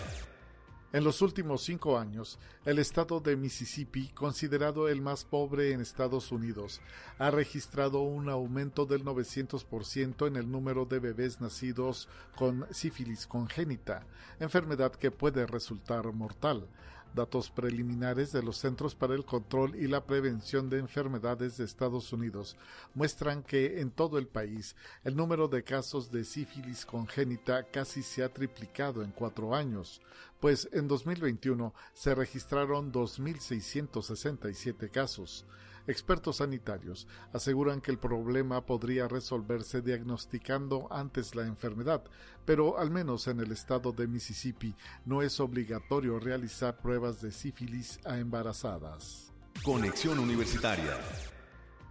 [0.92, 6.32] En los últimos cinco años, el estado de Mississippi, considerado el más pobre en Estados
[6.32, 6.80] Unidos,
[7.20, 14.04] ha registrado un aumento del 900% en el número de bebés nacidos con sífilis congénita,
[14.40, 16.66] enfermedad que puede resultar mortal.
[17.14, 22.12] Datos preliminares de los Centros para el Control y la Prevención de Enfermedades de Estados
[22.12, 22.56] Unidos
[22.94, 28.22] muestran que en todo el país el número de casos de sífilis congénita casi se
[28.22, 30.00] ha triplicado en cuatro años,
[30.40, 35.44] pues en 2021 se registraron 2.667 casos.
[35.88, 42.04] Expertos sanitarios aseguran que el problema podría resolverse diagnosticando antes la enfermedad,
[42.44, 44.74] pero al menos en el estado de Mississippi
[45.06, 49.32] no es obligatorio realizar pruebas de sífilis a embarazadas.
[49.64, 50.94] Conexión Universitaria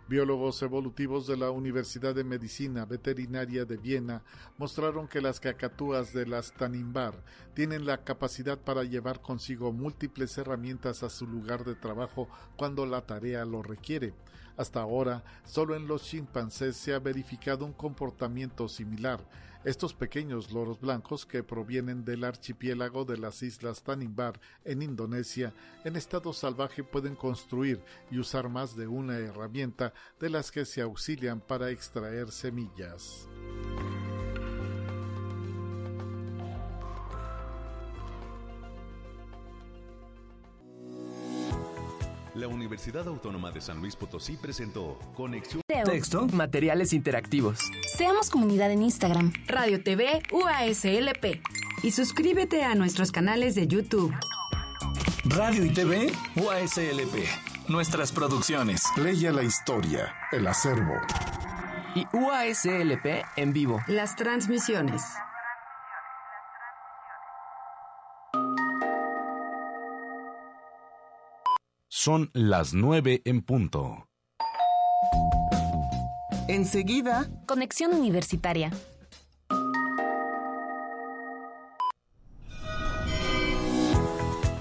[0.09, 4.23] Biólogos evolutivos de la Universidad de Medicina Veterinaria de Viena
[4.57, 7.13] mostraron que las cacatúas de las Tanimbar
[7.53, 13.01] tienen la capacidad para llevar consigo múltiples herramientas a su lugar de trabajo cuando la
[13.01, 14.13] tarea lo requiere.
[14.55, 19.19] Hasta ahora, solo en los chimpancés se ha verificado un comportamiento similar.
[19.63, 25.53] Estos pequeños loros blancos que provienen del archipiélago de las islas Tanimbar en Indonesia,
[25.83, 27.81] en estado salvaje pueden construir
[28.11, 33.27] y usar más de una herramienta de las que se auxilian para extraer semillas.
[42.38, 45.63] La Universidad Autónoma de San Luis Potosí presentó Conexión.
[45.85, 47.57] Texto, materiales interactivos.
[47.97, 49.33] Seamos comunidad en Instagram.
[49.47, 51.41] Radio TV UASLP.
[51.81, 54.13] Y suscríbete a nuestros canales de YouTube.
[55.25, 57.69] Radio y TV UASLP.
[57.69, 58.83] Nuestras producciones.
[58.97, 60.93] Leya la historia, el acervo.
[61.95, 63.81] Y UASLP en vivo.
[63.88, 65.01] Las transmisiones.
[72.07, 74.07] Son las nueve en punto.
[76.47, 77.29] Enseguida.
[77.45, 78.71] Conexión Universitaria.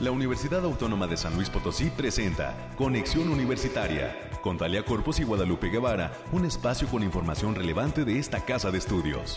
[0.01, 5.69] La Universidad Autónoma de San Luis Potosí presenta Conexión Universitaria con Talia Corpus y Guadalupe
[5.69, 9.37] Guevara, un espacio con información relevante de esta casa de estudios.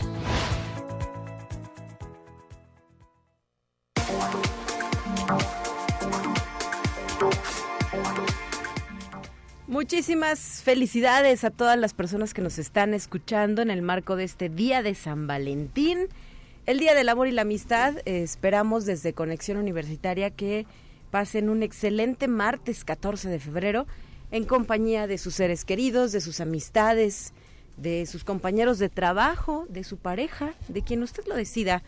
[9.90, 14.48] Muchísimas felicidades a todas las personas que nos están escuchando en el marco de este
[14.48, 16.06] Día de San Valentín,
[16.66, 17.96] el Día del Amor y la Amistad.
[18.04, 20.64] esperamos desde Conexión Universitaria que
[21.10, 23.88] pasen un excelente martes 14 de febrero
[24.30, 27.32] en compañía de sus seres queridos, de sus amistades,
[27.76, 31.82] de sus compañeros de trabajo, de su pareja, de quien usted lo decida,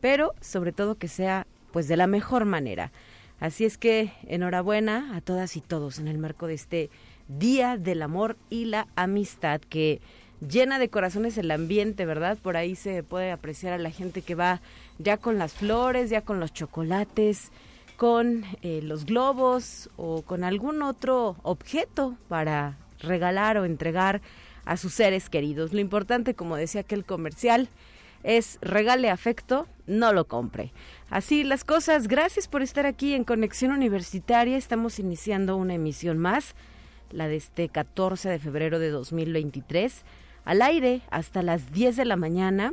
[0.00, 2.92] pero sobre todo que sea pues de la mejor manera.
[3.40, 6.90] Así es que enhorabuena a todas y todos en el marco de este
[7.38, 10.00] Día del Amor y la Amistad, que
[10.40, 12.38] llena de corazones el ambiente, ¿verdad?
[12.38, 14.60] Por ahí se puede apreciar a la gente que va
[14.98, 17.52] ya con las flores, ya con los chocolates,
[17.96, 24.22] con eh, los globos o con algún otro objeto para regalar o entregar
[24.64, 25.72] a sus seres queridos.
[25.72, 27.68] Lo importante, como decía aquel comercial,
[28.22, 30.72] es regale afecto, no lo compre.
[31.10, 34.56] Así las cosas, gracias por estar aquí en Conexión Universitaria.
[34.56, 36.54] Estamos iniciando una emisión más
[37.12, 40.02] la de este 14 de febrero de 2023,
[40.44, 42.72] al aire hasta las 10 de la mañana,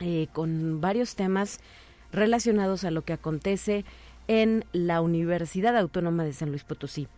[0.00, 1.60] eh, con varios temas
[2.12, 3.84] relacionados a lo que acontece
[4.28, 7.08] en la Universidad Autónoma de San Luis Potosí.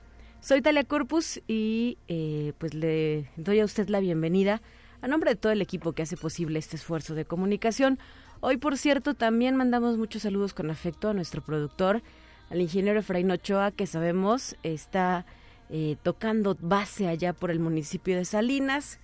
[0.41, 4.61] Soy Talia Corpus y eh, pues le doy a usted la bienvenida
[5.01, 7.99] a nombre de todo el equipo que hace posible este esfuerzo de comunicación.
[8.41, 12.03] Hoy, por cierto, también mandamos muchos saludos con afecto a nuestro productor,
[12.51, 15.27] al ingeniero Efraín Ochoa, que sabemos está
[15.75, 19.01] eh, tocando base allá por el municipio de Salinas.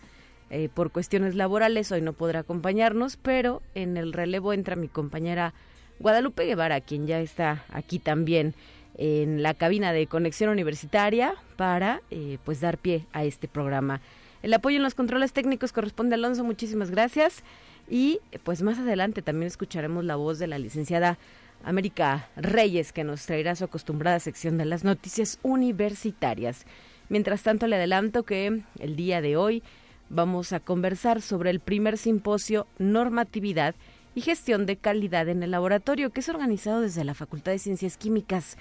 [0.51, 5.55] Eh, por cuestiones laborales hoy no podrá acompañarnos, pero en el relevo entra mi compañera
[5.99, 8.55] Guadalupe Guevara, quien ya está aquí también
[8.99, 14.03] en la cabina de conexión universitaria para eh, pues dar pie a este programa.
[14.43, 17.43] El apoyo en los controles técnicos corresponde a Alonso, muchísimas gracias.
[17.89, 21.17] Y pues más adelante también escucharemos la voz de la licenciada
[21.65, 26.67] América Reyes, que nos traerá su acostumbrada sección de las noticias universitarias.
[27.09, 29.63] Mientras tanto, le adelanto que el día de hoy
[30.11, 33.75] vamos a conversar sobre el primer simposio Normatividad
[34.15, 37.97] y Gestión de Calidad en el Laboratorio, que es organizado desde la Facultad de Ciencias
[37.97, 38.57] Químicas.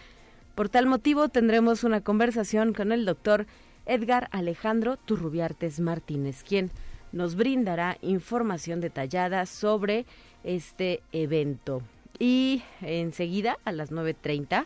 [0.55, 3.47] Por tal motivo, tendremos una conversación con el doctor
[3.85, 6.71] Edgar Alejandro Turrubiartes Martínez, quien
[7.11, 10.05] nos brindará información detallada sobre
[10.43, 11.81] este evento.
[12.19, 14.65] Y enseguida, a las 9.30,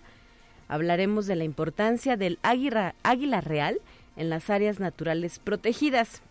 [0.68, 3.80] hablaremos de la importancia del águila, águila real
[4.16, 6.22] en las áreas naturales protegidas.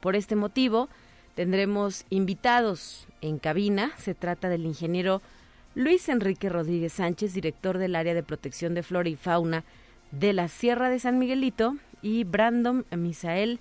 [0.00, 0.88] Por este motivo,
[1.34, 3.92] tendremos invitados en cabina.
[3.98, 5.20] Se trata del ingeniero
[5.74, 9.64] Luis Enrique Rodríguez Sánchez, director del área de protección de flora y fauna
[10.10, 13.60] de la Sierra de San Miguelito, y Brandon Misael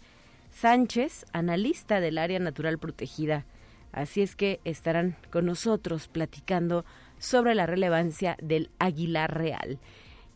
[0.51, 3.45] Sánchez, analista del área natural protegida
[3.91, 6.85] Así es que estarán con nosotros platicando
[7.17, 9.79] sobre la relevancia del águila real.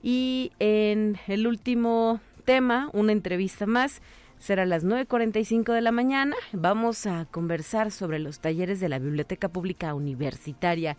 [0.02, 4.02] Y en el último tema, una entrevista más,
[4.38, 6.36] será a las 9.45 de la mañana.
[6.52, 10.98] Vamos a conversar sobre los talleres de la Biblioteca Pública Universitaria.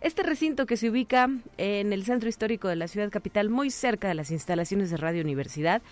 [0.00, 1.28] Este recinto que se ubica
[1.58, 5.22] en el centro histórico de la ciudad capital, muy cerca de las instalaciones de Radio
[5.22, 5.82] Universidad,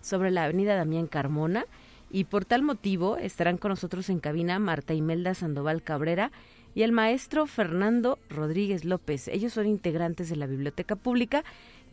[0.00, 1.66] sobre la avenida Damián Carmona,
[2.10, 6.30] y por tal motivo estarán con nosotros en cabina Marta Imelda Sandoval Cabrera
[6.74, 9.28] y el maestro Fernando Rodríguez López.
[9.28, 11.44] Ellos son integrantes de la Biblioteca Pública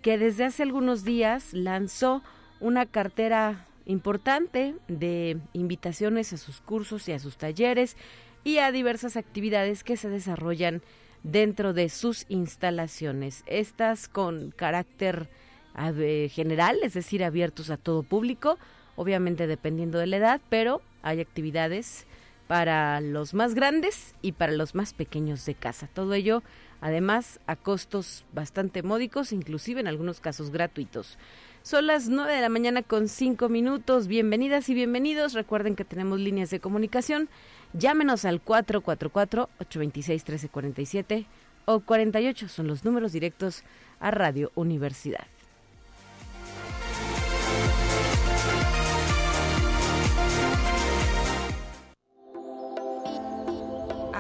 [0.02, 2.22] que desde hace algunos días lanzó
[2.60, 7.98] una cartera importante de invitaciones a sus cursos y a sus talleres
[8.44, 10.82] y a diversas actividades que se desarrollan
[11.24, 13.44] dentro de sus instalaciones.
[13.46, 15.30] Estas con carácter
[16.30, 18.58] general, es decir, abiertos a todo público,
[18.96, 22.06] obviamente dependiendo de la edad, pero hay actividades
[22.48, 25.90] para los más grandes y para los más pequeños de casa.
[25.92, 26.44] Todo ello,
[26.82, 31.18] además, a costos bastante módicos, inclusive en algunos casos gratuitos.
[31.64, 34.08] Son las 9 de la mañana con 5 minutos.
[34.08, 35.32] Bienvenidas y bienvenidos.
[35.34, 37.30] Recuerden que tenemos líneas de comunicación.
[37.72, 41.26] Llámenos al 444-826-1347
[41.66, 42.50] o 48.
[42.50, 43.64] Son los números directos
[44.02, 45.26] a Radio Universidad.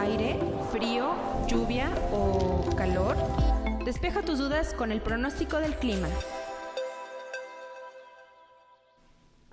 [0.03, 0.37] Aire,
[0.69, 1.15] frío,
[1.47, 3.15] lluvia o calor?
[3.85, 6.09] Despeja tus dudas con el pronóstico del clima.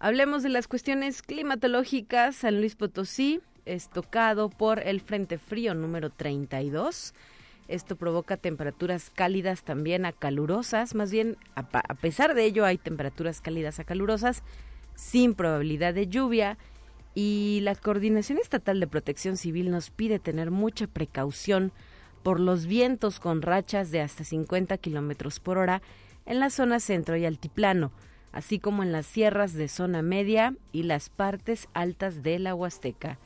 [0.01, 2.35] Hablemos de las cuestiones climatológicas.
[2.35, 7.15] San Luis Potosí es tocado por el Frente Frío número 32.
[7.69, 11.63] Esto provoca temperaturas cálidas también a calurosas, más bien a,
[11.95, 14.43] pesar de ello hay temperaturas cálidas a calurosas
[14.97, 16.59] sin probabilidad de lluvia
[17.15, 21.73] y la Coordinación Estatal de Protección Civil nos pide tener mucha precaución
[22.23, 25.83] por los vientos con rachas de hasta 50 kilómetros por hora
[26.27, 27.93] en la zona centro y altiplano,
[28.33, 33.19] así como en las sierras de zona media y las partes altas de la Huasteca.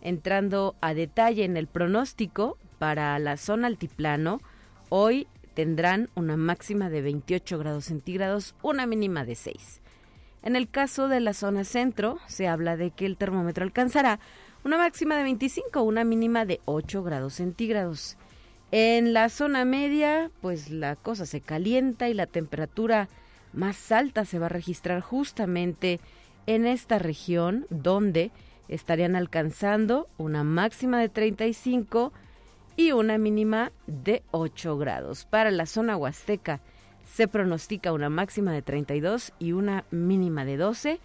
[0.00, 4.40] Entrando a detalle en el pronóstico para la zona altiplano,
[4.88, 9.80] hoy tendrán una máxima de 28 grados centígrados, una mínima de 6.
[10.42, 14.20] En el caso de la zona centro, se habla de que el termómetro alcanzará
[14.64, 18.16] una máxima de 25, una mínima de 8 grados centígrados.
[18.70, 23.08] En la zona media, pues la cosa se calienta y la temperatura
[23.52, 26.00] más alta se va a registrar justamente
[26.46, 28.30] en esta región donde
[28.68, 32.12] estarían alcanzando una máxima de 35
[32.76, 35.24] y una mínima de 8 grados.
[35.24, 36.60] Para la zona huasteca
[37.14, 41.00] se pronostica una máxima de 32 y una mínima de 12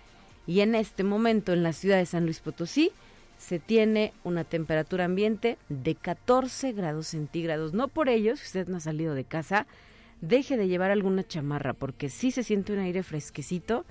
[0.45, 2.91] y en este momento en la ciudad de San Luis Potosí
[3.37, 7.73] se tiene una temperatura ambiente de 14 grados centígrados.
[7.73, 9.65] No por ello, si usted no ha salido de casa,
[10.21, 13.85] deje de llevar alguna chamarra porque sí se siente un aire fresquecito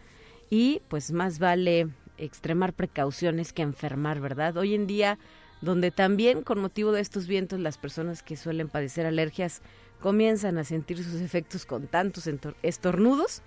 [0.48, 1.88] y pues más vale
[2.18, 4.56] extremar precauciones que enfermar, ¿verdad?
[4.56, 5.18] Hoy en día
[5.60, 9.62] donde también con motivo de estos vientos las personas que suelen padecer alergias
[10.02, 12.28] comienzan a sentir sus efectos con tantos
[12.62, 13.40] estornudos,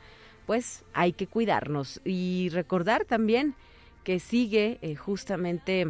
[0.45, 3.55] pues hay que cuidarnos y recordar también
[4.03, 5.87] que sigue eh, justamente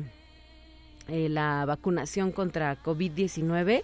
[1.08, 3.84] eh, la vacunación contra COVID-19.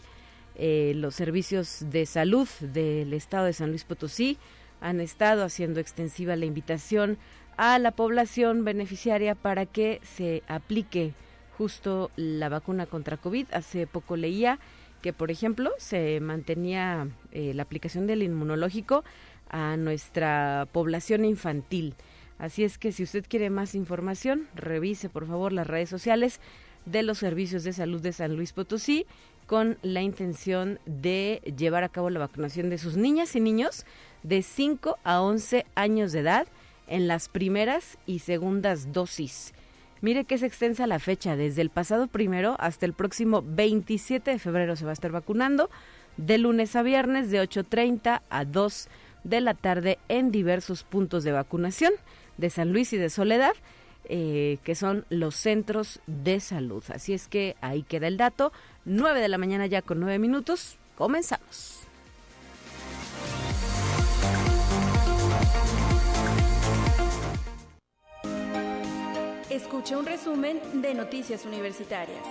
[0.55, 4.38] Eh, los servicios de salud del estado de San Luis Potosí
[4.79, 7.17] han estado haciendo extensiva la invitación
[7.57, 11.13] a la población beneficiaria para que se aplique
[11.57, 13.47] justo la vacuna contra COVID.
[13.51, 14.59] Hace poco leía
[15.01, 19.03] que, por ejemplo, se mantenía eh, la aplicación del inmunológico
[19.49, 21.95] a nuestra población infantil.
[22.39, 26.39] Así es que si usted quiere más información, revise por favor las redes sociales
[26.85, 29.05] de los servicios de salud de San Luis Potosí
[29.45, 33.85] con la intención de llevar a cabo la vacunación de sus niñas y niños
[34.23, 36.47] de 5 a 11 años de edad
[36.87, 39.53] en las primeras y segundas dosis.
[40.01, 44.39] Mire que es extensa la fecha, desde el pasado primero hasta el próximo 27 de
[44.39, 45.69] febrero se va a estar vacunando,
[46.17, 48.87] de lunes a viernes de 8.30 a 2
[49.23, 51.93] de la tarde en diversos puntos de vacunación
[52.37, 53.53] de San Luis y de Soledad,
[54.05, 56.83] eh, que son los centros de salud.
[56.91, 58.51] Así es que ahí queda el dato,
[58.85, 61.80] 9 de la mañana ya con 9 minutos, comenzamos.
[69.51, 72.23] Escucha un resumen de Noticias Universitarias.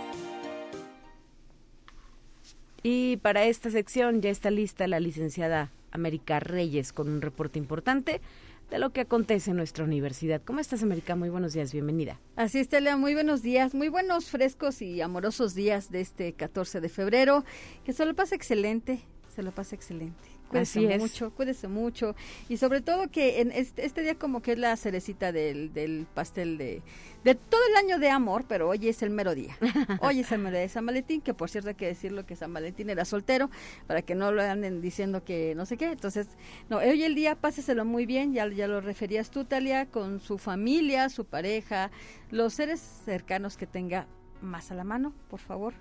[2.82, 8.22] Y para esta sección ya está lista la licenciada América Reyes con un reporte importante
[8.70, 10.40] de lo que acontece en nuestra universidad.
[10.42, 11.14] ¿Cómo estás, América?
[11.14, 12.18] Muy buenos días, bienvenida.
[12.36, 16.80] Así es, Telia, muy buenos días, muy buenos, frescos y amorosos días de este 14
[16.80, 17.44] de febrero.
[17.84, 20.29] Que se lo pase excelente, se lo pase excelente.
[20.50, 22.16] Cuídese mucho, cuídese mucho.
[22.48, 26.08] Y sobre todo que en este, este, día como que es la cerecita del, del
[26.12, 26.82] pastel de,
[27.22, 29.56] de todo el año de amor, pero hoy es el mero día.
[30.00, 32.34] Hoy es el mero día de San Valentín, que por cierto hay que decirlo que
[32.34, 33.48] San Valentín era soltero,
[33.86, 35.92] para que no lo anden diciendo que no sé qué.
[35.92, 36.26] Entonces,
[36.68, 40.38] no, hoy el día páseselo muy bien, ya, ya lo referías tú, Talia, con su
[40.38, 41.92] familia, su pareja,
[42.30, 44.08] los seres cercanos que tenga
[44.40, 45.74] más a la mano, por favor,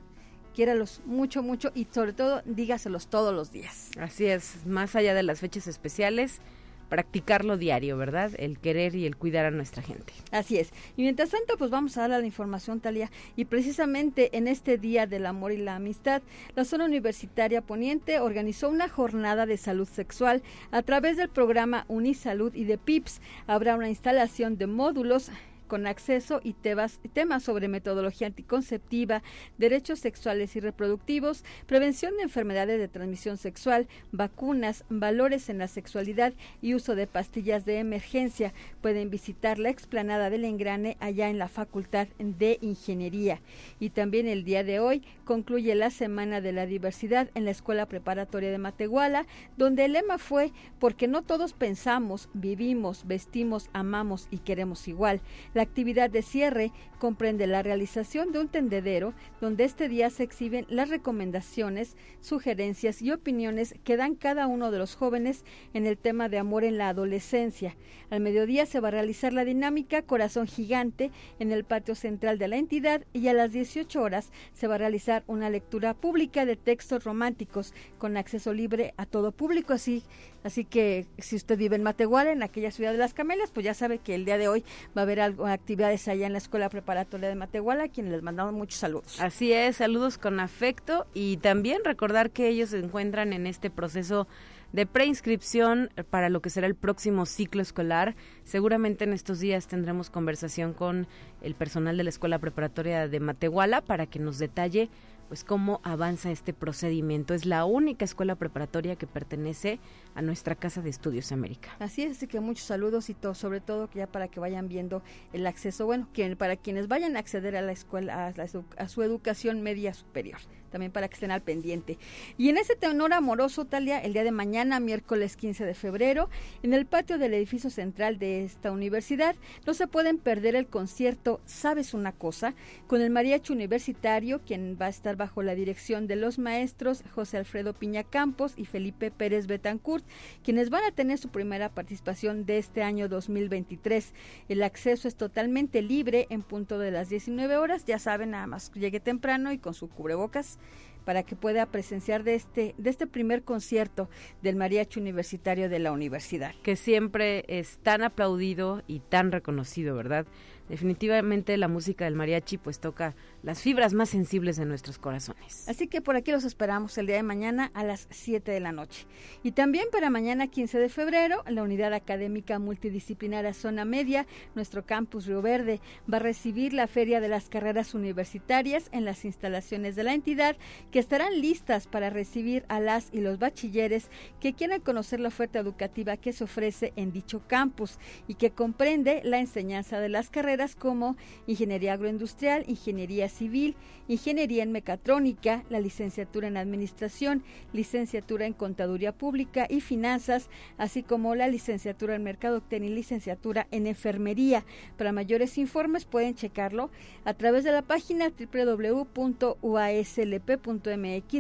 [0.59, 3.91] quiéralos mucho, mucho y sobre todo dígaselos todos los días.
[3.97, 6.41] Así es, más allá de las fechas especiales,
[6.89, 8.31] practicarlo diario, ¿verdad?
[8.37, 10.11] El querer y el cuidar a nuestra gente.
[10.31, 10.71] Así es.
[10.97, 13.09] Y mientras tanto, pues vamos a dar la información, Talia.
[13.37, 16.21] Y precisamente en este Día del Amor y la Amistad,
[16.55, 22.53] la zona universitaria poniente organizó una jornada de salud sexual a través del programa Unisalud
[22.53, 23.21] y de PIPS.
[23.47, 25.31] Habrá una instalación de módulos
[25.69, 26.99] con acceso y temas
[27.41, 29.23] sobre metodología anticonceptiva,
[29.57, 36.33] derechos sexuales y reproductivos, prevención de enfermedades de transmisión sexual, vacunas, valores en la sexualidad
[36.61, 38.53] y uso de pastillas de emergencia.
[38.81, 43.39] Pueden visitar la explanada del engrane allá en la Facultad de Ingeniería.
[43.79, 47.85] Y también el día de hoy concluye la Semana de la Diversidad en la Escuela
[47.85, 54.39] Preparatoria de Matehuala, donde el lema fue porque no todos pensamos, vivimos, vestimos, amamos y
[54.39, 55.21] queremos igual.
[55.59, 60.65] La actividad de cierre comprende la realización de un tendedero donde este día se exhiben
[60.69, 65.43] las recomendaciones, sugerencias y opiniones que dan cada uno de los jóvenes
[65.73, 67.75] en el tema de amor en la adolescencia.
[68.09, 72.47] Al mediodía se va a realizar la dinámica Corazón Gigante en el patio central de
[72.47, 76.55] la entidad y a las 18 horas se va a realizar una lectura pública de
[76.55, 80.03] textos románticos con acceso libre a todo público, así
[80.43, 83.73] Así que si usted vive en Matehuala, en aquella ciudad de las Camelias, pues ya
[83.73, 84.63] sabe que el día de hoy
[84.97, 88.23] va a haber algo, actividades allá en la Escuela Preparatoria de Matehuala, a quienes les
[88.23, 89.19] mandamos muchos saludos.
[89.19, 94.27] Así es, saludos con afecto y también recordar que ellos se encuentran en este proceso
[94.71, 98.15] de preinscripción para lo que será el próximo ciclo escolar.
[98.43, 101.07] Seguramente en estos días tendremos conversación con
[101.41, 104.89] el personal de la Escuela Preparatoria de Matehuala para que nos detalle
[105.29, 107.33] pues cómo avanza este procedimiento.
[107.33, 109.79] Es la única escuela preparatoria que pertenece
[110.15, 111.69] a nuestra Casa de Estudios América.
[111.79, 114.67] Así es, así que muchos saludos y todo, sobre todo que ya para que vayan
[114.67, 116.07] viendo el acceso, bueno,
[116.37, 120.39] para quienes vayan a acceder a la escuela, a, a su educación media superior
[120.69, 121.97] también para que estén al pendiente.
[122.37, 126.29] Y en ese tenor amoroso, Talia, el día de mañana, miércoles 15 de febrero,
[126.63, 129.35] en el patio del edificio central de esta universidad,
[129.65, 132.53] no se pueden perder el concierto Sabes una cosa,
[132.87, 137.37] con el mariachi universitario, quien va a estar bajo la dirección de los maestros José
[137.37, 140.05] Alfredo Piña Campos y Felipe Pérez Betancourt,
[140.43, 144.13] quienes van a tener su primera participación de este año 2023.
[144.47, 148.71] El acceso es totalmente libre en punto de las 19 horas, ya saben, nada más
[148.73, 150.58] llegue temprano y con su cubrebocas
[151.05, 154.09] para que pueda presenciar de este, de este primer concierto
[154.43, 156.53] del Mariachi Universitario de la Universidad.
[156.61, 160.27] Que siempre es tan aplaudido y tan reconocido, ¿verdad?
[160.69, 165.67] Definitivamente la música del mariachi pues toca las fibras más sensibles de nuestros corazones.
[165.67, 168.71] Así que por aquí los esperamos el día de mañana a las 7 de la
[168.71, 169.07] noche.
[169.41, 175.25] Y también para mañana 15 de febrero, la Unidad Académica Multidisciplinaria Zona Media, nuestro campus
[175.25, 175.81] Río Verde,
[176.11, 180.55] va a recibir la Feria de las Carreras Universitarias en las instalaciones de la entidad
[180.91, 184.09] que estarán listas para recibir a las y los bachilleres
[184.39, 187.97] que quieran conocer la oferta educativa que se ofrece en dicho campus
[188.27, 191.15] y que comprende la enseñanza de las carreras como
[191.47, 193.75] ingeniería agroindustrial, ingeniería civil,
[194.09, 201.33] ingeniería en mecatrónica, la licenciatura en administración, licenciatura en contaduría pública y finanzas, así como
[201.35, 204.65] la licenciatura en mercadotecnia y licenciatura en enfermería.
[204.97, 206.91] Para mayores informes pueden checarlo
[207.23, 209.05] a través de la página www.uaslp.mx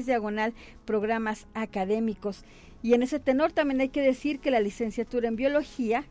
[0.05, 0.53] diagonal
[0.85, 2.45] programas académicos.
[2.81, 6.05] Y en ese tenor también hay que decir que la licenciatura en biología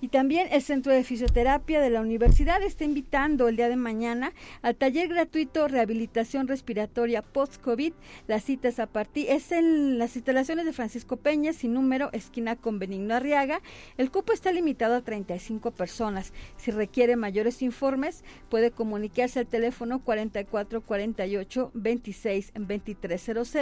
[0.00, 4.32] Y también el Centro de Fisioterapia de la Universidad está invitando el día de mañana
[4.62, 7.92] al taller gratuito Rehabilitación Respiratoria Post-COVID.
[8.28, 12.78] Las citas a partir es en las instalaciones de Francisco Peña, sin número, esquina con
[12.78, 13.60] Benigno Arriaga.
[13.96, 16.32] El cupo está limitado a 35 personas.
[16.56, 23.56] Si requiere mayores informes, puede comunicarse al teléfono 4448 26 2300.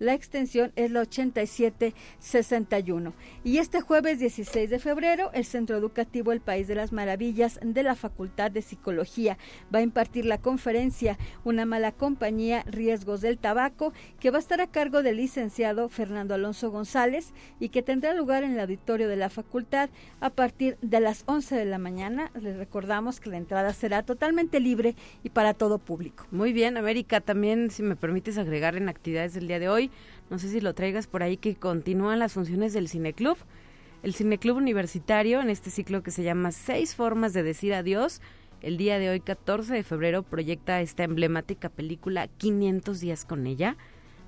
[0.00, 3.12] La extensión es la 8761.
[3.44, 7.82] Y este jueves 16 de febrero, el Centro Educativo El País de las Maravillas de
[7.82, 9.38] la Facultad de Psicología.
[9.74, 14.60] Va a impartir la conferencia Una mala compañía, riesgos del tabaco, que va a estar
[14.60, 19.16] a cargo del licenciado Fernando Alonso González y que tendrá lugar en el auditorio de
[19.16, 19.90] la facultad
[20.20, 22.30] a partir de las 11 de la mañana.
[22.40, 26.26] Les recordamos que la entrada será totalmente libre y para todo público.
[26.30, 29.90] Muy bien, América, también si me permites agregar en actividades del día de hoy,
[30.30, 33.36] no sé si lo traigas por ahí que continúan las funciones del Cineclub.
[34.06, 38.20] El Cineclub Universitario, en este ciclo que se llama Seis Formas de Decir Adiós,
[38.60, 43.76] el día de hoy, 14 de febrero, proyecta esta emblemática película 500 días con ella.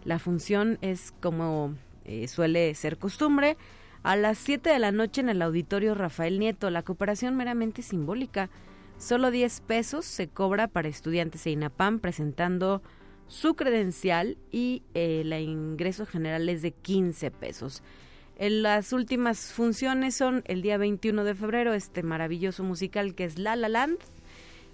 [0.03, 3.57] La función es como eh, suele ser costumbre,
[4.03, 6.71] a las 7 de la noche en el auditorio Rafael Nieto.
[6.71, 8.51] La cooperación meramente simbólica.
[8.99, 12.83] Solo 10 pesos se cobra para estudiantes de INAPAM presentando
[13.29, 17.85] su credencial y el ingreso general es de 15 pesos.
[18.41, 23.37] En las últimas funciones son el día 21 de febrero, este maravilloso musical que es
[23.37, 23.99] La La Land,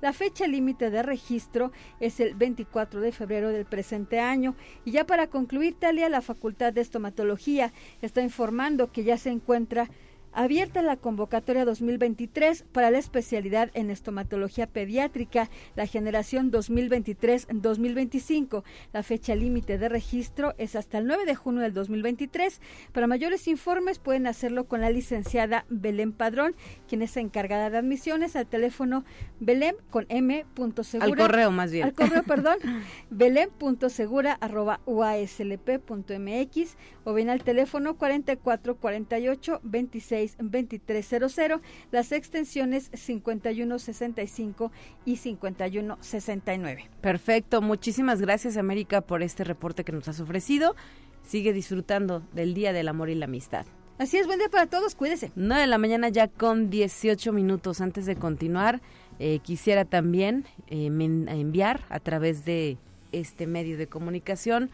[0.00, 4.54] La fecha límite de registro es el 24 de febrero del presente año.
[4.84, 7.72] Y ya para concluir, Talia, la Facultad de Estomatología
[8.02, 9.88] está informando que ya se encuentra
[10.34, 18.64] abierta la convocatoria 2023 para la especialidad en estomatología pediátrica, la generación 2023-2025.
[18.92, 22.60] La fecha límite de registro es hasta el 9 de junio del 2023.
[22.92, 26.54] Para mayores informes pueden hacerlo con la licenciada Belén Padrón,
[26.88, 29.04] quien es encargada de admisiones al teléfono
[29.40, 30.44] belén con m.
[30.82, 31.84] Segura, al correo más bien.
[31.84, 32.56] Al correo, perdón,
[33.10, 41.60] belén.segura arroba uaslp.mx o bien al teléfono 4448 26 2300,
[41.90, 44.72] las extensiones 5165
[45.04, 46.90] y 5169.
[47.00, 50.74] Perfecto, muchísimas gracias América por este reporte que nos has ofrecido.
[51.22, 53.66] Sigue disfrutando del Día del Amor y la Amistad.
[53.96, 55.30] Así es, buen día para todos, cuídese.
[55.36, 57.80] 9 de la mañana ya con 18 minutos.
[57.80, 58.82] Antes de continuar,
[59.20, 62.76] eh, quisiera también eh, enviar a través de
[63.12, 64.70] este medio de comunicación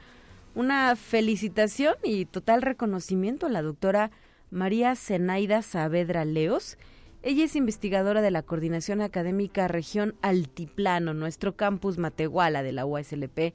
[0.55, 4.11] una felicitación y total reconocimiento a la doctora
[4.51, 6.77] María Zenaida Saavedra Leos.
[7.23, 13.55] Ella es investigadora de la Coordinación Académica Región Altiplano, nuestro campus Matehuala de la UASLP.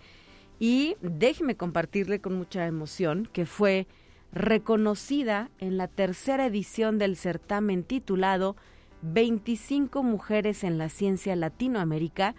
[0.60, 3.88] Y déjeme compartirle con mucha emoción que fue
[4.32, 8.56] reconocida en la tercera edición del certamen titulado
[9.02, 12.36] 25 Mujeres en la Ciencia Latinoamérica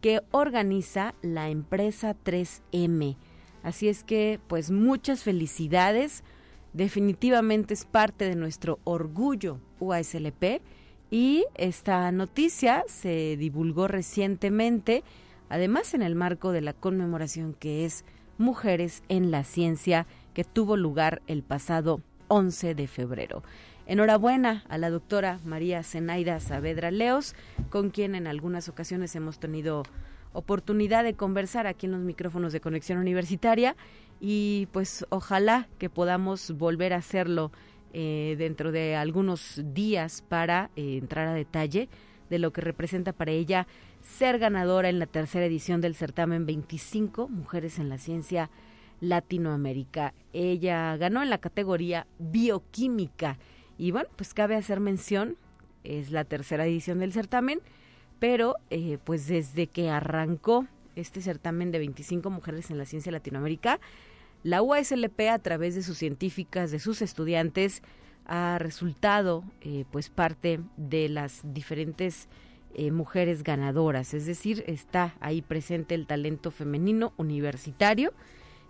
[0.00, 3.16] que organiza la empresa 3M.
[3.62, 6.24] Así es que, pues muchas felicidades
[6.72, 10.62] definitivamente es parte de nuestro orgullo UASLP
[11.10, 15.04] y esta noticia se divulgó recientemente,
[15.48, 18.04] además en el marco de la conmemoración que es
[18.38, 23.42] Mujeres en la Ciencia que tuvo lugar el pasado 11 de febrero.
[23.86, 27.34] Enhorabuena a la doctora María Zenaida Saavedra Leos,
[27.68, 29.82] con quien en algunas ocasiones hemos tenido
[30.32, 33.76] oportunidad de conversar aquí en los micrófonos de Conexión Universitaria
[34.24, 37.50] y pues ojalá que podamos volver a hacerlo
[37.92, 41.88] eh, dentro de algunos días para eh, entrar a detalle
[42.30, 43.66] de lo que representa para ella
[44.00, 48.48] ser ganadora en la tercera edición del certamen 25 Mujeres en la Ciencia
[49.00, 50.14] Latinoamérica.
[50.32, 53.38] Ella ganó en la categoría bioquímica
[53.76, 55.36] y bueno, pues cabe hacer mención,
[55.82, 57.60] es la tercera edición del certamen,
[58.20, 63.80] pero eh, pues desde que arrancó este certamen de 25 Mujeres en la Ciencia Latinoamérica,
[64.42, 67.82] la UASLP, a través de sus científicas, de sus estudiantes,
[68.26, 72.28] ha resultado eh, pues parte de las diferentes
[72.74, 78.14] eh, mujeres ganadoras, es decir, está ahí presente el talento femenino universitario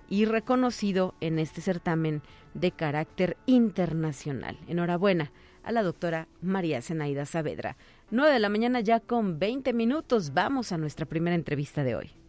[0.09, 2.23] y reconocido en este certamen
[2.55, 4.59] de carácter internacional.
[4.67, 5.33] Enhorabuena
[5.63, 7.77] a la doctora María Zenaida Saavedra.
[8.11, 10.35] 9 de la mañana ya con 20 minutos.
[10.35, 12.22] Vamos a nuestra primera entrevista de hoy.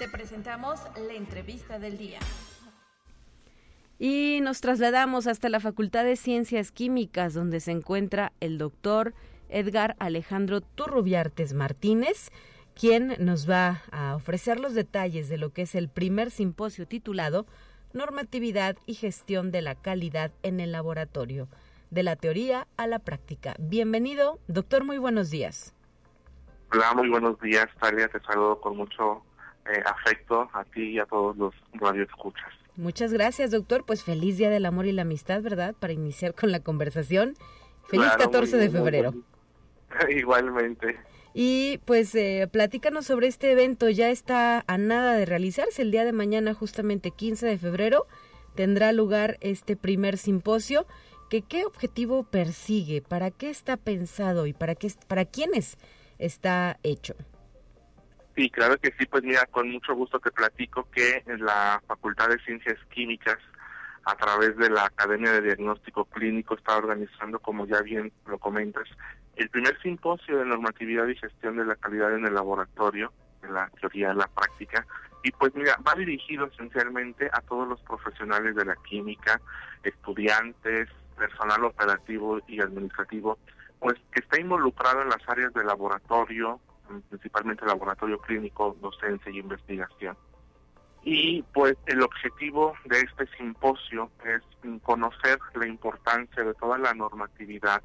[0.00, 2.20] Te presentamos la entrevista del día.
[3.98, 9.12] Y nos trasladamos hasta la Facultad de Ciencias Químicas, donde se encuentra el doctor
[9.50, 12.30] Edgar Alejandro Turrubiartes Martínez,
[12.74, 17.44] quien nos va a ofrecer los detalles de lo que es el primer simposio titulado
[17.92, 21.46] Normatividad y gestión de la calidad en el laboratorio,
[21.90, 23.54] de la teoría a la práctica.
[23.58, 25.74] Bienvenido, doctor, muy buenos días.
[26.72, 29.24] Hola, muy buenos días, Talia, te saludo con mucho
[29.70, 32.48] eh, afecto a ti y a todos los radioescuchas.
[32.76, 33.84] Muchas gracias, doctor.
[33.84, 35.74] Pues feliz Día del Amor y la Amistad, ¿verdad?
[35.78, 37.34] Para iniciar con la conversación.
[37.88, 39.14] Feliz 14 de febrero.
[40.08, 40.98] Igualmente.
[41.34, 43.88] Y pues eh, platícanos sobre este evento.
[43.88, 45.82] Ya está a nada de realizarse.
[45.82, 48.06] El día de mañana, justamente 15 de febrero,
[48.54, 50.86] tendrá lugar este primer simposio.
[51.28, 53.02] Que, ¿Qué objetivo persigue?
[53.02, 55.78] ¿Para qué está pensado y para, qué, para quiénes
[56.18, 57.14] está hecho?
[58.40, 62.30] Sí, claro que sí, pues mira, con mucho gusto te platico que en la Facultad
[62.30, 63.36] de Ciencias Químicas,
[64.06, 68.88] a través de la Academia de Diagnóstico Clínico, está organizando, como ya bien lo comentas,
[69.36, 73.12] el primer simposio de normatividad y gestión de la calidad en el laboratorio,
[73.42, 74.86] en la teoría de la práctica,
[75.22, 79.38] y pues mira, va dirigido esencialmente a todos los profesionales de la química,
[79.82, 80.88] estudiantes,
[81.18, 83.38] personal operativo y administrativo,
[83.80, 86.58] pues que está involucrado en las áreas de laboratorio,
[87.08, 90.16] principalmente laboratorio clínico, docencia y investigación.
[91.02, 94.42] Y pues el objetivo de este simposio es
[94.82, 97.82] conocer la importancia de toda la normatividad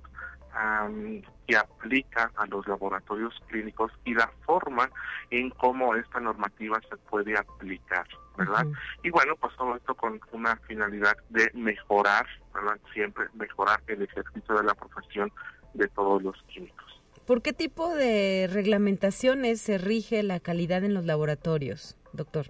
[1.48, 4.90] que aplica a los laboratorios clínicos y la forma
[5.30, 8.08] en cómo esta normativa se puede aplicar,
[8.38, 8.66] ¿verdad?
[9.04, 12.80] Y bueno, pues todo esto con una finalidad de mejorar, ¿verdad?
[12.94, 15.30] Siempre mejorar el ejercicio de la profesión
[15.74, 16.85] de todos los químicos.
[17.26, 22.48] ¿Por qué tipo de reglamentaciones se rige la calidad en los laboratorios, doctor?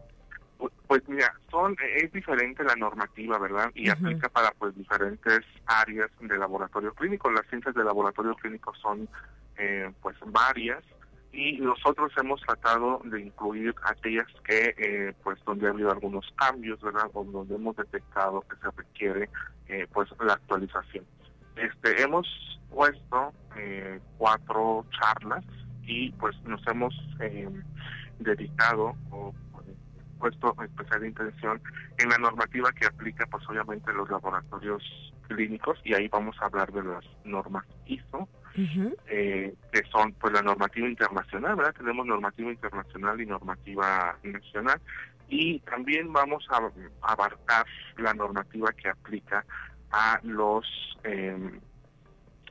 [0.87, 3.71] Pues mira, son es diferente la normativa, ¿verdad?
[3.73, 7.31] Y aplica para pues diferentes áreas de laboratorio clínico.
[7.31, 9.07] Las ciencias de laboratorio clínico son
[9.57, 10.83] eh, pues varias
[11.31, 16.81] y nosotros hemos tratado de incluir aquellas que eh, pues donde ha habido algunos cambios,
[16.81, 17.09] ¿verdad?
[17.13, 19.29] O donde hemos detectado que se requiere
[19.67, 21.05] eh, pues la actualización.
[21.55, 22.27] Este hemos
[22.69, 25.45] puesto eh, cuatro charlas
[25.83, 27.49] y pues nos hemos eh,
[28.19, 29.33] dedicado o
[30.19, 31.61] puesto especial intención
[31.97, 34.83] en la normativa que aplica pues obviamente los laboratorios
[35.27, 38.27] clínicos y ahí vamos a hablar de las normas ISO
[39.07, 44.79] eh, que son pues la normativa internacional verdad tenemos normativa internacional y normativa nacional
[45.27, 47.65] y también vamos a abarcar
[47.97, 49.43] la normativa que aplica
[49.95, 50.65] a los
[51.05, 51.59] eh,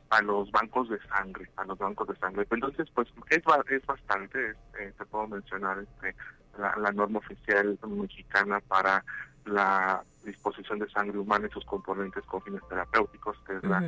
[0.09, 2.47] a los bancos de sangre, a los bancos de sangre.
[2.51, 6.15] Entonces, pues es, es bastante, eh, te puedo mencionar este,
[6.59, 9.05] la, norma oficial mexicana para
[9.45, 13.81] la disposición de sangre humana y sus componentes con fines terapéuticos, que es la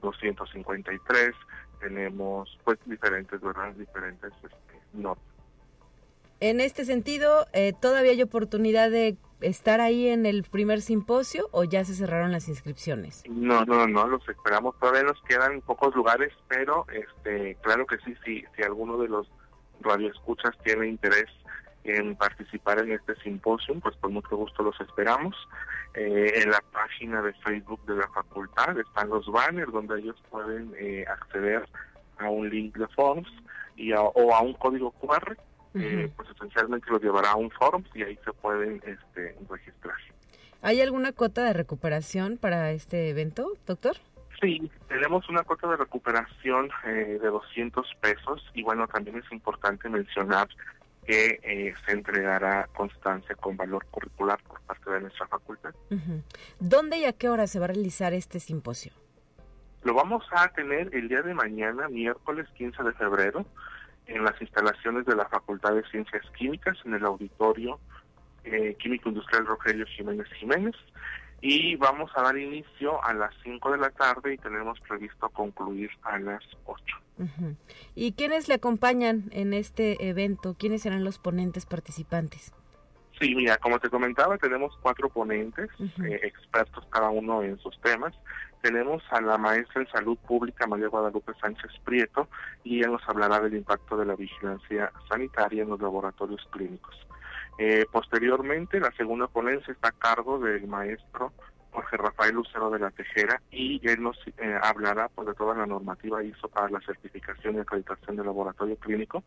[0.00, 1.28] 253.
[1.28, 1.32] Eh,
[1.80, 3.72] Tenemos pues diferentes, ¿verdad?
[3.74, 5.31] Diferentes este, normas.
[6.42, 11.62] En este sentido, eh, ¿todavía hay oportunidad de estar ahí en el primer simposio o
[11.62, 13.22] ya se cerraron las inscripciones?
[13.30, 14.76] No, no, no, los esperamos.
[14.80, 19.30] Todavía nos quedan pocos lugares, pero este, claro que sí, sí, si alguno de los
[19.82, 21.30] radioescuchas tiene interés
[21.84, 25.36] en participar en este simposio, pues con mucho gusto los esperamos.
[25.94, 30.74] Eh, en la página de Facebook de la facultad están los banners donde ellos pueden
[30.76, 31.68] eh, acceder
[32.18, 33.28] a un link de forms
[33.76, 35.36] y o a un código QR
[35.74, 39.96] eh, pues esencialmente los llevará a un foro y ahí se pueden este, registrar.
[40.60, 43.96] ¿Hay alguna cuota de recuperación para este evento, doctor?
[44.40, 49.88] Sí, tenemos una cuota de recuperación eh, de 200 pesos y bueno, también es importante
[49.88, 50.48] mencionar
[51.04, 55.74] que eh, se entregará constancia con valor curricular por parte de nuestra facultad.
[56.60, 58.92] ¿Dónde y a qué hora se va a realizar este simposio?
[59.82, 63.44] Lo vamos a tener el día de mañana, miércoles 15 de febrero,
[64.06, 67.78] en las instalaciones de la Facultad de Ciencias Químicas, en el auditorio
[68.44, 70.74] eh, Químico Industrial Rogelio Jiménez Jiménez.
[71.40, 75.90] Y vamos a dar inicio a las 5 de la tarde y tenemos previsto concluir
[76.02, 76.84] a las 8.
[77.94, 80.54] ¿Y quiénes le acompañan en este evento?
[80.58, 82.52] ¿Quiénes serán los ponentes participantes?
[83.20, 88.14] Sí, mira, como te comentaba, tenemos cuatro ponentes, eh, expertos cada uno en sus temas.
[88.62, 92.28] Tenemos a la maestra en salud pública María Guadalupe Sánchez Prieto
[92.62, 96.94] y ella nos hablará del impacto de la vigilancia sanitaria en los laboratorios clínicos.
[97.58, 101.32] Eh, posteriormente, la segunda ponencia está a cargo del maestro
[101.72, 105.66] Jorge Rafael Lucero de la Tejera y él nos eh, hablará pues, de toda la
[105.66, 109.24] normativa ISO para la certificación y acreditación del laboratorio clínico.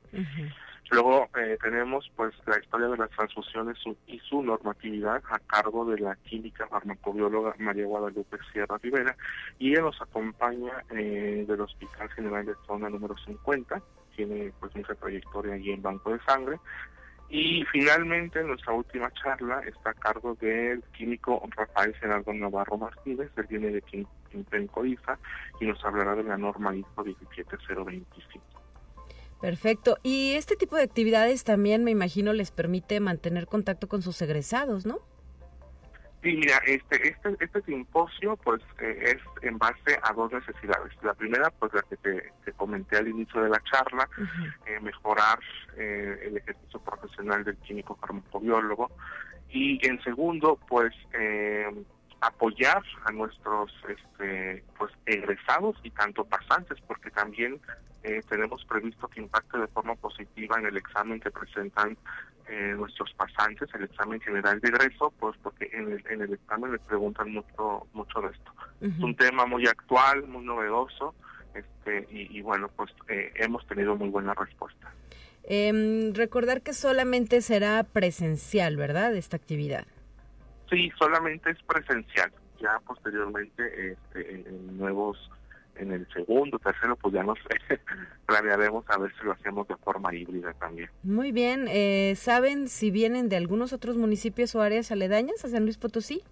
[0.92, 6.00] Luego eh, tenemos pues la historia de las transfusiones y su normatividad a cargo de
[6.00, 9.16] la química farmacobióloga María Guadalupe Sierra Rivera
[9.58, 13.82] y ella nos acompaña eh, del Hospital General de Zona número 50
[14.16, 16.60] tiene pues mucha trayectoria allí en Banco de Sangre.
[17.30, 23.46] Y finalmente nuestra última charla está a cargo del químico Rafael Gerardo Navarro Martínez, él
[23.50, 25.18] viene de Quintén Codiza
[25.60, 28.46] y nos hablará de la norma ISO 17025.
[29.42, 29.98] Perfecto.
[30.02, 34.86] Y este tipo de actividades también, me imagino, les permite mantener contacto con sus egresados,
[34.86, 35.00] ¿no?
[36.26, 40.92] Sí, mira, este, este, este simposio pues eh, es en base a dos necesidades.
[41.04, 44.10] La primera, pues la que te, comenté al inicio de la charla,
[44.66, 45.38] eh, mejorar
[45.78, 48.90] eh, el ejercicio profesional del químico farmacobiólogo.
[49.52, 50.96] Y en segundo, pues
[52.28, 57.60] apoyar a nuestros este, pues egresados y tanto pasantes, porque también
[58.30, 61.98] tenemos previsto que impacte de forma positiva en el examen que presentan
[62.48, 66.72] eh, nuestros pasantes, el examen general de egreso, pues porque en el, en el examen
[66.74, 68.52] les preguntan mucho, mucho de esto.
[68.82, 71.16] Es un tema muy actual, muy novedoso,
[71.56, 74.92] este, y, bueno, pues eh, hemos tenido muy buena respuesta.
[75.44, 79.16] Eh, recordar que solamente será presencial, ¿verdad?
[79.16, 79.88] Esta actividad.
[80.70, 82.32] Sí, solamente es presencial.
[82.60, 85.30] Ya posteriormente, este, en nuevos
[85.78, 87.80] en el segundo, tercero, pues ya no sé,
[88.26, 90.90] planearemos a ver si lo hacemos de forma híbrida también.
[91.04, 95.64] Muy bien, eh, ¿saben si vienen de algunos otros municipios o áreas aledañas a San
[95.64, 96.24] Luis Potosí?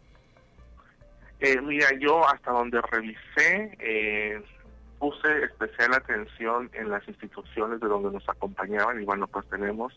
[1.40, 4.42] Eh, mira, yo hasta donde revisé, eh,
[4.98, 9.94] puse especial atención en las instituciones de donde nos acompañaban y bueno, pues tenemos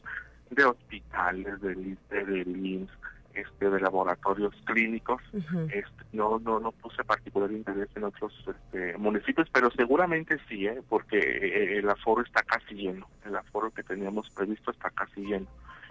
[0.51, 1.75] de hospitales, de,
[2.11, 2.91] de, de IMSS,
[3.37, 5.23] este, de laboratorios clínicos.
[5.73, 10.83] este, no, no, no puse particular interés en otros este, municipios, pero seguramente sí, ¿eh?
[10.89, 13.07] porque eh, el aforo está casi lleno.
[13.25, 15.47] El aforo que teníamos previsto está casi lleno.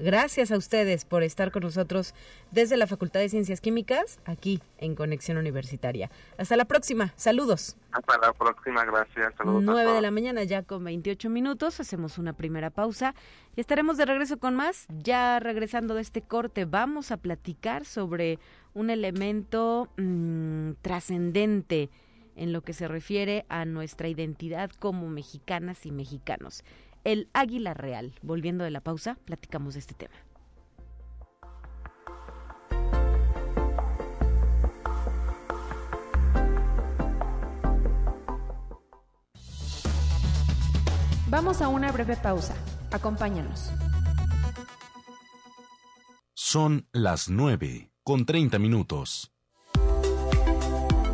[0.00, 2.14] Gracias a ustedes por estar con nosotros
[2.50, 6.10] desde la Facultad de Ciencias Químicas, aquí en Conexión Universitaria.
[6.38, 7.12] Hasta la próxima.
[7.16, 7.76] Saludos.
[7.92, 8.82] Hasta la próxima.
[8.86, 9.34] Gracias.
[9.36, 9.62] Saludos.
[9.62, 11.80] 9 de la mañana ya con 28 minutos.
[11.80, 13.14] Hacemos una primera pausa
[13.54, 14.86] y estaremos de regreso con más.
[14.88, 18.38] Ya regresando de este corte, vamos a platicar sobre
[18.72, 21.90] un elemento mmm, trascendente
[22.36, 26.64] en lo que se refiere a nuestra identidad como mexicanas y mexicanos
[27.04, 28.14] el águila real.
[28.22, 30.14] Volviendo de la pausa, platicamos de este tema.
[41.30, 42.56] Vamos a una breve pausa.
[42.90, 43.70] Acompáñanos.
[46.34, 49.32] Son las 9 con 30 minutos.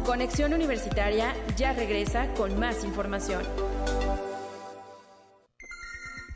[0.07, 3.43] Conexión Universitaria ya regresa con más información.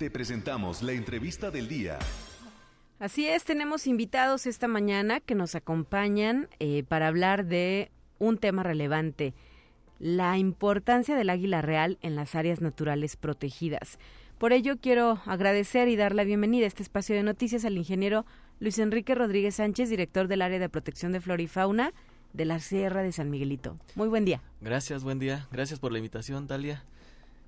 [0.01, 1.99] Te presentamos la entrevista del día.
[2.99, 8.63] Así es, tenemos invitados esta mañana que nos acompañan eh, para hablar de un tema
[8.63, 9.35] relevante,
[9.99, 13.99] la importancia del águila real en las áreas naturales protegidas.
[14.39, 18.25] Por ello quiero agradecer y dar la bienvenida a este espacio de noticias al ingeniero
[18.59, 21.93] Luis Enrique Rodríguez Sánchez, director del área de protección de flora y fauna
[22.33, 23.77] de la Sierra de San Miguelito.
[23.97, 24.41] Muy buen día.
[24.63, 25.47] Gracias, buen día.
[25.53, 26.85] Gracias por la invitación, Talia.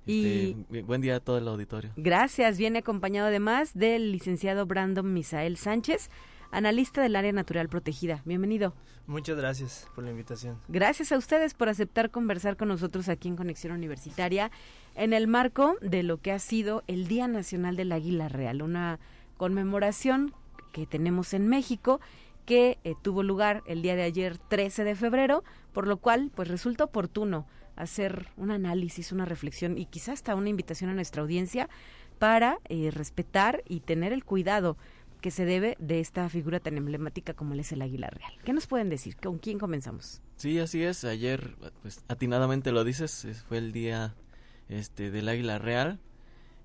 [0.05, 1.91] Y este, buen día a todo el auditorio.
[1.95, 2.57] Gracias.
[2.57, 6.09] Viene acompañado además del licenciado Brandon Misael Sánchez,
[6.51, 8.21] analista del área natural protegida.
[8.25, 8.73] Bienvenido.
[9.07, 10.57] Muchas gracias por la invitación.
[10.67, 14.51] Gracias a ustedes por aceptar conversar con nosotros aquí en Conexión Universitaria
[14.95, 18.99] en el marco de lo que ha sido el Día Nacional del Águila Real, una
[19.37, 20.33] conmemoración
[20.71, 21.99] que tenemos en México
[22.45, 26.47] que eh, tuvo lugar el día de ayer 13 de febrero, por lo cual pues
[26.47, 31.69] resulta oportuno hacer un análisis, una reflexión y quizás hasta una invitación a nuestra audiencia
[32.19, 34.77] para eh, respetar y tener el cuidado
[35.21, 38.33] que se debe de esta figura tan emblemática como es el águila real.
[38.43, 39.15] ¿Qué nos pueden decir?
[39.15, 40.21] ¿Con quién comenzamos?
[40.35, 41.05] Sí, así es.
[41.05, 44.15] Ayer, pues atinadamente lo dices, fue el día
[44.67, 45.99] este del águila real.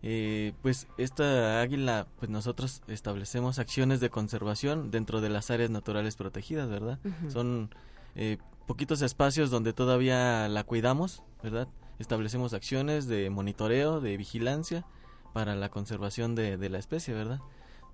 [0.02, 6.16] Eh, pues esta águila, pues nosotros establecemos acciones de conservación dentro de las áreas naturales
[6.16, 6.98] protegidas, ¿verdad?
[7.28, 7.70] Son
[8.16, 8.38] eh,
[8.68, 11.68] poquitos espacios donde todavía la cuidamos, ¿verdad?
[11.98, 14.84] Establecemos acciones de monitoreo, de vigilancia
[15.32, 17.40] para la conservación de, la especie, ¿verdad?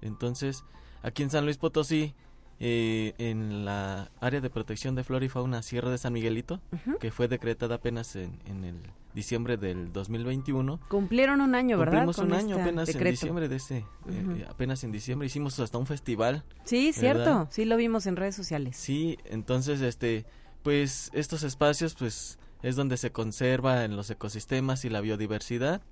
[0.02, 0.64] Entonces,
[1.02, 2.14] aquí en San Luis Potosí,
[2.58, 6.60] eh, en la área de protección de flora y fauna Sierra de San Miguelito,
[7.00, 8.76] que fue decretada apenas en, en, el
[9.14, 10.80] diciembre del 2021.
[10.88, 12.04] Cumplieron un año, ¿verdad?
[12.04, 15.86] Cumplimos un año apenas en diciembre de ese, eh, apenas en diciembre hicimos hasta un
[15.86, 16.44] festival.
[16.64, 18.76] Sí, cierto, sí lo vimos en redes sociales.
[18.76, 20.26] Sí, entonces, este,
[20.64, 25.82] pues estos espacios, pues es donde se conserva en los ecosistemas y la biodiversidad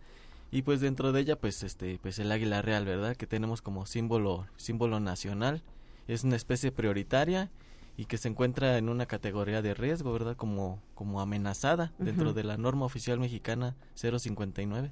[0.50, 3.84] y pues dentro de ella pues este pues el águila real verdad que tenemos como
[3.84, 5.62] símbolo símbolo nacional
[6.08, 7.50] es una especie prioritaria
[7.98, 12.44] y que se encuentra en una categoría de riesgo verdad como como amenazada dentro de
[12.44, 14.90] la norma oficial mexicana 059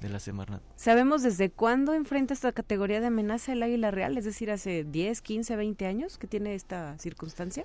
[0.00, 0.60] de la Semarnat.
[0.76, 4.18] ¿Sabemos desde cuándo enfrenta esta categoría de amenaza el águila real?
[4.18, 7.64] Es decir, hace 10, 15, 20 años que tiene esta circunstancia.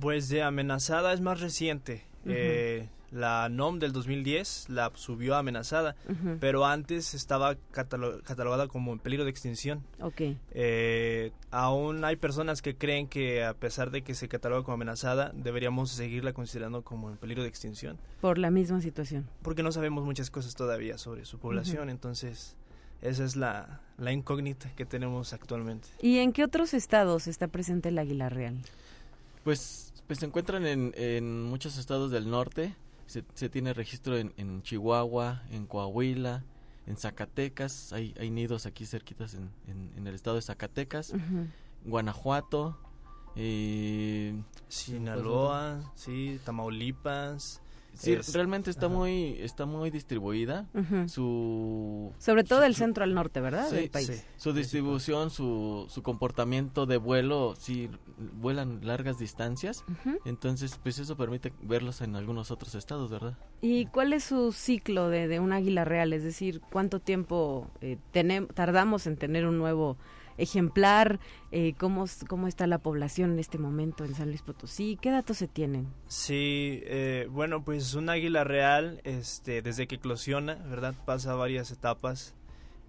[0.00, 2.04] Pues de amenazada es más reciente.
[2.26, 6.38] eh, la NOM del 2010 la subió a amenazada, uh -huh.
[6.38, 9.82] pero antes estaba catalog catalogada como en peligro de extinción.
[10.00, 10.38] Okay.
[10.52, 15.32] Eh, aún hay personas que creen que a pesar de que se cataloga como amenazada,
[15.34, 17.98] deberíamos seguirla considerando como en peligro de extinción.
[18.20, 19.26] Por la misma situación.
[19.42, 21.94] Porque no sabemos muchas cosas todavía sobre su población, uh -huh.
[21.94, 22.54] entonces
[23.02, 25.88] esa es la, la incógnita que tenemos actualmente.
[26.00, 28.58] ¿Y en qué otros estados está presente el águila real?
[29.44, 32.74] Pues, pues se encuentran en, en muchos estados del norte.
[33.06, 36.44] Se, se tiene registro en, en, Chihuahua, en Coahuila,
[36.86, 37.92] en Zacatecas.
[37.92, 41.10] Hay, hay nidos aquí cerquitas en, en, en, el estado de Zacatecas.
[41.10, 41.46] Uh -huh.
[41.84, 42.78] Guanajuato.
[43.36, 44.34] Eh,
[44.68, 47.62] Sinaloa, sí, Tamaulipas.
[48.00, 48.94] Sí, es, realmente está ajá.
[48.94, 50.68] muy está muy distribuida.
[50.74, 51.08] Uh -huh.
[51.08, 53.68] Su sobre todo del centro al norte, ¿verdad?
[53.68, 54.06] Sí, del país.
[54.06, 54.22] Sí.
[54.36, 59.84] Su distribución, su, su comportamiento de vuelo, sí vuelan largas distancias.
[59.88, 60.18] Uh -huh.
[60.24, 63.36] Entonces, pues eso permite verlos en algunos otros estados, ¿verdad?
[63.60, 66.12] ¿Y cuál es su ciclo de, de un águila real?
[66.12, 69.96] Es decir, ¿cuánto tiempo eh, tenemos, tardamos en tener un nuevo
[70.38, 71.20] ejemplar,
[71.52, 75.38] eh, cómo, cómo está la población en este momento en San Luis Potosí, qué datos
[75.38, 75.88] se tienen.
[76.06, 80.94] Sí, eh, bueno, pues un águila real, este, desde que eclosiona, ¿verdad?
[81.04, 82.34] Pasa varias etapas.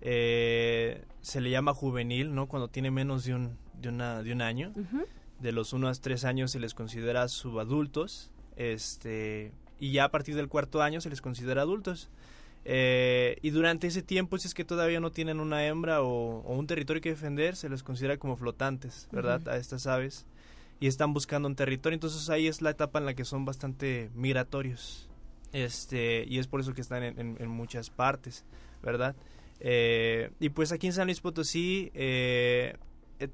[0.02, 2.48] Eh, se le llama juvenil, ¿no?
[2.48, 4.72] Cuando tiene menos de un, de una, de un año.
[4.76, 5.06] Uh -huh.
[5.40, 10.36] De los 1 a 3 años se les considera subadultos, este, y ya a partir
[10.36, 12.10] del cuarto año se les considera adultos.
[12.64, 16.56] Eh, y durante ese tiempo, si es que todavía no tienen una hembra o, o
[16.56, 19.42] un territorio que defender, se les considera como flotantes, ¿verdad?
[19.42, 19.54] Uh -huh.
[19.54, 20.26] A estas aves.
[20.80, 21.96] Y están buscando un territorio.
[21.96, 25.10] Entonces ahí es la etapa en la que son bastante migratorios.
[25.54, 28.46] Este, y es por eso que están en, en, en muchas partes,
[28.82, 29.16] ¿verdad?
[29.60, 32.78] Eh, y pues aquí en San Luis Potosí eh,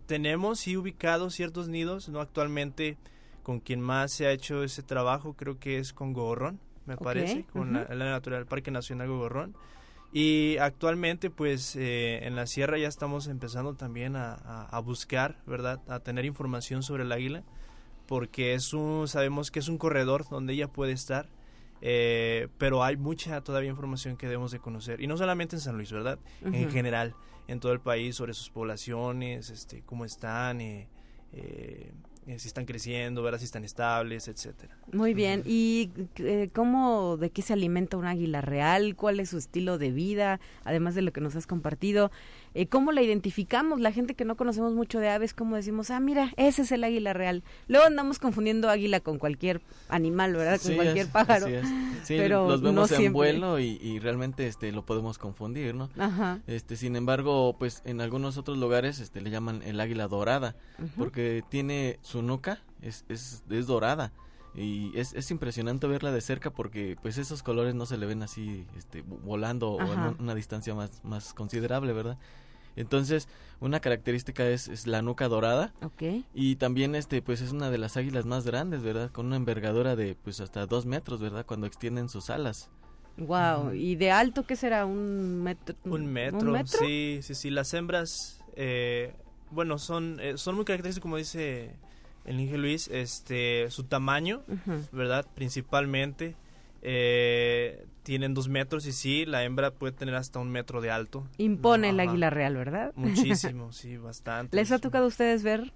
[0.07, 2.19] tenemos sí ubicados ciertos nidos, ¿no?
[2.19, 2.97] Actualmente
[3.43, 7.03] con quien más se ha hecho ese trabajo creo que es con Gorrón me okay.
[7.03, 7.89] parece, con uh -huh.
[7.89, 9.55] la, la Natural Parque Nacional Gogorrón.
[10.13, 15.37] Y actualmente, pues, eh, en la sierra ya estamos empezando también a, a, a, buscar,
[15.45, 15.81] ¿verdad?
[15.89, 17.43] A tener información sobre el águila,
[18.07, 21.27] porque es un, sabemos que es un corredor donde ella puede estar,
[21.81, 25.01] eh, pero hay mucha todavía información que debemos de conocer.
[25.01, 26.19] Y no solamente en San Luis, ¿verdad?
[26.41, 26.55] Uh -huh.
[26.55, 27.13] En general,
[27.47, 30.87] en todo el país, sobre sus poblaciones, este, cómo están, eh,
[32.27, 34.77] eh si están creciendo, ver si están estables, etcétera.
[34.91, 35.43] Muy bien.
[35.45, 38.97] ¿Y eh, cómo, de qué se alimenta un águila real?
[38.97, 40.41] ¿Cuál es su estilo de vida?
[40.65, 42.11] Además de lo que nos has compartido.
[42.57, 43.79] Eh, ¿Cómo la identificamos?
[43.79, 46.83] La gente que no conocemos mucho de aves, ¿cómo decimos, ah, mira, ese es el
[46.83, 47.43] águila real?
[47.67, 50.59] Luego andamos confundiendo águila con cualquier animal, ¿verdad?
[50.59, 51.45] Con sí, cualquier es, pájaro.
[52.03, 55.91] Sí, pero los vemos no en vuelo y, y, realmente este lo podemos confundir, ¿no?
[55.99, 56.39] Ajá.
[56.47, 60.83] Este, sin embargo, pues en algunos otros lugares este le llaman el águila dorada, uh
[60.83, 60.89] -huh.
[60.97, 64.13] porque tiene su nuca es, es, es dorada
[64.55, 68.23] y es, es impresionante verla de cerca porque pues esos colores no se le ven
[68.23, 70.07] así este, volando Ajá.
[70.07, 72.17] o en una distancia más, más considerable, ¿verdad?
[72.77, 73.27] Entonces,
[73.59, 75.73] una característica es, es, la nuca dorada.
[75.81, 76.23] Okay.
[76.33, 79.11] Y también, este, pues, es una de las águilas más grandes, ¿verdad?
[79.11, 81.45] Con una envergadura de, pues, hasta dos metros, ¿verdad?
[81.45, 82.69] Cuando extienden sus alas.
[83.17, 83.73] Wow.
[83.73, 84.85] ¿Y de alto qué será?
[84.85, 85.75] ¿Un metro?
[85.85, 86.77] Un metro, ¿Un metro?
[86.79, 87.49] sí, sí, sí.
[87.49, 89.15] Las hembras, eh,
[89.49, 91.71] bueno, son, eh, son muy características, como dice
[92.25, 94.91] el Inge Luis, este, su tamaño, uh -huh.
[94.91, 95.25] ¿verdad?
[95.33, 96.35] Principalmente.
[96.83, 101.27] Eh, tienen dos metros y sí, la hembra puede tener hasta un metro de alto.
[101.37, 102.93] Impone el águila real, ¿verdad?
[102.95, 104.55] Muchísimo, sí, bastante.
[104.55, 105.73] ¿Les ha tocado a ustedes ver?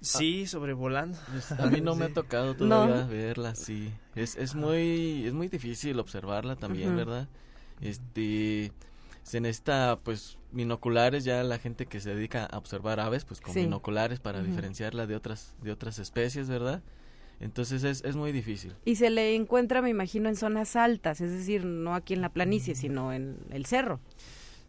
[0.00, 1.16] Sí, sobrevolando.
[1.60, 3.08] A mí no me ha tocado todavía no.
[3.08, 3.92] verla, sí.
[4.16, 6.96] Es, es muy es muy difícil observarla también, uh -huh.
[6.96, 7.28] ¿verdad?
[7.80, 8.72] Este
[9.22, 13.54] se necesita pues binoculares ya la gente que se dedica a observar aves pues con
[13.54, 13.60] sí.
[13.60, 14.46] binoculares para uh -huh.
[14.46, 16.82] diferenciarla de otras de otras especies, ¿verdad?
[17.40, 18.74] Entonces es, es muy difícil.
[18.84, 22.28] Y se le encuentra, me imagino, en zonas altas, es decir, no aquí en la
[22.28, 23.98] planicie, sino en el cerro.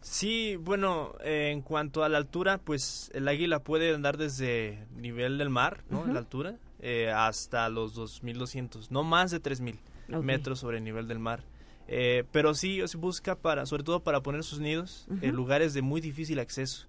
[0.00, 5.38] Sí, bueno, eh, en cuanto a la altura, pues el águila puede andar desde nivel
[5.38, 6.00] del mar, ¿no?
[6.00, 6.12] Ujú.
[6.12, 9.78] La altura, eh, hasta los 2.200, no más de 3.000
[10.12, 10.24] Ok.
[10.24, 11.44] metros sobre el nivel del mar.
[11.86, 15.82] Eh, pero sí, se busca para, sobre todo para poner sus nidos en lugares de
[15.82, 16.86] muy difícil acceso,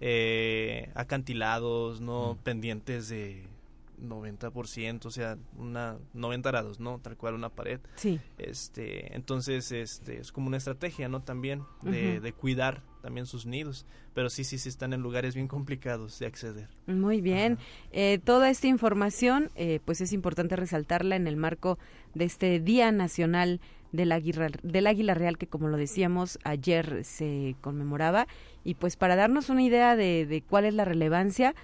[0.00, 3.46] eh, acantilados, no pendientes de
[4.00, 6.98] 90%, o sea, una 90 grados, ¿no?
[7.00, 7.80] Tal cual una pared.
[7.96, 8.20] Sí.
[8.38, 11.22] Este, entonces, este, es como una estrategia, ¿no?
[11.22, 13.86] También de, de cuidar también sus nidos.
[14.14, 16.68] Pero sí, sí, sí están en lugares bien complicados de acceder.
[16.86, 17.56] Muy bien.
[17.92, 21.78] Eh, toda esta información, eh, pues es importante resaltarla en el marco
[22.14, 23.60] de este Día Nacional
[23.92, 28.26] del Águila, del Águila Real, que como lo decíamos, ayer se conmemoraba.
[28.64, 31.54] Y pues para darnos una idea de, de cuál es la relevancia,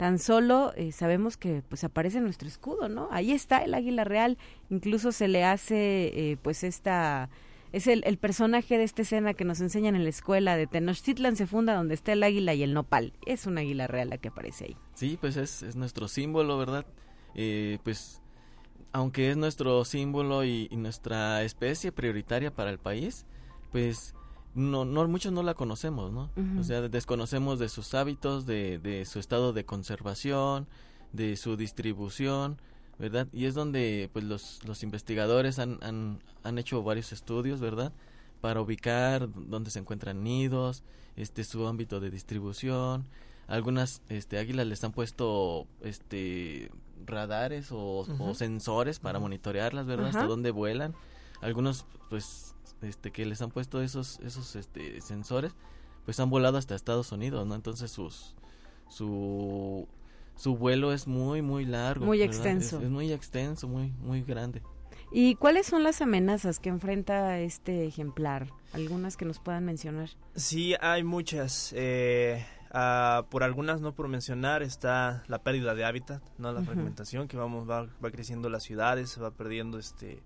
[0.00, 3.08] tan solo eh, sabemos que pues aparece nuestro escudo, ¿no?
[3.10, 4.38] Ahí está el Águila Real.
[4.70, 7.28] Incluso se le hace eh, pues esta...
[7.70, 11.46] Es el, personaje de esta escena que nos enseñan en la escuela de Tenochtitlan se
[11.46, 13.12] funda donde está el águila y el nopal.
[13.26, 14.76] Es un águila real la que aparece ahí.
[14.94, 16.86] Sí, pues es, es nuestro símbolo, ¿verdad?
[17.34, 18.22] Eh, pues
[18.92, 23.26] aunque es nuestro símbolo y nuestra especie prioritaria para el país,
[23.70, 24.14] pues
[24.54, 26.30] no, no muchos no la conocemos, ¿no?
[26.58, 30.66] O sea, desconocemos de sus hábitos, de, de su estado de conservación,
[31.12, 32.58] de su distribución,
[32.98, 33.28] ¿verdad?
[33.32, 37.92] Y es donde pues los, los investigadores han, han, han hecho varios estudios, ¿verdad?
[38.40, 40.82] Para ubicar dónde se encuentran nidos,
[41.16, 43.06] este su ámbito de distribución.
[43.48, 46.70] Algunas este águilas les han puesto este
[47.06, 50.08] radares o, o sensores para monitorearlas, ¿verdad?
[50.08, 50.94] Hasta dónde vuelan.
[51.40, 55.54] Algunos pues este que les han puesto esos esos este sensores
[56.04, 57.54] pues han volado hasta Estados Unidos, ¿no?
[57.54, 58.34] Entonces sus
[58.88, 59.86] su
[60.36, 62.34] su vuelo es muy muy largo, Muy ¿verdad?
[62.34, 62.78] extenso.
[62.78, 64.62] Es, es muy extenso, muy muy grande.
[65.12, 68.48] ¿Y cuáles son las amenazas que enfrenta este ejemplar?
[68.72, 70.10] Algunas que nos puedan mencionar.
[70.36, 71.72] Sí, hay muchas.
[71.76, 77.26] eh, ah, por algunas, no por mencionar, está la pérdida de hábitat, no la fragmentación,
[77.26, 80.22] que vamos va, va creciendo las ciudades, se va perdiendo este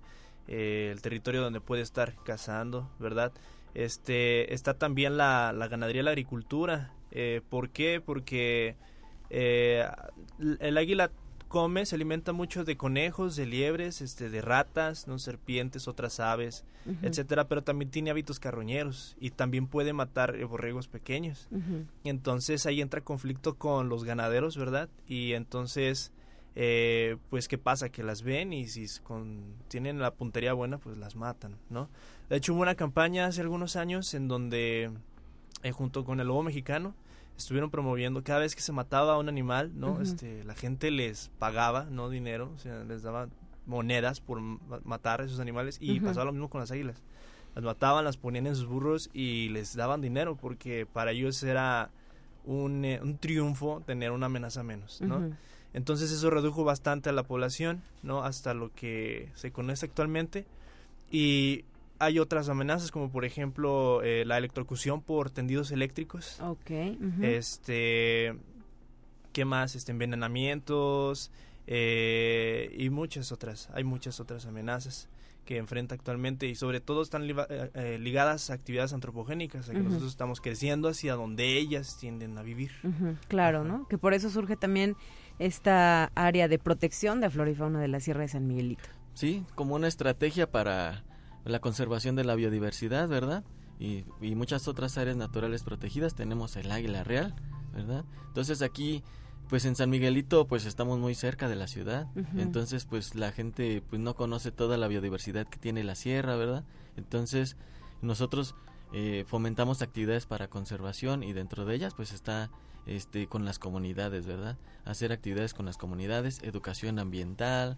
[0.49, 3.33] eh, el territorio donde puede estar cazando, ¿verdad?
[3.75, 6.93] Este está también la, la ganadería y la agricultura.
[7.11, 8.03] Eh, ¿Por qué?
[8.05, 8.77] Porque
[9.31, 9.87] eh,
[10.61, 11.11] el águila
[11.49, 16.65] come, se alimenta mucho de conejos, de liebres, este, de ratas, no serpientes, otras aves,
[17.01, 21.49] etcétera, pero también tiene hábitos carroñeros y también puede matar eh, borregos pequeños.
[22.03, 24.89] Entonces ahí entra conflicto con los ganaderos, ¿verdad?
[25.07, 26.13] Y entonces,
[26.57, 27.89] eh, pues, ¿qué pasa?
[27.89, 31.89] Que las ven y si con, tienen la puntería buena, pues las matan, ¿no?
[32.29, 34.91] De hecho, hubo una campaña hace algunos años en donde,
[35.63, 36.95] eh, junto con el lobo mexicano,
[37.37, 40.01] estuvieron promoviendo cada vez que se mataba a un animal, ¿no?
[40.01, 43.29] Este, la gente les pagaba, no dinero, o sea, les daba
[43.67, 47.03] monedas por ma- matar a esos animales y pasaba lo mismo con las águilas.
[47.57, 51.91] Las mataban, las ponían en sus burros y les daban dinero porque para ellos era
[52.45, 55.19] un, eh, un triunfo tener una amenaza menos, ¿no?
[55.75, 58.23] Entonces eso redujo bastante a la población, ¿no?
[58.23, 60.47] Hasta lo que se conoce actualmente.
[61.11, 61.65] Y
[61.99, 66.41] hay otras amenazas como por ejemplo eh, la electrocución por tendidos eléctricos.
[66.41, 66.71] Ok.
[67.23, 68.35] Este,
[69.33, 69.75] ¿qué más?
[69.75, 71.33] Este, envenenamientos
[71.67, 73.69] eh, y muchas otras.
[73.75, 75.09] Hay muchas otras amenazas
[75.45, 80.11] que enfrenta actualmente y sobre todo están eh, ligadas a actividades antropogénicas, a que nosotros
[80.11, 82.73] estamos creciendo hacia donde ellas tienden a vivir.
[83.29, 83.87] Claro, ¿no?
[83.89, 84.97] Que por eso surge también
[85.39, 88.85] esta área de protección de flora y fauna de la Sierra de San Miguelito.
[89.15, 91.05] Sí, como una estrategia para
[91.45, 93.45] la conservación de la biodiversidad, ¿verdad?
[93.79, 96.15] Y, y muchas otras áreas naturales protegidas.
[96.15, 97.35] Tenemos el águila real,
[97.73, 98.05] ¿verdad?
[98.29, 99.03] Entonces aquí,
[99.49, 102.09] pues en San Miguelito, pues estamos muy cerca de la ciudad.
[102.37, 106.65] Entonces, pues la gente pues no conoce toda la biodiversidad que tiene la sierra, ¿verdad?
[106.97, 107.57] Entonces,
[108.03, 108.55] nosotros
[108.93, 112.51] eh, fomentamos actividades para conservación y dentro de ellas, pues está
[112.87, 114.57] este con las comunidades, ¿verdad?
[114.85, 117.77] Hacer actividades con las comunidades, educación ambiental,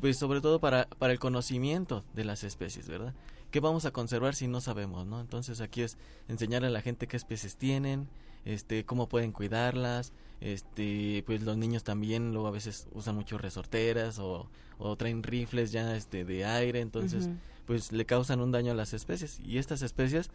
[0.00, 3.14] pues sobre todo para, para el conocimiento de las especies, ¿verdad?
[3.50, 5.20] ¿Qué vamos a conservar si no sabemos, no?
[5.20, 5.96] Entonces aquí es
[6.28, 8.08] enseñar a la gente qué especies tienen,
[8.44, 14.18] este, cómo pueden cuidarlas, este, pues los niños también luego a veces usan mucho resorteras
[14.18, 14.48] o,
[14.78, 17.28] o traen rifles ya este de aire, entonces
[17.66, 20.30] pues le causan un daño a las especies y estas especies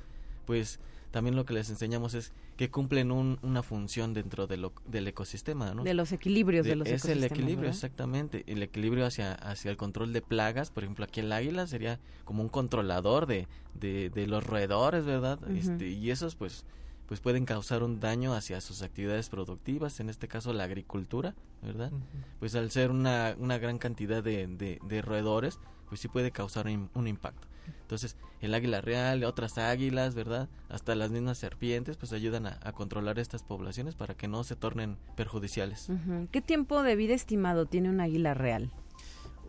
[0.46, 0.80] pues
[1.12, 5.08] también lo que les enseñamos es que cumplen un- una función dentro de lo- del
[5.08, 5.84] ecosistema, ¿no?
[5.84, 7.76] De los equilibrios de, De- los es el ecosistemas, equilibrio, ¿verdad?
[7.76, 8.44] exactamente.
[8.48, 10.72] El equilibrio hacia, hacia el control de plagas.
[10.72, 15.40] Por ejemplo, aquí el águila sería como un controlador de, de, de los roedores, ¿verdad?
[15.52, 16.66] Este, y esos, pues,
[17.08, 21.92] pues pueden causar un daño hacia sus actividades productivas, en este caso la agricultura, ¿verdad?
[22.40, 25.60] Pues al ser una, una gran cantidad de, de, roedores,
[25.90, 27.50] pues sí puede causar un, impacto.
[27.82, 30.50] Entonces, el águila real, otras águilas, ¿verdad?
[30.70, 34.98] Hasta las mismas serpientes, pues ayudan a, controlar estas poblaciones para que no se tornen
[35.16, 35.90] perjudiciales.
[36.32, 38.72] ¿Qué tiempo de vida estimado tiene un águila real?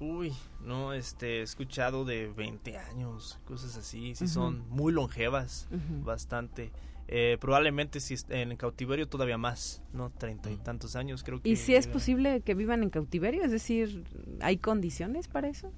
[0.01, 5.68] Uy, no, este, he escuchado de 20 años, cosas así, sí son muy longevas,
[6.02, 6.72] bastante.
[7.09, 10.10] Eh, probablemente si en cautiverio todavía más, ¿no?
[10.10, 11.48] Treinta y tantos años creo que.
[11.48, 13.44] ¿Y si es posible que vivan en cautiverio?
[13.44, 14.05] Es decir,
[14.40, 15.72] ¿hay condiciones para eso?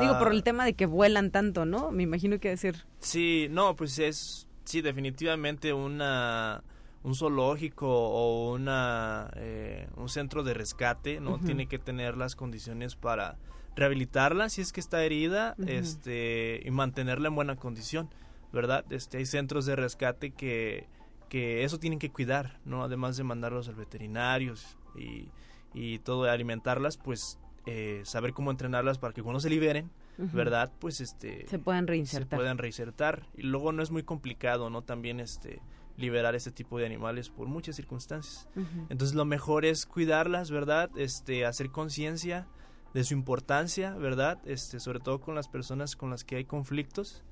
[0.00, 0.44] Digo, por el ah.
[0.44, 1.90] tema de que vuelan tanto, ¿no?
[1.90, 2.84] Me imagino que decir.
[2.98, 6.62] Sí, no, pues es, sí, definitivamente una
[7.02, 12.96] un zoológico o una eh, un centro de rescate no tiene que tener las condiciones
[12.96, 13.36] para
[13.76, 18.08] rehabilitarla si es que está herida este y mantenerla en buena condición
[18.54, 18.84] ¿verdad?
[18.90, 20.86] Este, hay centros de rescate que,
[21.28, 22.84] que eso tienen que cuidar, ¿no?
[22.84, 24.54] Además de mandarlos al veterinario
[24.96, 25.28] y,
[25.74, 30.70] y todo, alimentarlas, pues eh, saber cómo entrenarlas para que cuando se liberen, ¿verdad?
[30.78, 31.46] Pues este...
[31.48, 32.28] Se puedan reinsertar.
[32.28, 33.26] Se puedan reinsertar.
[33.36, 34.82] Y luego no es muy complicado, ¿no?
[34.82, 35.60] También este
[35.96, 38.48] liberar este tipo de animales por muchas circunstancias.
[38.88, 40.90] Entonces lo mejor es cuidarlas, ¿verdad?
[40.96, 42.46] Este, hacer conciencia
[42.94, 44.38] de su importancia, ¿verdad?
[44.44, 47.22] Este, sobre todo con las personas con las que hay conflictos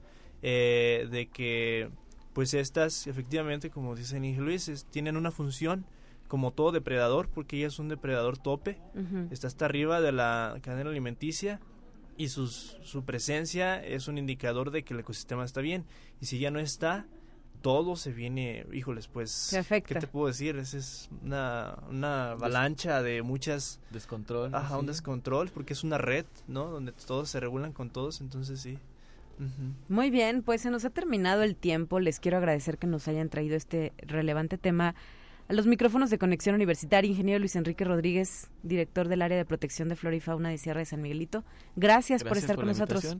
[0.43, 1.91] eh, de que
[2.33, 5.85] pues estas efectivamente como dice Nigel Luis tienen una función
[6.33, 8.79] como todo depredador porque ella es un depredador tope
[9.31, 11.61] está hasta arriba de la cadena alimenticia
[12.17, 15.85] y sus, su presencia es un indicador de que el ecosistema está bien
[16.23, 17.07] y si ya no está
[17.61, 20.57] todo se viene, híjoles, pues, ¿qué te puedo decir?
[20.57, 23.79] Esa es una, una avalancha de muchas...
[23.91, 24.55] Descontrol.
[24.55, 26.71] Ajá, un descontrol, porque es una red, ¿no?
[26.71, 28.79] Donde todos se regulan con todos, entonces sí.
[29.89, 32.01] Muy bien, pues se nos ha terminado el tiempo.
[32.01, 34.97] Les quiero agradecer que nos hayan traído este relevante tema
[35.53, 39.91] a los micrófonos de Conexión Universitaria, ingeniero Luis Enrique Rodríguez, director del área de protección
[39.91, 41.45] de flora y fauna de Sierra de San Miguelito.
[41.77, 43.19] Gracias, por estar con nosotros.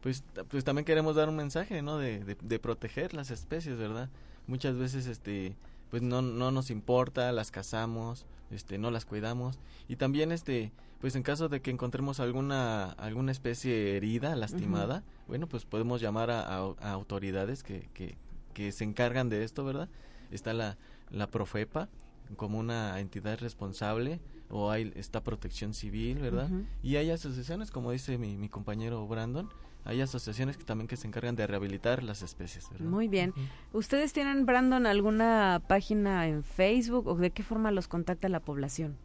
[0.00, 1.98] Pues, pues también queremos dar un mensaje, ¿no?
[1.98, 4.08] De, de, proteger las especies, ¿verdad?
[4.46, 5.56] Muchas veces, este,
[5.90, 11.16] pues no, no nos importa, las cazamos, este, no las cuidamos y también, este, pues
[11.16, 16.56] en caso de que encontremos alguna alguna especie herida, lastimada, bueno, pues podemos llamar a,
[16.56, 18.16] autoridades que, que,
[18.54, 19.90] que, se encargan de esto, ¿verdad?
[20.30, 20.78] Está la,
[21.10, 21.88] la Profepa
[22.36, 26.50] como una entidad responsable o hay esta protección civil, ¿verdad?
[26.82, 29.48] Y hay asociaciones, como dice mi, mi compañero Brandon,
[29.84, 32.70] hay asociaciones que también que se encargan de rehabilitar las especies.
[32.70, 32.86] ¿verdad?
[32.86, 33.34] Muy bien.
[33.72, 38.96] ¿Ustedes tienen, Brandon, alguna página en Facebook o de qué forma los contacta la población?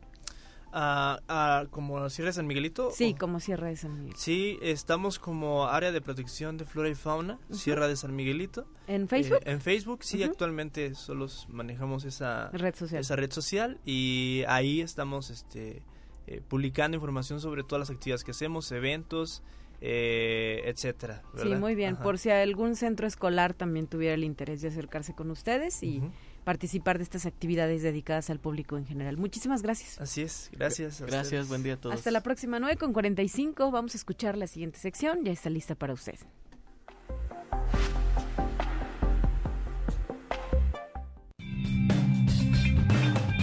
[0.72, 2.91] Uh, como Sierra de San Miguelito.
[2.91, 4.20] Sí, como Sierra de San Miguelito.
[4.20, 8.68] Sí, estamos como área de protección de flora y fauna, Sierra de San Miguelito.
[8.88, 9.40] ¿En Facebook?
[9.46, 13.02] Eh, en Facebook, sí, actualmente solo manejamos esa red social.
[13.02, 15.82] Esa red social y ahí estamos este,
[16.28, 19.41] eh, publicando información sobre todas las actividades que hacemos, eventos,
[19.82, 21.24] eh, etcétera.
[21.41, 21.96] Sí, muy bien.
[21.96, 26.04] Por si algún centro escolar también tuviera el interés de acercarse con ustedes y
[26.50, 29.18] participar de estas actividades dedicadas al público en general.
[29.18, 30.02] Muchísimas gracias.
[30.02, 31.00] Así es, gracias.
[31.00, 31.96] Gracias, buen día a todos.
[31.96, 33.70] Hasta la próxima 9 con 45.
[33.70, 35.24] Vamos a escuchar la siguiente sección.
[35.24, 36.16] Ya está lista para usted.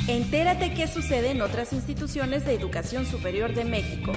[0.08, 4.10] Entérate qué sucede en otras instituciones de educación superior de México.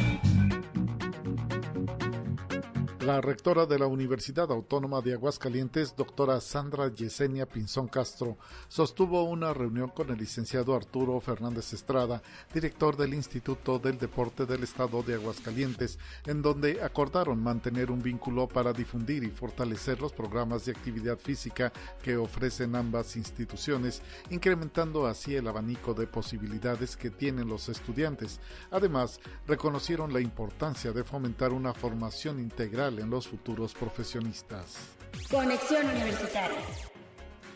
[3.10, 8.38] La rectora de la Universidad Autónoma de Aguascalientes, doctora Sandra Yesenia Pinzón Castro,
[8.68, 12.22] sostuvo una reunión con el licenciado Arturo Fernández Estrada,
[12.54, 18.48] director del Instituto del Deporte del Estado de Aguascalientes, en donde acordaron mantener un vínculo
[18.48, 21.74] para difundir y fortalecer los programas de actividad física
[22.04, 28.40] que ofrecen ambas instituciones, incrementando así el abanico de posibilidades que tienen los estudiantes.
[28.70, 34.78] Además, reconocieron la importancia de fomentar una formación integral en los futuros profesionistas.
[35.30, 36.60] Conexión Universitaria.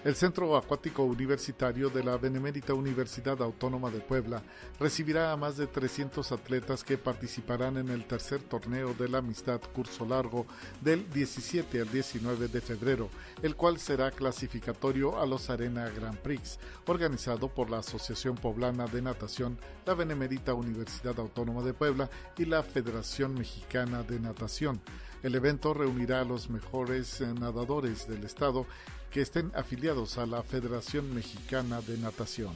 [0.03, 4.43] El Centro Acuático Universitario de la Benemérita Universidad Autónoma de Puebla
[4.77, 9.61] recibirá a más de 300 atletas que participarán en el tercer torneo de la Amistad
[9.73, 10.45] Curso Largo
[10.81, 13.09] del 17 al 19 de febrero,
[13.41, 19.01] el cual será clasificatorio a los Arena Grand Prix, organizado por la Asociación Poblana de
[19.01, 24.81] Natación, la Benemérita Universidad Autónoma de Puebla y la Federación Mexicana de Natación.
[25.23, 28.67] El evento reunirá a los mejores eh, nadadores del estado
[29.09, 32.53] que estén afiliados a la Federación Mexicana de Natación.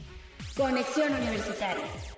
[0.54, 2.17] Conexión Universitaria.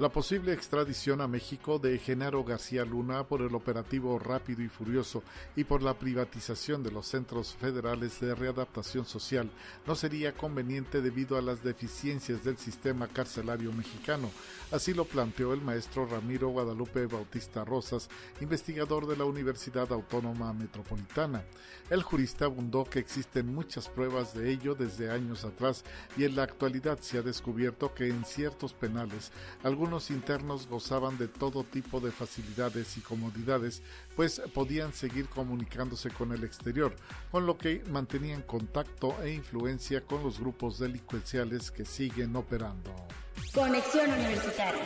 [0.00, 5.22] La posible extradición a México de Genaro García Luna por el operativo Rápido y Furioso
[5.56, 9.50] y por la privatización de los centros federales de readaptación social
[9.86, 14.30] no sería conveniente debido a las deficiencias del sistema carcelario mexicano.
[14.72, 18.08] Así lo planteó el maestro Ramiro Guadalupe Bautista Rosas,
[18.40, 21.44] investigador de la Universidad Autónoma Metropolitana.
[21.90, 25.84] El jurista abundó que existen muchas pruebas de ello desde años atrás
[26.16, 29.30] y en la actualidad se ha descubierto que en ciertos penales
[29.62, 33.82] algunos internos gozaban de todo tipo de facilidades y comodidades,
[34.14, 36.94] pues podían seguir comunicándose con el exterior,
[37.30, 42.94] con lo que mantenían contacto e influencia con los grupos delincuenciales que siguen operando.
[43.52, 44.84] Conexión Universitaria.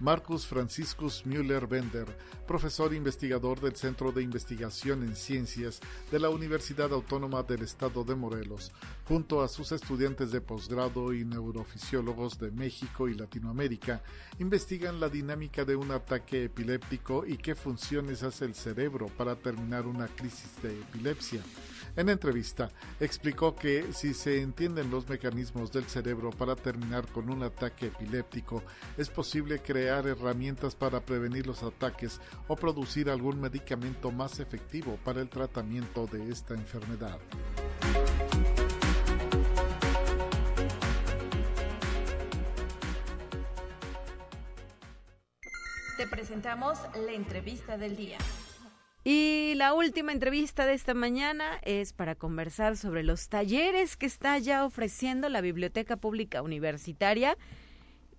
[0.00, 2.06] Marcus Franciscus Müller Bender,
[2.46, 5.80] profesor investigador del Centro de Investigación en Ciencias
[6.10, 8.72] de la Universidad Autónoma del Estado de Morelos,
[9.06, 14.02] junto a sus estudiantes de posgrado y neurofisiólogos de México y Latinoamérica,
[14.38, 19.86] investigan la dinámica de un ataque epiléptico y qué funciones hace el cerebro para terminar
[19.86, 21.40] una crisis de epilepsia.
[21.96, 27.44] En entrevista, explicó que si se entienden los mecanismos del cerebro para terminar con un
[27.44, 28.64] ataque epiléptico,
[28.98, 35.20] es posible crear herramientas para prevenir los ataques o producir algún medicamento más efectivo para
[35.20, 37.20] el tratamiento de esta enfermedad.
[45.96, 48.18] Te presentamos la entrevista del día.
[49.06, 54.38] Y la última entrevista de esta mañana es para conversar sobre los talleres que está
[54.38, 57.36] ya ofreciendo la Biblioteca Pública Universitaria.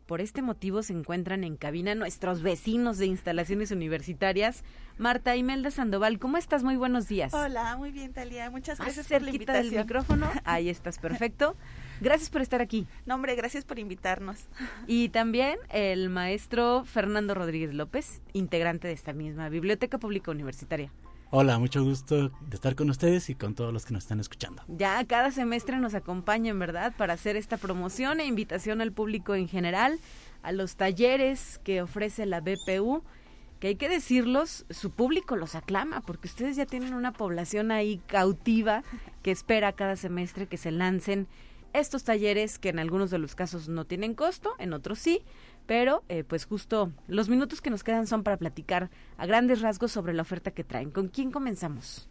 [0.05, 4.63] Por este motivo se encuentran en cabina nuestros vecinos de instalaciones universitarias.
[4.99, 6.63] Marta Imelda Sandoval, ¿cómo estás?
[6.63, 7.33] Muy buenos días.
[7.33, 8.51] Hola, muy bien, Talia.
[8.51, 10.29] Muchas Más gracias por la cerquita del micrófono.
[10.43, 11.55] Ahí estás, perfecto.
[12.01, 12.87] Gracias por estar aquí.
[13.05, 14.47] No, hombre, gracias por invitarnos.
[14.87, 20.91] Y también el maestro Fernando Rodríguez López, integrante de esta misma Biblioteca Pública Universitaria.
[21.31, 24.63] Hola, mucho gusto de estar con ustedes y con todos los que nos están escuchando.
[24.67, 26.93] Ya cada semestre nos acompañan, ¿verdad?
[26.95, 29.99] Para hacer esta promoción e invitación al público en general,
[30.43, 33.03] a los talleres que ofrece la BPU,
[33.59, 38.01] que hay que decirlos, su público los aclama, porque ustedes ya tienen una población ahí
[38.05, 38.83] cautiva
[39.23, 41.27] que espera cada semestre que se lancen
[41.79, 45.23] estos talleres que en algunos de los casos no tienen costo, en otros sí,
[45.65, 49.91] pero eh, pues justo los minutos que nos quedan son para platicar a grandes rasgos
[49.91, 50.91] sobre la oferta que traen.
[50.91, 52.09] ¿Con quién comenzamos?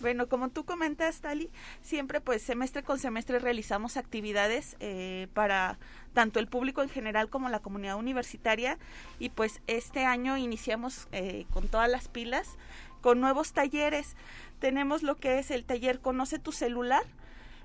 [0.00, 1.50] Bueno, como tú comentas, Tali,
[1.82, 5.78] siempre pues semestre con semestre realizamos actividades eh, para
[6.14, 8.78] tanto el público en general como la comunidad universitaria
[9.18, 12.56] y pues este año iniciamos eh, con todas las pilas
[13.02, 14.16] con nuevos talleres.
[14.58, 17.04] Tenemos lo que es el taller Conoce tu celular.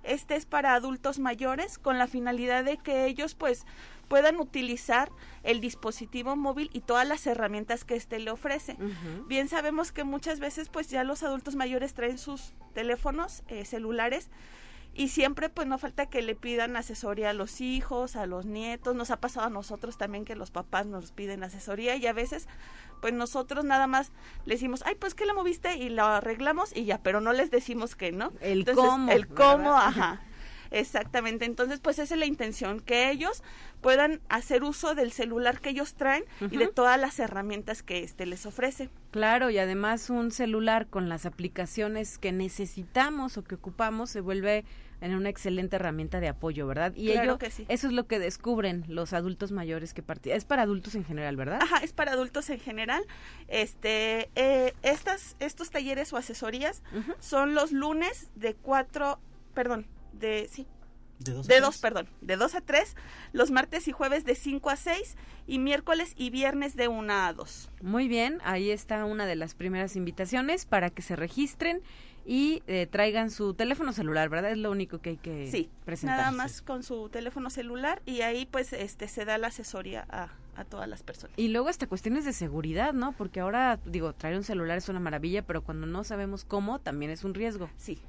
[0.06, 3.66] Este es para adultos mayores con la finalidad de que ellos pues
[4.08, 5.10] puedan utilizar
[5.44, 8.78] el dispositivo móvil y todas las herramientas que éste le ofrece.
[9.28, 14.30] Bien sabemos que muchas veces pues ya los adultos mayores traen sus teléfonos eh, celulares
[14.96, 18.96] y siempre pues no falta que le pidan asesoría a los hijos, a los nietos,
[18.96, 22.48] nos ha pasado a nosotros también que los papás nos piden asesoría y a veces
[23.02, 24.14] pues nosotros nada más
[24.46, 27.52] le decimos, ay pues que la moviste y lo arreglamos y ya, pero no les
[27.52, 28.32] decimos que no.
[28.40, 29.88] El Entonces, cómo, El cómo, ¿verdad?
[29.88, 30.22] ajá.
[30.72, 33.44] Exactamente, entonces pues esa es la intención, que ellos
[33.82, 38.26] puedan hacer uso del celular que ellos traen y de todas las herramientas que este
[38.26, 38.90] les ofrece.
[39.12, 44.66] Claro, y además un celular con las aplicaciones que necesitamos o que ocupamos se vuelve
[45.02, 46.94] en una excelente herramienta de apoyo, ¿verdad?
[46.96, 47.66] Y Claro ello- que sí.
[47.70, 50.38] eso es lo que descubren los adultos mayores que participan.
[50.38, 51.60] Es para adultos en general, ¿verdad?
[51.62, 53.04] Ajá, es para adultos en general.
[53.48, 56.82] Este, eh, estas, estos talleres o asesorías
[57.20, 59.20] son los lunes de cuatro,
[59.54, 60.66] perdón, de sí,
[61.20, 61.46] De dos.
[61.46, 61.62] a de tres.
[61.62, 62.96] dos, perdón, de dos a tres,
[63.34, 65.16] los martes y jueves de cinco a seis
[65.48, 67.70] y miércoles y viernes de una a dos.
[67.82, 71.82] Muy bien, ahí está una de las primeras invitaciones para que se registren
[72.26, 74.52] y eh, traigan su teléfono celular, ¿verdad?
[74.52, 76.18] Es lo único que hay que Sí, presentar.
[76.18, 80.30] nada más con su teléfono celular y ahí pues este se da la asesoría a,
[80.56, 81.38] a todas las personas.
[81.38, 83.12] Y luego hasta cuestiones de seguridad, ¿no?
[83.12, 87.12] Porque ahora, digo, traer un celular es una maravilla, pero cuando no sabemos cómo, también
[87.12, 87.70] es un riesgo.
[87.78, 88.00] Sí.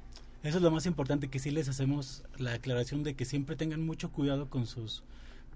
[0.43, 3.85] Eso es lo más importante que sí les hacemos la aclaración de que siempre tengan
[3.85, 5.03] mucho cuidado con sus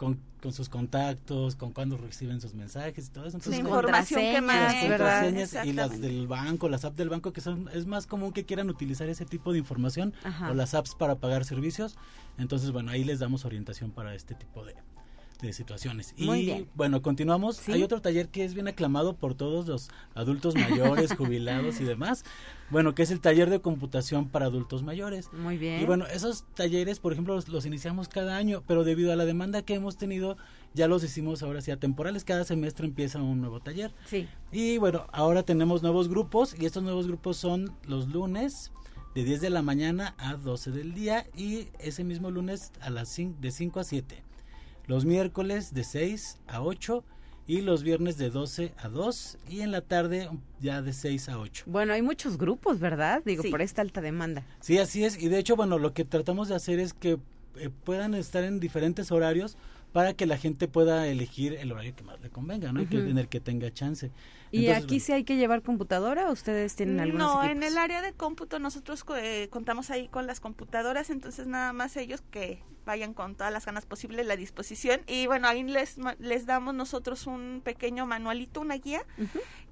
[0.02, 3.38] con, con sus contactos, con cuando reciben sus mensajes y todo eso.
[3.46, 5.22] La información que las manejan, ¿verdad?
[5.22, 8.44] contraseñas y las del banco, las apps del banco, que son es más común que
[8.44, 10.50] quieran utilizar ese tipo de información Ajá.
[10.50, 11.98] o las apps para pagar servicios.
[12.40, 14.74] Entonces, bueno, ahí les damos orientación para este tipo de,
[15.42, 16.14] de situaciones.
[16.18, 16.70] Muy y bien.
[16.76, 17.58] bueno, continuamos.
[17.58, 17.72] Sí.
[17.72, 22.24] Hay otro taller que es bien aclamado por todos los adultos mayores, jubilados y demás.
[22.70, 25.32] Bueno, que es el taller de computación para adultos mayores.
[25.34, 25.82] Muy bien.
[25.82, 29.26] Y bueno, esos talleres, por ejemplo, los, los iniciamos cada año, pero debido a la
[29.26, 30.38] demanda que hemos tenido,
[30.74, 32.24] ya los hicimos ahora sí a temporales.
[32.24, 33.92] Cada semestre empieza un nuevo taller.
[34.06, 34.28] Sí.
[34.52, 38.72] Y bueno, ahora tenemos nuevos grupos y estos nuevos grupos son los lunes
[39.16, 43.18] de 10 de la mañana a 12 del día y ese mismo lunes a las
[43.20, 44.24] cin- de 5 a 7.
[44.92, 47.06] Los miércoles de 6 a 8
[47.48, 50.28] y los viernes de 12 a 2 y en la tarde
[50.60, 51.64] ya de 6 a 8.
[51.66, 53.22] Bueno, hay muchos grupos, ¿verdad?
[53.26, 53.52] Digo, Sí.
[53.52, 54.44] por esta alta demanda.
[54.60, 55.18] Sí, así es.
[55.18, 57.18] Y de hecho, bueno, lo que tratamos de hacer es que
[57.56, 59.56] eh, puedan estar en diferentes horarios
[59.94, 62.82] para que la gente pueda elegir el horario que más le convenga, ¿no?
[62.82, 64.12] Y que- en el que tenga chance.
[64.52, 67.56] ¿Y Entonces, aquí sí hay que llevar computadora o ustedes tienen algunos No, equipos?
[67.58, 71.96] en el área de cómputo nosotros eh, contamos ahí con las computadoras, entonces nada más
[71.96, 76.16] ellos que vayan con todas las ganas posibles la disposición y bueno, ahí les ma-
[76.20, 79.06] les damos nosotros un pequeño manualito, una guía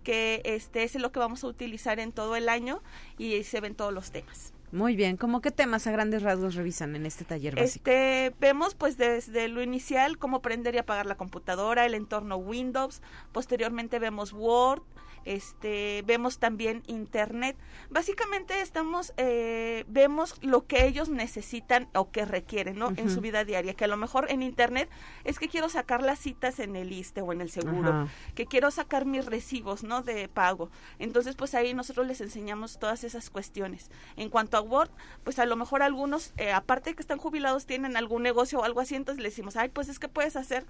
[0.04, 2.82] que este es lo que vamos a utilizar en todo el año
[3.18, 4.54] y se ven todos los temas.
[4.72, 7.90] Muy bien, ¿cómo qué temas a grandes rasgos revisan en este taller básico?
[7.90, 13.02] Este, vemos pues desde lo inicial cómo prender y apagar la computadora, el entorno Windows,
[13.32, 14.84] posteriormente vemos Word,
[15.26, 17.58] este, vemos también Internet.
[17.90, 22.92] Básicamente estamos, eh, vemos lo que ellos necesitan o que requieren, ¿no?
[22.96, 24.90] En su vida diaria, que a lo mejor en Internet
[25.24, 28.72] es que quiero sacar las citas en el ISTE o en el seguro, que quiero
[28.72, 30.02] sacar mis recibos, ¿no?
[30.02, 30.70] De pago.
[31.00, 33.90] Entonces, pues ahí nosotros les enseñamos todas esas cuestiones.
[34.16, 34.92] En cuanto a Word,
[35.24, 38.64] pues a lo mejor algunos, eh, aparte de que están jubilados, tienen algún negocio o
[38.64, 40.66] algo así, entonces les decimos, ay, pues es que puedes hacer,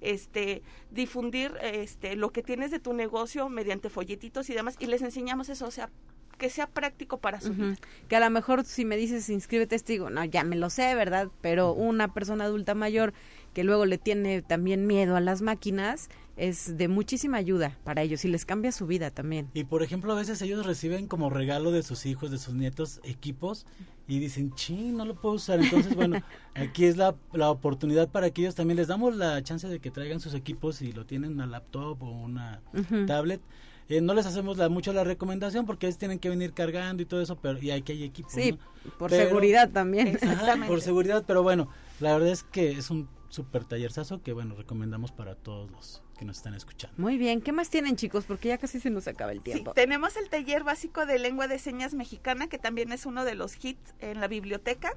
[0.00, 5.02] este, difundir, este, lo que tienes de tu negocio mediante folletitos y demás, y les
[5.02, 5.90] enseñamos eso, o sea,
[6.38, 7.76] que sea práctico para su vida.
[8.08, 10.94] Que a lo mejor si me dices inscríbete, te digo, no, ya me lo sé,
[10.94, 11.28] ¿verdad?
[11.40, 13.14] Pero una persona adulta mayor
[13.54, 18.24] que luego le tiene también miedo a las máquinas es de muchísima ayuda para ellos
[18.24, 19.48] y les cambia su vida también.
[19.54, 23.00] Y por ejemplo, a veces ellos reciben como regalo de sus hijos, de sus nietos,
[23.04, 23.66] equipos
[24.06, 25.60] y dicen, ching, no lo puedo usar.
[25.60, 26.22] Entonces, bueno,
[26.54, 29.90] aquí es la, la oportunidad para que ellos también les damos la chance de que
[29.90, 32.60] traigan sus equipos y lo tienen una laptop o una
[33.06, 33.40] tablet.
[33.88, 37.06] Eh, no les hacemos la, mucho la recomendación porque ellos tienen que venir cargando y
[37.06, 38.32] todo eso, pero y aquí hay equipos.
[38.32, 38.90] Sí, ¿no?
[38.98, 40.18] por Pero- seguridad también.
[40.22, 41.68] Ajá, por seguridad, pero bueno,
[42.00, 46.24] la verdad es que es un super tallerzazo que bueno, recomendamos para todos los que
[46.24, 46.94] nos están escuchando.
[46.98, 48.24] Muy bien, ¿qué más tienen chicos?
[48.26, 49.72] Porque ya casi se nos acaba el Sí, tiempo.
[49.74, 53.62] tenemos el taller básico de lengua de señas mexicana, que también es uno de los
[53.64, 54.92] hits en la biblioteca.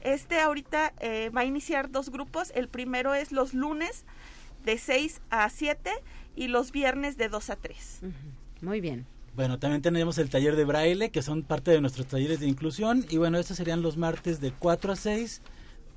[0.00, 2.52] Este ahorita eh, va a iniciar dos grupos.
[2.54, 4.04] El primero es los lunes
[4.64, 5.90] de 6 a 7
[6.36, 8.00] y los viernes de 2 a 3.
[8.60, 9.06] Muy bien.
[9.34, 13.06] Bueno, también tenemos el taller de braille, que son parte de nuestros talleres de inclusión.
[13.08, 15.42] Y bueno, estos serían los martes de 4 a 6,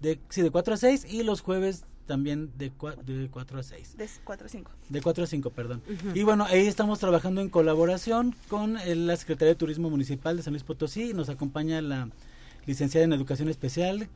[0.02, 3.64] de, sí, de 4 a 6, y los jueves también de, cua- de 4 a
[3.64, 3.98] 6.
[3.98, 4.72] De 4 a 5.
[4.90, 5.82] De 4 a 5, perdón.
[6.14, 10.44] Y bueno, ahí estamos trabajando en colaboración con eh, la Secretaría de Turismo Municipal de
[10.44, 11.14] San Luis Potosí.
[11.14, 12.10] Nos acompaña la
[12.66, 14.10] licenciada en Educación Especial,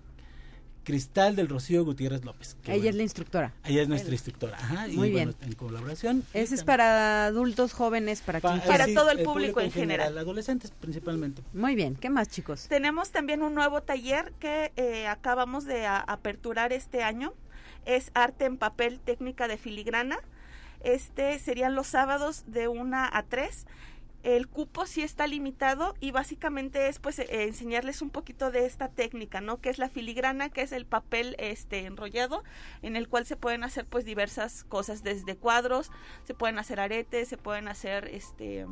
[0.84, 2.58] Cristal del Rocío Gutiérrez López.
[2.66, 3.54] Ella bueno, es la instructora.
[3.64, 4.56] Ella es nuestra instructora.
[4.56, 5.50] Ajá, y Muy bueno, bien.
[5.50, 6.24] en colaboración.
[6.34, 8.86] Ese es para adultos jóvenes, para quien Pa- quiera.
[8.86, 10.16] sí, todo el público en general.
[10.16, 11.42] Adolescentes principalmente.
[11.54, 12.68] Muy bien, ¿qué más chicos?
[12.68, 17.34] Tenemos también un nuevo taller que eh, acabamos de a- aperturar este año.
[17.86, 20.18] Es arte en papel, técnica de filigrana.
[20.82, 23.66] Este serían los sábados de 1 a 3.
[24.24, 28.88] El cupo sí está limitado y básicamente es pues eh, enseñarles un poquito de esta
[28.90, 29.62] técnica, ¿no?
[29.62, 32.44] Que es la filigrana, que es el papel este enrollado
[32.82, 35.92] en el cual se pueden hacer pues diversas cosas desde cuadros,
[36.24, 38.66] se pueden hacer aretes, se pueden hacer este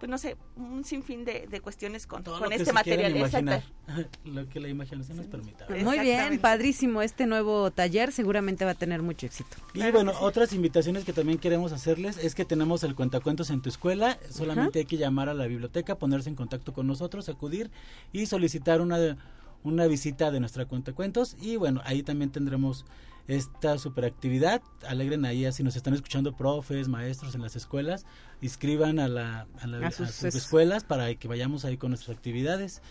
[0.00, 2.82] pues no sé, un sinfín de, de cuestiones con, Todo con lo que este se
[2.82, 3.16] quieran material.
[3.18, 3.62] imaginar.
[4.24, 5.66] Lo que la imaginación nos permita.
[5.84, 9.56] Muy bien, padrísimo este nuevo taller, seguramente va a tener mucho éxito.
[9.74, 13.68] Y bueno, otras invitaciones que también queremos hacerles es que tenemos el cuentacuentos en tu
[13.68, 14.18] escuela.
[14.30, 17.70] Solamente hay que llamar a la biblioteca, ponerse en contacto con nosotros, acudir
[18.12, 19.18] y solicitar una,
[19.64, 21.36] una visita de nuestra cuentacuentos.
[21.40, 22.86] Y bueno, ahí también tendremos
[23.30, 24.62] esta superactividad.
[24.86, 28.04] Alegren ahí, si nos están escuchando profes, maestros en las escuelas,
[28.40, 31.76] inscriban a, la, a, la- A a sus sus, es- escuelas para que vayamos ahí
[31.76, 32.82] con nuestras actividades.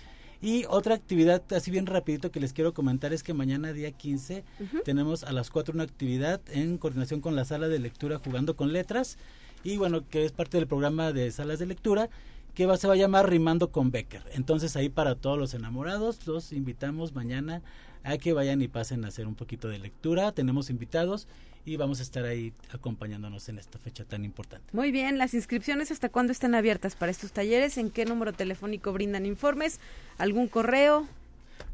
[0.42, 4.46] Y otra actividad así bien rapidito que les quiero comentar es que mañana día 15
[4.86, 8.72] tenemos a las 4 una actividad en coordinación con la sala de lectura jugando con
[8.72, 9.18] letras
[9.66, 12.10] y bueno, que es parte del programa de salas de lectura
[12.56, 14.24] que va, se va a llamar Rimando con Becker.
[14.32, 17.62] Entonces ahí para todos los enamorados los invitamos mañana
[18.04, 20.32] a que vayan y pasen a hacer un poquito de lectura.
[20.32, 21.28] Tenemos invitados
[21.66, 24.66] y vamos a estar ahí acompañándonos en esta fecha tan importante.
[24.72, 28.94] Muy bien, las inscripciones hasta cuándo están abiertas para estos talleres, en qué número telefónico
[28.94, 29.80] brindan informes,
[30.18, 31.08] algún correo.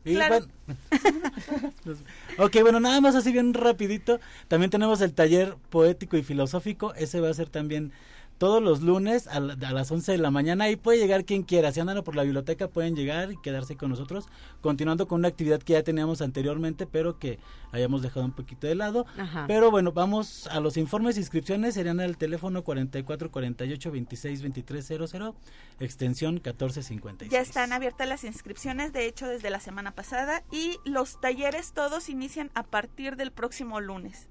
[0.03, 0.45] Y bueno,
[2.37, 4.19] ok, bueno, nada más así bien rapidito.
[4.47, 6.93] También tenemos el taller poético y filosófico.
[6.95, 7.91] Ese va a ser también
[8.37, 11.71] todos los lunes a, las 11 de la mañana y puede llegar quien quiera.
[11.71, 14.27] Si andan por la biblioteca pueden llegar y quedarse con nosotros,
[14.61, 17.39] continuando con una actividad que ya teníamos anteriormente, pero que
[17.71, 19.05] hayamos dejado un poquito de lado.
[19.47, 24.85] Pero bueno, vamos a los informes e inscripciones, serían al teléfono 44 48 26 23
[24.85, 25.35] 00,
[25.79, 27.31] extensión 1456.
[27.31, 32.09] Ya están abiertas las inscripciones, de hecho, desde la semana pasada y los talleres todos
[32.09, 34.27] inician a partir del próximo lunes.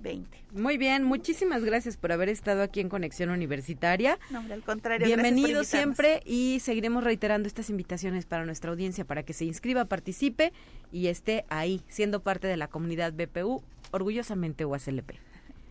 [0.00, 0.44] 20.
[0.52, 4.18] Muy bien, muchísimas gracias por haber estado aquí en Conexión Universitaria.
[4.30, 5.06] No, al contrario.
[5.06, 10.52] Bienvenido siempre y seguiremos reiterando estas invitaciones para nuestra audiencia para que se inscriba, participe
[10.92, 15.12] y esté ahí, siendo parte de la comunidad BPU, orgullosamente UASLP.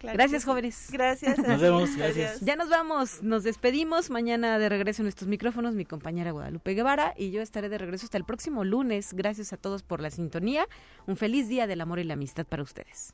[0.02, 0.90] gracias, jóvenes.
[0.92, 1.38] Gracias.
[1.40, 2.40] Nos vemos, gracias.
[2.42, 4.10] Ya nos vamos, nos despedimos.
[4.10, 8.06] Mañana de regreso en estos micrófonos, mi compañera Guadalupe Guevara y yo estaré de regreso
[8.06, 9.14] hasta el próximo lunes.
[9.14, 10.68] Gracias a todos por la sintonía.
[11.08, 13.14] Un feliz día del amor y la amistad para ustedes.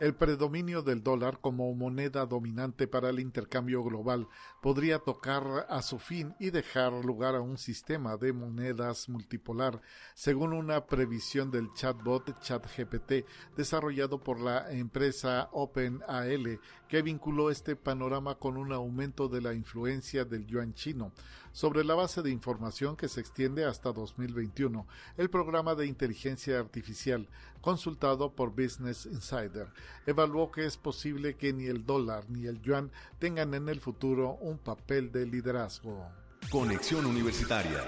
[0.00, 4.28] El predominio del dólar como moneda dominante para el intercambio global
[4.62, 9.82] podría tocar a su fin y dejar lugar a un sistema de monedas multipolar,
[10.14, 13.26] según una previsión del chatbot ChatGPT
[13.56, 20.24] desarrollado por la empresa OpenAL, que vinculó este panorama con un aumento de la influencia
[20.24, 21.12] del yuan chino.
[21.52, 27.28] Sobre la base de información que se extiende hasta 2021, el programa de inteligencia artificial,
[27.60, 29.68] consultado por Business Insider,
[30.06, 34.38] evaluó que es posible que ni el dólar ni el yuan tengan en el futuro
[34.40, 36.06] un papel de liderazgo.
[36.50, 37.84] Conexión Universitaria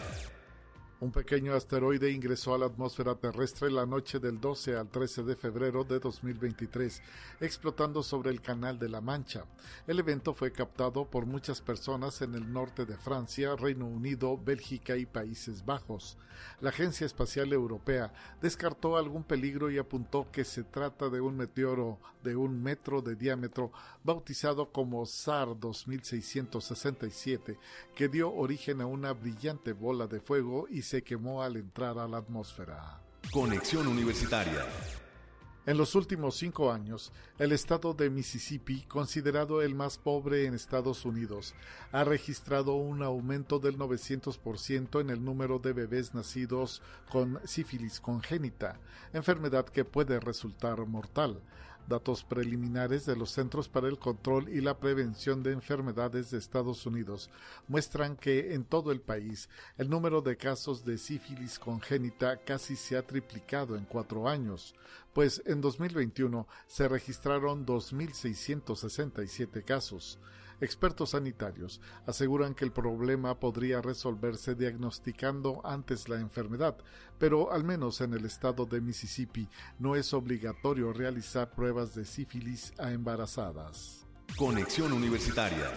[1.00, 5.34] un pequeño asteroide ingresó a la atmósfera terrestre la noche del 12 al 13 de
[5.34, 7.00] febrero de 2023,
[7.40, 9.46] explotando sobre el Canal de la Mancha.
[9.86, 14.98] El evento fue captado por muchas personas en el norte de Francia, Reino Unido, Bélgica
[14.98, 16.18] y Países Bajos.
[16.60, 21.98] La Agencia Espacial Europea descartó algún peligro y apuntó que se trata de un meteoro
[22.22, 23.72] de un metro de diámetro
[24.04, 27.58] bautizado como SAR 2667,
[27.94, 32.08] que dio origen a una brillante bola de fuego y se quemó al entrar a
[32.08, 33.00] la atmósfera.
[33.30, 34.66] Conexión Universitaria.
[35.64, 41.04] En los últimos cinco años, el estado de Mississippi, considerado el más pobre en Estados
[41.04, 41.54] Unidos,
[41.92, 48.80] ha registrado un aumento del 900% en el número de bebés nacidos con sífilis congénita,
[49.12, 51.40] enfermedad que puede resultar mortal.
[51.88, 56.86] Datos preliminares de los Centros para el Control y la Prevención de Enfermedades de Estados
[56.86, 57.30] Unidos
[57.66, 62.96] muestran que en todo el país el número de casos de sífilis congénita casi se
[62.96, 64.74] ha triplicado en cuatro años,
[65.12, 70.18] pues en 2021 se registraron 2.667 casos.
[70.60, 76.76] Expertos sanitarios aseguran que el problema podría resolverse diagnosticando antes la enfermedad,
[77.18, 82.72] pero al menos en el estado de Mississippi no es obligatorio realizar pruebas de sífilis
[82.78, 84.06] a embarazadas.
[84.36, 85.70] Conexión Universitaria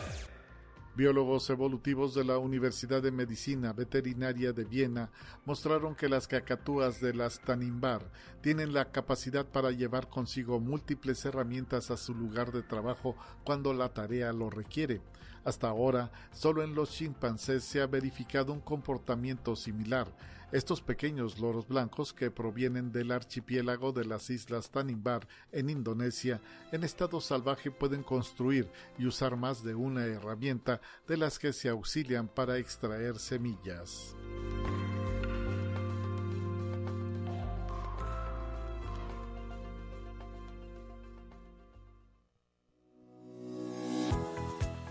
[0.95, 5.09] Biólogos evolutivos de la Universidad de Medicina Veterinaria de Viena
[5.43, 8.11] mostraron que las cacatúas de las Tanimbar
[8.41, 13.89] tienen la capacidad para llevar consigo múltiples herramientas a su lugar de trabajo cuando la
[13.89, 15.01] tarea lo requiere.
[15.43, 20.07] Hasta ahora, solo en los chimpancés se ha verificado un comportamiento similar.
[20.53, 26.83] Estos pequeños loros blancos que provienen del archipiélago de las islas Tanimbar en Indonesia en
[26.83, 28.69] estado salvaje pueden construir
[28.99, 34.15] y usar más de una herramienta de las que se auxilian para extraer semillas.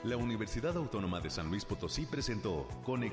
[0.05, 3.13] La Universidad Autónoma de San Luis Potosí presentó Conexión